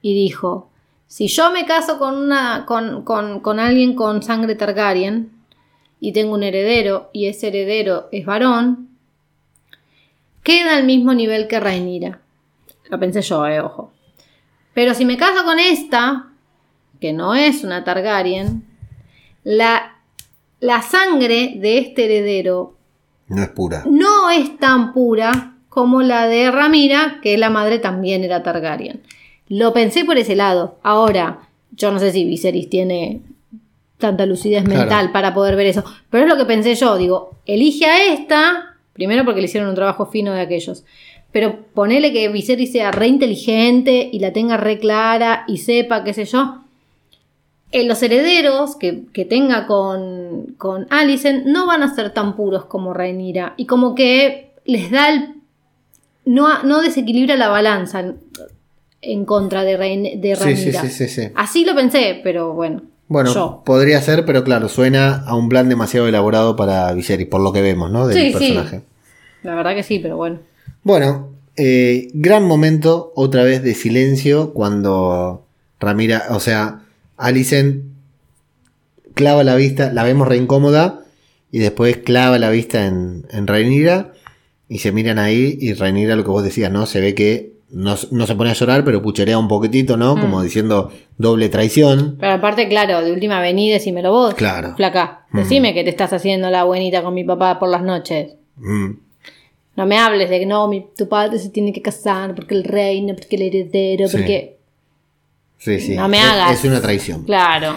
[0.00, 0.70] y dijo,
[1.08, 5.30] si yo me caso con, una, con, con, con alguien con sangre Targaryen
[6.04, 8.88] y tengo un heredero y ese heredero es varón,
[10.42, 12.18] queda al mismo nivel que Rhaenyra.
[12.90, 13.92] Lo pensé yo, eh, ojo.
[14.74, 16.30] Pero si me caso con esta,
[17.00, 18.64] que no es una Targaryen,
[19.44, 19.96] la,
[20.58, 22.74] la sangre de este heredero
[23.28, 23.84] No es pura.
[23.88, 29.02] no es tan pura como la de Ramira, que la madre también era Targaryen.
[29.46, 30.78] Lo pensé por ese lado.
[30.82, 33.20] Ahora, yo no sé si Viserys tiene
[34.02, 34.80] tanta lucidez Claro.
[34.80, 36.98] mental para poder ver eso, pero es lo que pensé yo.
[36.98, 40.84] Digo, elige a esta, primero porque le hicieron un trabajo fino de aquellos.
[41.32, 46.12] Pero ponele que Viserys sea re inteligente y la tenga re clara y sepa, qué
[46.12, 46.58] sé yo.
[47.70, 52.66] Eh, los herederos que, que tenga con, con Alicent no van a ser tan puros
[52.66, 53.54] como Rhaenyra.
[53.56, 55.36] Y como que les da el.
[56.26, 58.16] No, no desequilibra la balanza en,
[59.00, 60.82] en contra de, Rhaen- de Rhaenyra.
[60.82, 61.28] sí, sí, sí.
[61.34, 62.82] Así lo pensé, pero bueno.
[63.12, 63.62] Bueno, yo.
[63.64, 67.60] podría ser, pero claro, suena a un plan demasiado elaborado para Viserys, por lo que
[67.62, 68.06] vemos, ¿no?
[68.06, 68.32] Del Sí, sí.
[68.38, 68.80] personaje.
[69.42, 70.38] La verdad que sí, pero bueno.
[70.82, 75.44] Bueno, eh, gran momento otra vez de silencio cuando
[75.80, 76.80] Ramira, o sea,
[77.16, 77.84] Alicent
[79.14, 81.00] clava la vista, la vemos re incómoda
[81.50, 84.12] y después clava la vista en, en Rhaenyra
[84.68, 86.86] y se miran ahí y Rhaenyra lo que vos decías, ¿no?
[86.86, 90.14] Se ve que no, no se pone a llorar, pero pucherea un poquitito, ¿no?
[90.16, 90.20] Mm.
[90.20, 92.16] Como diciendo doble traición.
[92.20, 94.34] Pero aparte, claro, de última venida, decímelo vos.
[94.34, 94.74] Claro.
[94.76, 98.34] Flaca, decime que te estás haciendo la buenita con mi papá por las noches.
[98.56, 98.90] Mm.
[99.74, 102.64] No me hables de que no, mi, tu padre se tiene que casar porque el
[102.64, 104.16] reino, porque el heredero, Sí.
[104.18, 104.56] porque.
[105.58, 105.94] Sí, sí.
[105.96, 106.58] No me Es- hagas.
[106.58, 107.24] Es una traición.
[107.24, 107.76] Claro.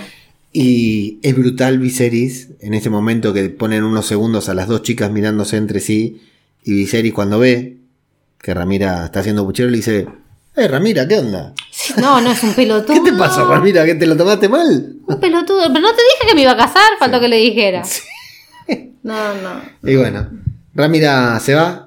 [0.52, 5.12] Y es brutal Viserys en ese momento que ponen unos segundos a las dos chicas
[5.12, 6.22] mirándose entre sí.
[6.64, 7.78] Y Viserys cuando ve
[8.41, 10.07] que Ramira está haciendo puchero le dice,
[10.56, 11.53] eh Ramira, ¿qué onda?
[11.72, 12.94] Sí, No, no es un pelotudo.
[13.03, 13.86] ¿Qué te pasa Ramira?
[13.86, 14.95] ¿Que te lo tomaste mal?
[15.06, 15.68] Un pelotudo.
[15.68, 17.84] Pero no te dije que me iba a casar, faltó que le dijera.
[19.03, 19.62] No, no.
[19.84, 20.30] Y bueno,
[20.74, 21.85] Ramira se va,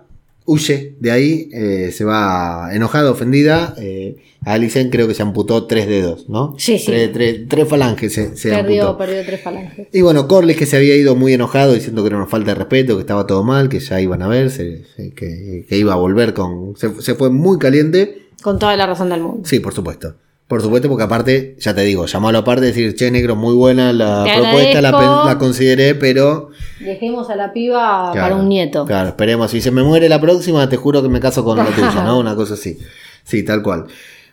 [0.49, 3.75] huye de ahí, eh, se va enojada, ofendida.
[3.79, 6.55] Eh, a Alicent creo que se amputó tres dedos, ¿no?
[6.59, 6.87] Sí, sí.
[6.87, 8.99] Tres, tres- tres falanges se, se Perdió, amputó.
[9.07, 9.89] perdió tres falanges.
[9.93, 12.55] Y bueno, Corlys que se había ido muy enojado diciendo que era una falta de
[12.55, 15.97] respeto, que estaba todo mal, que ya iban a verse, se- que, que iba a
[15.97, 16.75] volver con...
[16.77, 18.29] Se, se fue muy caliente.
[18.43, 19.43] Con toda la razón del mundo.
[19.47, 20.15] Sí, por supuesto.
[20.49, 23.55] Por supuesto, porque aparte, ya te digo, llamó a la parte decir, che, negro, muy
[23.55, 26.49] buena la Te propuesta, la, la consideré, pero...
[26.81, 28.87] Dejemos a la piba Claro, para un nieto.
[28.87, 29.51] Claro, esperemos.
[29.51, 32.19] Si se me muere la próxima, te juro que me caso con la tuya, ¿no?
[32.21, 32.79] Una cosa así.
[33.25, 33.89] Sí, tal cual.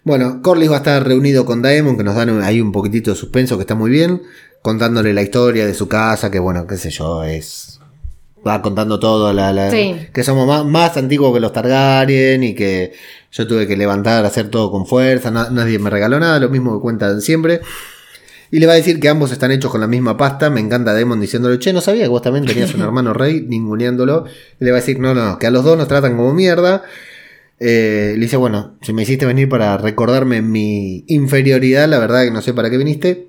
[0.06, 3.18] Bueno, Corlys va a estar reunido con Daemon, que nos dan ahí un poquitito de
[3.18, 4.22] suspenso, que está muy bien,
[4.62, 7.75] contándole la historia de su casa, que bueno, qué sé yo, es...
[8.48, 9.96] Va contando todo, la, la- Sí.
[10.14, 12.94] que somos más, más antiguos que los Targaryen y que
[13.32, 16.76] yo tuve que levantar, hacer todo con fuerza, na- nadie me regaló nada, lo mismo
[16.78, 17.62] que cuentan siempre.
[18.52, 20.50] Y le va a decir que ambos están hechos con la misma pasta.
[20.52, 24.26] Me encanta Demon diciéndole, che, no sabía que vos también tenías un hermano rey, ninguneándolo.
[24.62, 26.84] Y le va a decir, no, no, que a los dos nos tratan como mierda.
[27.60, 32.32] Eh, le dice, bueno, si me hiciste venir para recordarme mi inferioridad, la verdad que
[32.32, 33.28] no sé para qué viniste.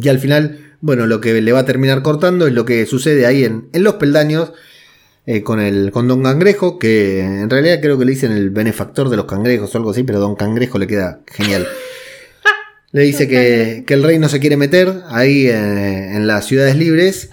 [0.00, 3.24] Y al final, bueno, lo que le va a terminar cortando es lo que sucede
[3.24, 4.52] ahí en, en los peldaños
[5.24, 9.08] eh, con, el, con Don Cangrejo, que en realidad creo que le dicen el benefactor
[9.08, 11.66] de los cangrejos o algo así, pero Don Cangrejo le queda genial.
[12.92, 16.76] Le dice que, que el rey no se quiere meter ahí eh, en las ciudades
[16.76, 17.30] libres.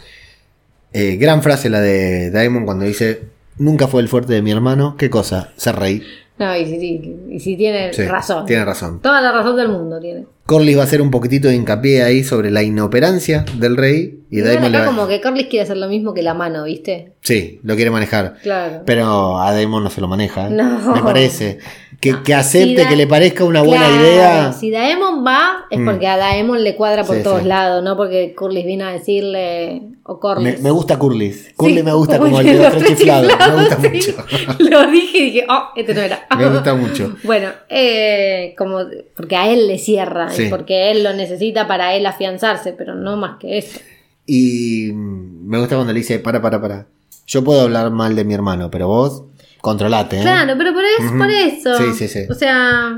[0.94, 3.24] Eh, gran frase la de Daemon cuando dice,
[3.58, 4.96] nunca fue el fuerte de mi hermano.
[4.98, 5.52] ¿Qué cosa?
[5.58, 6.04] Ser rey.
[6.40, 8.46] No, y si, y, si tiene Sí, razón.
[8.46, 9.02] Tiene razón.
[9.02, 10.26] Toda la razón del mundo tiene.
[10.52, 14.18] Corlys va a hacer un poquitito de hincapié ahí sobre la inoperancia del rey.
[14.30, 16.34] Y Y Daemon le acá va- como que Corlys quiere hacer lo mismo que la
[16.34, 17.14] mano, ¿viste?
[17.22, 18.36] Sí, lo quiere manejar.
[18.44, 18.82] Claro.
[18.86, 20.48] Pero a Daemon no se lo maneja.
[20.48, 20.52] ¿eh?
[20.52, 20.94] No.
[20.96, 21.60] Me parece.
[22.00, 24.54] Que, que Si acepte Da- que le parezca una buena Claro, idea.
[24.54, 25.86] Si Daemon va, es Mm.
[25.86, 27.48] porque a Daemon le cuadra por Sí, todos sí.
[27.48, 29.84] lados, no porque Corlys vino a decirle.
[30.04, 30.60] O Corlys.
[30.62, 31.54] me gusta Curlis.
[31.56, 33.32] Curlis Sí, me gusta como el de los tres chiflados.
[33.38, 34.26] Me gusta mucho.
[34.60, 36.26] Lo dije y dije, oh, este no era.
[36.38, 37.16] Me gusta mucho.
[37.24, 38.80] Bueno, eh, como
[39.16, 40.50] porque a él le cierra, Sí.
[40.50, 43.80] porque él lo necesita para él afianzarse, pero no más que eso.
[44.26, 46.86] Y me gusta cuando le dice, para, para, para.
[47.28, 49.24] Yo puedo hablar mal de mi hermano, pero vos,
[49.62, 50.20] controlate.
[50.20, 50.22] ¿eh?
[50.22, 51.78] Claro, pero por eso, por eso.
[51.78, 52.26] Sí, sí, sí.
[52.30, 52.98] O sea,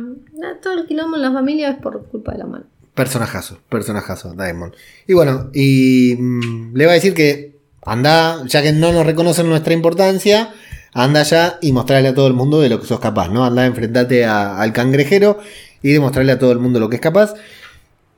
[0.62, 2.66] todo el quilombo en la familia es por culpa de la mano.
[2.94, 4.76] Personajazo, personajazo, Daemon.
[5.08, 7.56] Y bueno, y mm, le va a decir que
[7.86, 10.54] anda, ya que no nos reconocen nuestra importancia,
[10.94, 13.44] anda allá y mostrarle a todo el mundo de lo que sos capaz, ¿no?
[13.46, 15.40] Anda, enfrentate a- al cangrejero
[15.84, 17.36] y demostrarle a todo el mundo lo que es capaz.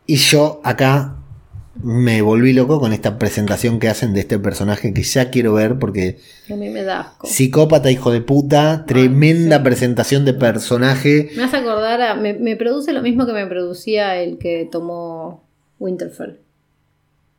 [0.07, 1.15] Y yo acá
[1.83, 5.77] me volví loco con esta presentación que hacen de este personaje que ya quiero ver
[5.77, 6.19] porque
[6.49, 7.27] A mí me da asco.
[7.27, 9.63] psicópata, hijo de puta, tremenda sí.
[9.65, 11.31] presentación de personaje.
[11.35, 15.43] Me hace acordar, a- me, me produce lo mismo que me producía el que tomó
[15.79, 16.37] Winterfell.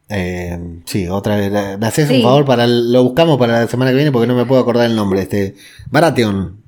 [0.09, 1.51] Eh, sí, otra vez.
[1.51, 2.17] ¿Me haces Sí.
[2.17, 2.45] un favor?
[2.45, 5.23] para Lo buscamos para la semana que viene porque no me puedo acordar el nombre.
[5.23, 5.55] Este,
[5.91, 6.61] Baratheon.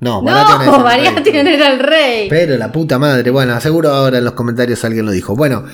[0.00, 2.28] No, Baratheon No, el Baratheon era el rey.
[2.28, 3.30] Pero la puta madre.
[3.30, 5.34] Bueno, seguro ahora en los comentarios alguien lo dijo.
[5.36, 5.64] Bueno,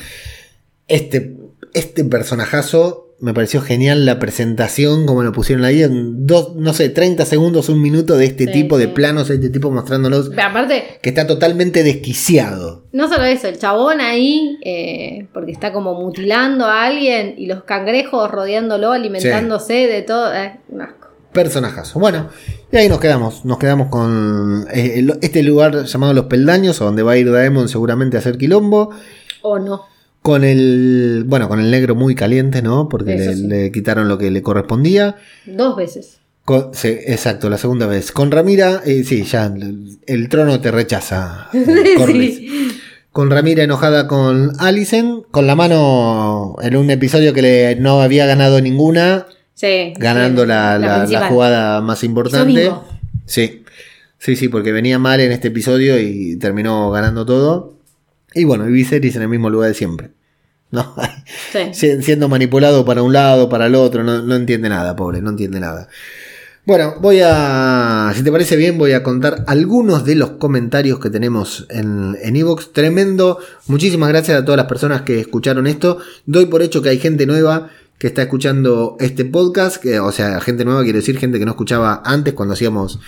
[0.88, 1.36] este,
[1.74, 6.88] este personajazo me pareció genial la presentación, como lo pusieron ahí en dos, no sé,
[6.88, 10.98] 30 segundos, un minuto de este Sí, tipo de planos, este tipo mostrándonos Pero aparte,
[11.00, 12.82] que está totalmente desquiciado.
[12.90, 17.62] no solo eso, el chabón ahí, eh, porque está como mutilando a alguien y los
[17.62, 20.34] cangrejos rodeándolo, alimentándose de todo.
[20.34, 21.08] eh, un asco.
[21.32, 21.98] Personajazo.
[21.98, 22.28] Bueno,
[22.70, 23.44] y ahí nos quedamos.
[23.44, 27.68] Nos quedamos con eh, este lugar llamado Los Peldaños, a donde va a ir Daemon
[27.68, 28.90] seguramente a hacer quilombo.
[29.42, 29.82] O no.
[30.20, 31.24] Con el.
[31.26, 32.88] Bueno, con el negro muy caliente, ¿no?
[32.88, 33.46] Porque le, sí.
[33.46, 35.16] le quitaron lo que le correspondía.
[35.46, 36.18] Dos veces.
[36.44, 38.12] Con- sí, exacto, la segunda vez.
[38.12, 41.48] Con Ramira, eh, sí, ya el, el trono te rechaza.
[41.96, 42.36] Corlys.
[42.36, 42.68] Sí.
[43.12, 48.24] Con Ramira enojada con Alicent, con la mano en un episodio que le, no había
[48.24, 49.26] ganado ninguna,
[49.62, 52.72] Sí, ganando sí, la, la- jugada más importante.
[53.26, 53.62] Sí,
[54.18, 57.74] sí, sí, porque venía mal en este episodio y terminó ganando todo.
[58.34, 60.10] Y bueno, y Viserys en el mismo lugar de siempre.
[60.72, 60.96] ¿No?
[61.52, 61.58] Sí.
[61.74, 65.30] Si- Siendo manipulado para un lado, para el otro, no, no entiende nada, pobre, no
[65.30, 65.86] entiende nada.
[66.64, 71.10] Bueno, voy a si te parece bien, voy a contar algunos de los comentarios que
[71.10, 72.72] tenemos en Evox.
[72.72, 73.38] Tremendo.
[73.68, 75.98] Muchísimas gracias a todas las personas que escucharon esto.
[76.26, 77.70] Doy por hecho que hay gente nueva
[78.02, 79.76] que está escuchando este podcast.
[79.76, 82.98] Que, o sea, gente nueva quiere decir gente que no escuchaba antes cuando hacíamos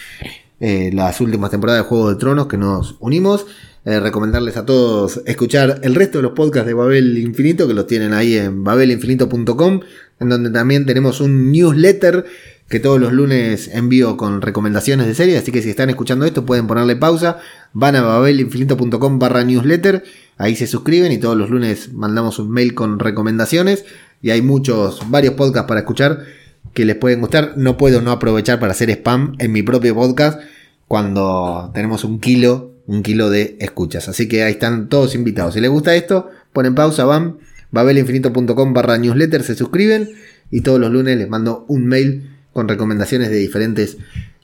[0.60, 3.44] eh, las últimas temporadas de Juego de Tronos que nos unimos.
[3.84, 7.88] Eh, recomendarles a todos escuchar el resto de los podcasts de Babel Infinito, que los
[7.88, 9.80] tienen ahí en babelinfinito.com,
[10.20, 12.24] en donde también tenemos un newsletter
[12.68, 16.46] que todos los lunes envío con recomendaciones de series, así que si están escuchando esto
[16.46, 17.40] pueden ponerle pausa,
[17.74, 20.02] van a babelinfinito.com barra newsletter,
[20.38, 23.84] ahí se suscriben y todos los lunes mandamos un mail con recomendaciones
[24.24, 26.24] y hay muchos, varios podcasts para escuchar
[26.72, 30.40] que les pueden gustar, no puedo no aprovechar para hacer spam en mi propio podcast
[30.88, 34.08] cuando tenemos un kilo un kilo de escuchas.
[34.08, 35.52] Así que ahí están todos invitados.
[35.52, 37.36] Si les gusta esto, ponen pausa, van,
[37.70, 40.10] babelinfinito.com barra newsletter, se suscriben
[40.50, 43.98] y todos los lunes les mando un mail con recomendaciones de diferentes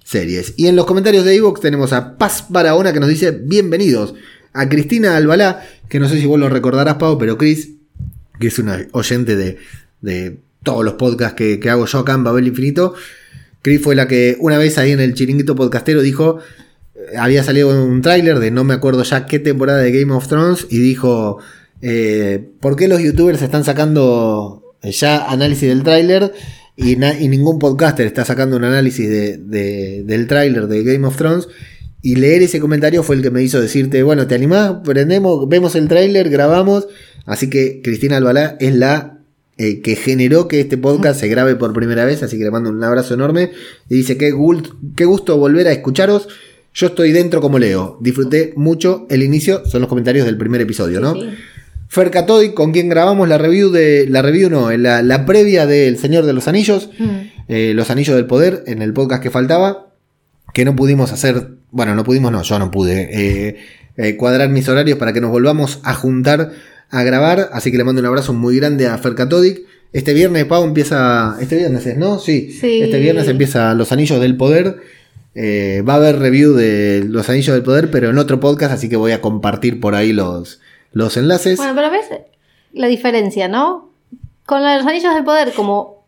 [0.05, 0.53] series.
[0.59, 4.15] Y en los comentarios de Evox tenemos a Paz Barahona que nos dice bienvenidos.
[4.53, 7.71] A Cristina Albalá, que no sé si vos lo recordarás, Pau, pero Cris,
[8.41, 9.59] que es una oyente de,
[10.01, 12.95] de todos los podcasts que, que hago yo acá en Babel Infinito.
[13.63, 16.41] Cris fue la que una vez ahí en el chiringuito podcastero dijo
[17.19, 20.67] había salido un tráiler de no me acuerdo ya qué temporada de Game of Thrones
[20.71, 21.39] y dijo,
[21.83, 26.33] eh, ¿por qué los youtubers están sacando ya análisis del tráiler
[26.77, 31.49] y, ningún podcaster está sacando un análisis de, del tráiler de Game of Thrones?
[32.03, 34.77] Y leer ese comentario fue el que me hizo decirte, bueno, ¿te animás?
[34.85, 36.89] Prendemos, vemos el tráiler, grabamos.
[37.27, 39.19] Así que Cristina Albalá es la
[39.59, 42.71] eh, que generó que este podcast se grabe por primera vez, así que le mando
[42.71, 43.51] un abrazo enorme.
[43.91, 44.35] Y dice, qué,
[44.97, 46.29] qué gusto volver a escucharos.
[46.73, 47.99] Yo estoy dentro como Leo.
[48.01, 51.15] Disfruté mucho el inicio, son los comentarios del primer episodio, ¿no?
[51.89, 52.11] Fer
[52.55, 54.07] con quien grabamos la review de.
[54.09, 57.09] La review no, la, la previa de El Señor de los Anillos, mm.
[57.49, 59.93] eh, Los Anillos del Poder, en el podcast que faltaba.
[60.55, 61.60] Que no pudimos hacer.
[61.71, 63.09] Bueno, no pudimos, no, yo no pude.
[63.13, 63.57] Eh,
[63.97, 66.53] eh, cuadrar mis horarios para que nos volvamos a juntar
[66.91, 67.51] a grabar.
[67.53, 69.15] Así que le mando un abrazo muy grande a Fer
[69.93, 71.37] Este viernes, Pau, empieza.
[71.41, 72.19] Este viernes es, ¿no?
[72.19, 72.53] Sí.
[72.53, 72.83] sí.
[72.83, 74.79] Este viernes empieza Los Anillos del Poder.
[75.35, 78.89] Eh, va a haber review de Los Anillos del Poder, pero en otro podcast, así
[78.89, 80.61] que voy a compartir por ahí los,
[80.93, 81.57] los enlaces.
[81.57, 82.07] Bueno, pero ves
[82.73, 83.91] la diferencia, ¿no?
[84.47, 86.05] Con Los Anillos del Poder, como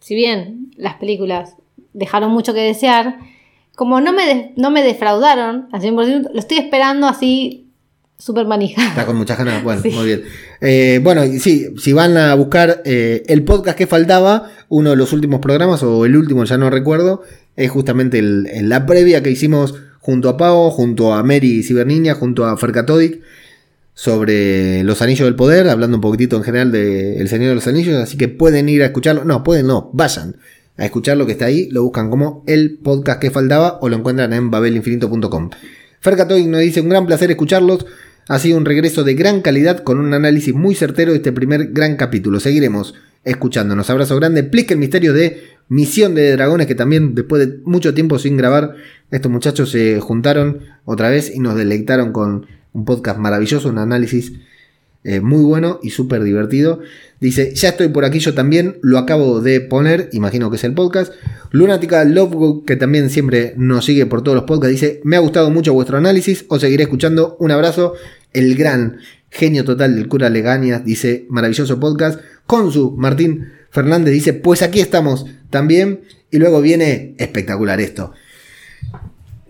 [0.00, 1.54] si bien las películas
[1.92, 3.18] dejaron mucho que desear,
[3.74, 7.64] como no me, no me defraudaron al 100%, lo estoy esperando así
[8.16, 8.86] Súper manija.
[8.88, 9.62] Está con muchas ganas.
[9.62, 10.22] Bueno, muy bien.
[10.60, 15.12] Eh, bueno, sí, si van a buscar eh, el podcast que faltaba, uno de los
[15.12, 17.22] últimos programas, o el último, ya no recuerdo,
[17.56, 22.46] es justamente el, la previa que hicimos junto a Pau, junto a Mary Ciberniña, junto
[22.46, 23.20] a Fercatodic,
[23.94, 27.66] sobre los anillos del poder, hablando un poquitito en general de El Señor de los
[27.66, 29.24] Anillos, así que pueden ir a escucharlo.
[29.24, 30.36] No, pueden no, vayan
[30.76, 33.96] a escuchar lo que está ahí, lo buscan como el podcast que faltaba o lo
[33.96, 35.50] encuentran en babelinfinito.com.
[36.00, 37.86] Fercatodic nos dice un gran placer escucharlos.
[38.28, 41.72] Ha sido un regreso de gran calidad con un análisis muy certero de este primer
[41.72, 42.40] gran capítulo.
[42.40, 42.94] Seguiremos
[43.24, 43.88] escuchándonos.
[43.90, 44.40] Abrazo grande.
[44.40, 48.74] Explica el misterio de Misión de Dragones, que también después de mucho tiempo sin grabar,
[49.10, 54.32] estos muchachos se juntaron otra vez y nos deleitaron con un podcast maravilloso, un análisis
[55.04, 56.80] eh, muy bueno y súper divertido.
[57.20, 60.74] Dice, ya estoy por aquí yo también, lo acabo de poner, imagino que es el
[60.74, 61.12] podcast.
[61.50, 65.50] Lunática Love, que también siempre nos sigue por todos los podcasts, dice, me ha gustado
[65.50, 67.36] mucho vuestro análisis, os seguiré escuchando.
[67.38, 67.94] Un abrazo,
[68.32, 68.98] el gran
[69.30, 72.20] genio total del cura Legañas, dice, maravilloso podcast.
[72.46, 76.02] Con su Martín Fernández dice, pues aquí estamos también.
[76.30, 78.12] Y luego viene espectacular esto.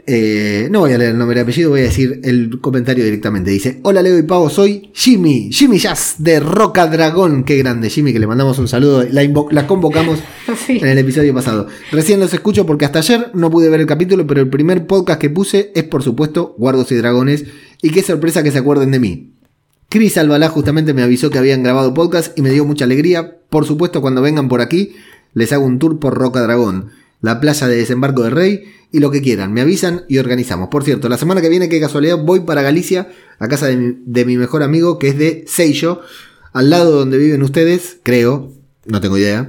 [0.07, 3.51] Eh, no voy a leer el nombre y apellido, voy a decir el comentario directamente.
[3.51, 7.45] Dice: Hola Leo y Pavo, soy Jimmy, Jimmy Jazz de Roca Dragón.
[7.45, 9.05] Qué grande, Jimmy, que le mandamos un saludo.
[9.11, 10.19] La, convocamos
[10.69, 11.69] en el episodio pasado.
[11.91, 15.21] Recién los escucho porque hasta ayer no pude ver el capítulo, pero el primer podcast
[15.21, 17.45] que puse es, por supuesto, Guardos y Dragones.
[17.81, 19.35] Y qué sorpresa que se acuerden de mí.
[19.89, 23.39] Chris Albalá justamente me avisó que habían grabado podcast y me dio mucha alegría.
[23.49, 24.97] Por supuesto, cuando vengan por aquí,
[25.35, 26.91] les hago un tour por Roca Dragón,
[27.25, 29.51] la playa de desembarco de Rey y lo que quieran.
[29.51, 30.69] Me avisan y organizamos.
[30.69, 34.37] Por cierto, la semana que viene, qué casualidad, voy para Galicia, a casa de mi,
[34.37, 36.01] mejor amigo, que es de Seijo,
[36.53, 38.53] al lado donde viven ustedes, creo,
[38.85, 39.49] no tengo idea.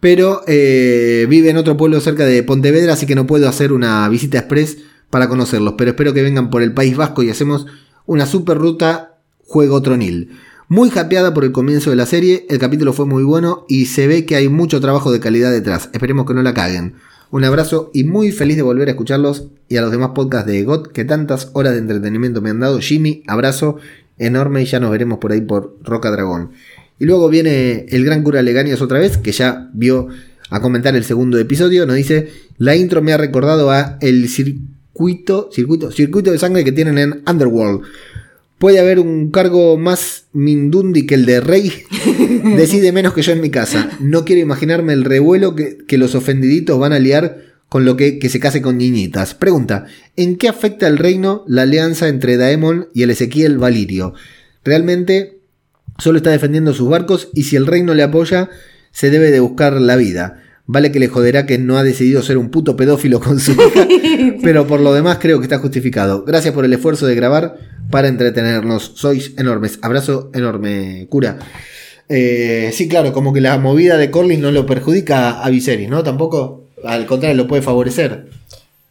[0.00, 4.08] Pero eh, vive en otro pueblo cerca de Pontevedra, así que no puedo hacer una
[4.08, 4.78] visita express
[5.10, 5.74] para conocerlos.
[5.78, 7.66] Pero espero que vengan por el País Vasco y hacemos
[8.04, 10.30] una super ruta Juego Tronil.
[10.72, 14.06] Muy japeada por el comienzo de la serie, el capítulo fue muy bueno y se
[14.06, 15.90] ve que hay mucho trabajo de calidad detrás.
[15.92, 16.94] Esperemos que no la caguen.
[17.32, 20.62] Un abrazo y muy feliz de volver a escucharlos y a los demás podcasts de
[20.62, 22.78] GOT que tantas horas de entretenimiento me han dado.
[22.78, 23.78] Jimmy, abrazo
[24.16, 26.52] enorme y ya nos veremos por ahí por Roca Dragón.
[27.00, 30.06] Y luego viene el gran cura Leganias otra vez, que ya vio
[30.50, 31.84] a comentar el segundo episodio.
[31.84, 32.28] Nos dice:
[32.58, 37.24] La intro me ha recordado a el circuito, circuito, circuito de sangre que tienen en
[37.28, 37.82] Underworld.
[38.60, 41.72] Puede haber un cargo más mindundi que el de rey.
[42.58, 43.88] Decide menos que yo en mi casa.
[44.00, 47.38] No quiero imaginarme el revuelo que, que los ofendiditos van a liar
[47.70, 49.32] con lo que, que se case con niñitas.
[49.32, 54.12] Pregunta, ¿en qué afecta el reino la alianza entre Daemon y el Ezequiel Valirio?
[54.62, 55.38] Realmente
[55.96, 58.50] solo está defendiendo sus barcos y si el reino le apoya,
[58.90, 60.42] se debe de buscar la vida.
[60.66, 63.88] Vale que le joderá que no ha decidido ser un puto pedófilo con su hija,
[64.42, 66.24] pero por lo demás creo que está justificado.
[66.26, 68.92] Gracias por el esfuerzo de grabar para entretenernos.
[68.94, 69.78] Sois enormes.
[69.82, 71.38] Abrazo enorme, cura.
[72.08, 76.02] Eh, sí, claro, como que la movida de Corlys no lo perjudica a Viserys, ¿no?
[76.02, 78.28] Tampoco, al contrario, lo puede favorecer.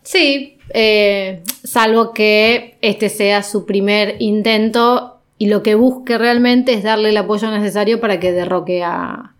[0.03, 6.83] Sí, eh, salvo que este sea su primer intento y lo que busque realmente es
[6.83, 9.33] darle el apoyo necesario para que derroque a,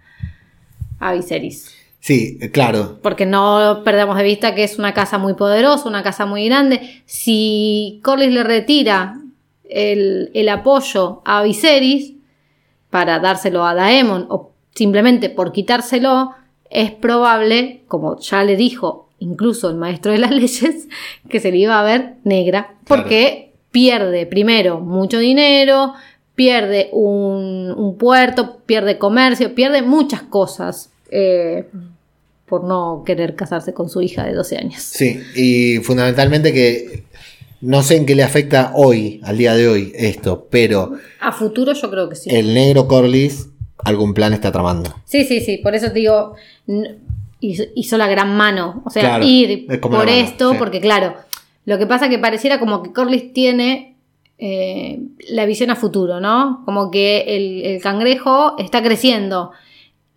[0.99, 1.73] a Viserys.
[2.01, 2.99] Sí, claro.
[3.01, 7.01] Porque no perdamos de vista que es una casa muy poderosa, una casa muy grande.
[7.05, 9.19] Si Corlys le retira
[9.69, 12.13] el, el apoyo a Viserys
[12.89, 16.31] para dárselo a Daemon o simplemente por quitárselo,
[16.69, 20.87] es probable, como ya le dijo incluso el maestro de las leyes,
[21.29, 22.75] que se le iba a ver negra.
[22.87, 25.93] Porque pierde primero mucho dinero,
[26.35, 30.89] pierde un, un puerto, pierde comercio, pierde muchas cosas.
[31.11, 31.67] eh,
[32.45, 34.81] por no querer casarse con su hija de 12 años.
[34.81, 37.03] Sí, y fundamentalmente que
[37.61, 41.73] no sé en qué le afecta hoy, al día de hoy, esto, pero A futuro
[41.73, 42.29] yo creo que sí.
[42.33, 43.49] el negro Corlys
[43.83, 44.93] algún plan está tramando.
[45.05, 46.35] Sí, sí, sí, por eso te digo,
[47.39, 48.81] hizo, la gran mano.
[48.85, 50.57] O sea, Claro, ir es por mano, esto, sí.
[50.57, 51.15] porque claro,
[51.65, 53.95] lo que pasa que pareciera como que Corlys tiene
[54.37, 54.99] eh,
[55.29, 56.61] la visión a futuro, ¿no?
[56.65, 59.51] Como que el, el cangrejo está creciendo.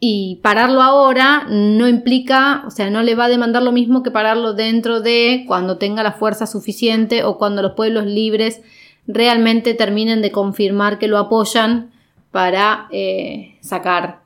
[0.04, 4.10] Y pararlo ahora no implica, o sea, no le va a demandar lo mismo que
[4.10, 8.62] pararlo dentro de cuando tenga la fuerza suficiente o cuando los pueblos libres
[9.06, 11.92] realmente terminen de confirmar que lo apoyan
[12.32, 14.22] para eh, sacar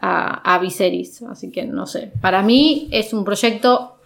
[0.00, 1.20] a, a Viserys.
[1.24, 2.10] Así que no sé.
[2.22, 3.98] Para mí es un proyecto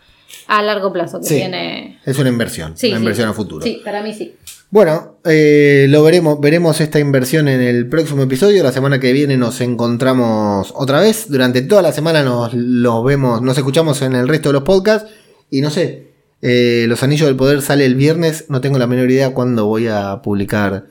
[0.48, 1.36] a largo plazo que Sí.
[1.36, 2.00] tiene.
[2.04, 3.02] Es una inversión, Sí, una sí.
[3.02, 3.62] inversión a futuro.
[3.64, 4.34] Sí, para mí sí.
[4.70, 8.62] Bueno, eh, lo veremos, veremos esta inversión en el próximo episodio.
[8.62, 11.30] La semana que viene nos encontramos otra vez.
[11.30, 15.10] Durante toda la semana nos los vemos, nos escuchamos en el resto de los podcasts.
[15.48, 16.12] Y no sé,
[16.42, 18.44] eh, Los Anillos del Poder sale el viernes.
[18.50, 20.88] No tengo la menor idea cuándo voy a publicar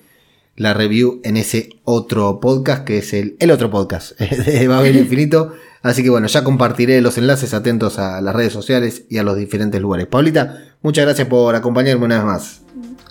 [0.55, 5.53] la review en ese otro podcast, que es el, el otro podcast de Babel Infinito.
[5.83, 9.37] Así que bueno, ya compartiré los enlaces atentos a las redes sociales y a los
[9.37, 10.07] diferentes lugares.
[10.07, 12.66] Paulita, muchas gracias por acompañarme una vez más.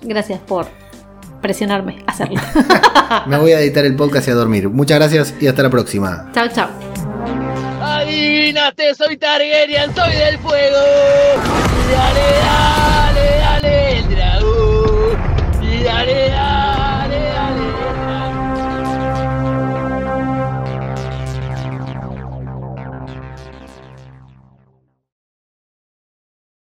[0.07, 0.67] Gracias por
[1.43, 2.41] presionarme a hacerlo.
[3.27, 4.69] Me voy a editar el podcast y a dormir.
[4.69, 6.31] Muchas gracias y hasta la próxima.
[6.33, 6.69] Chao, chao.
[7.81, 10.77] Adivinaste, soy Targaryen, soy del fuego.
[11.93, 15.85] Dale, dale, dale, el dragón.
[15.85, 16.26] Dale.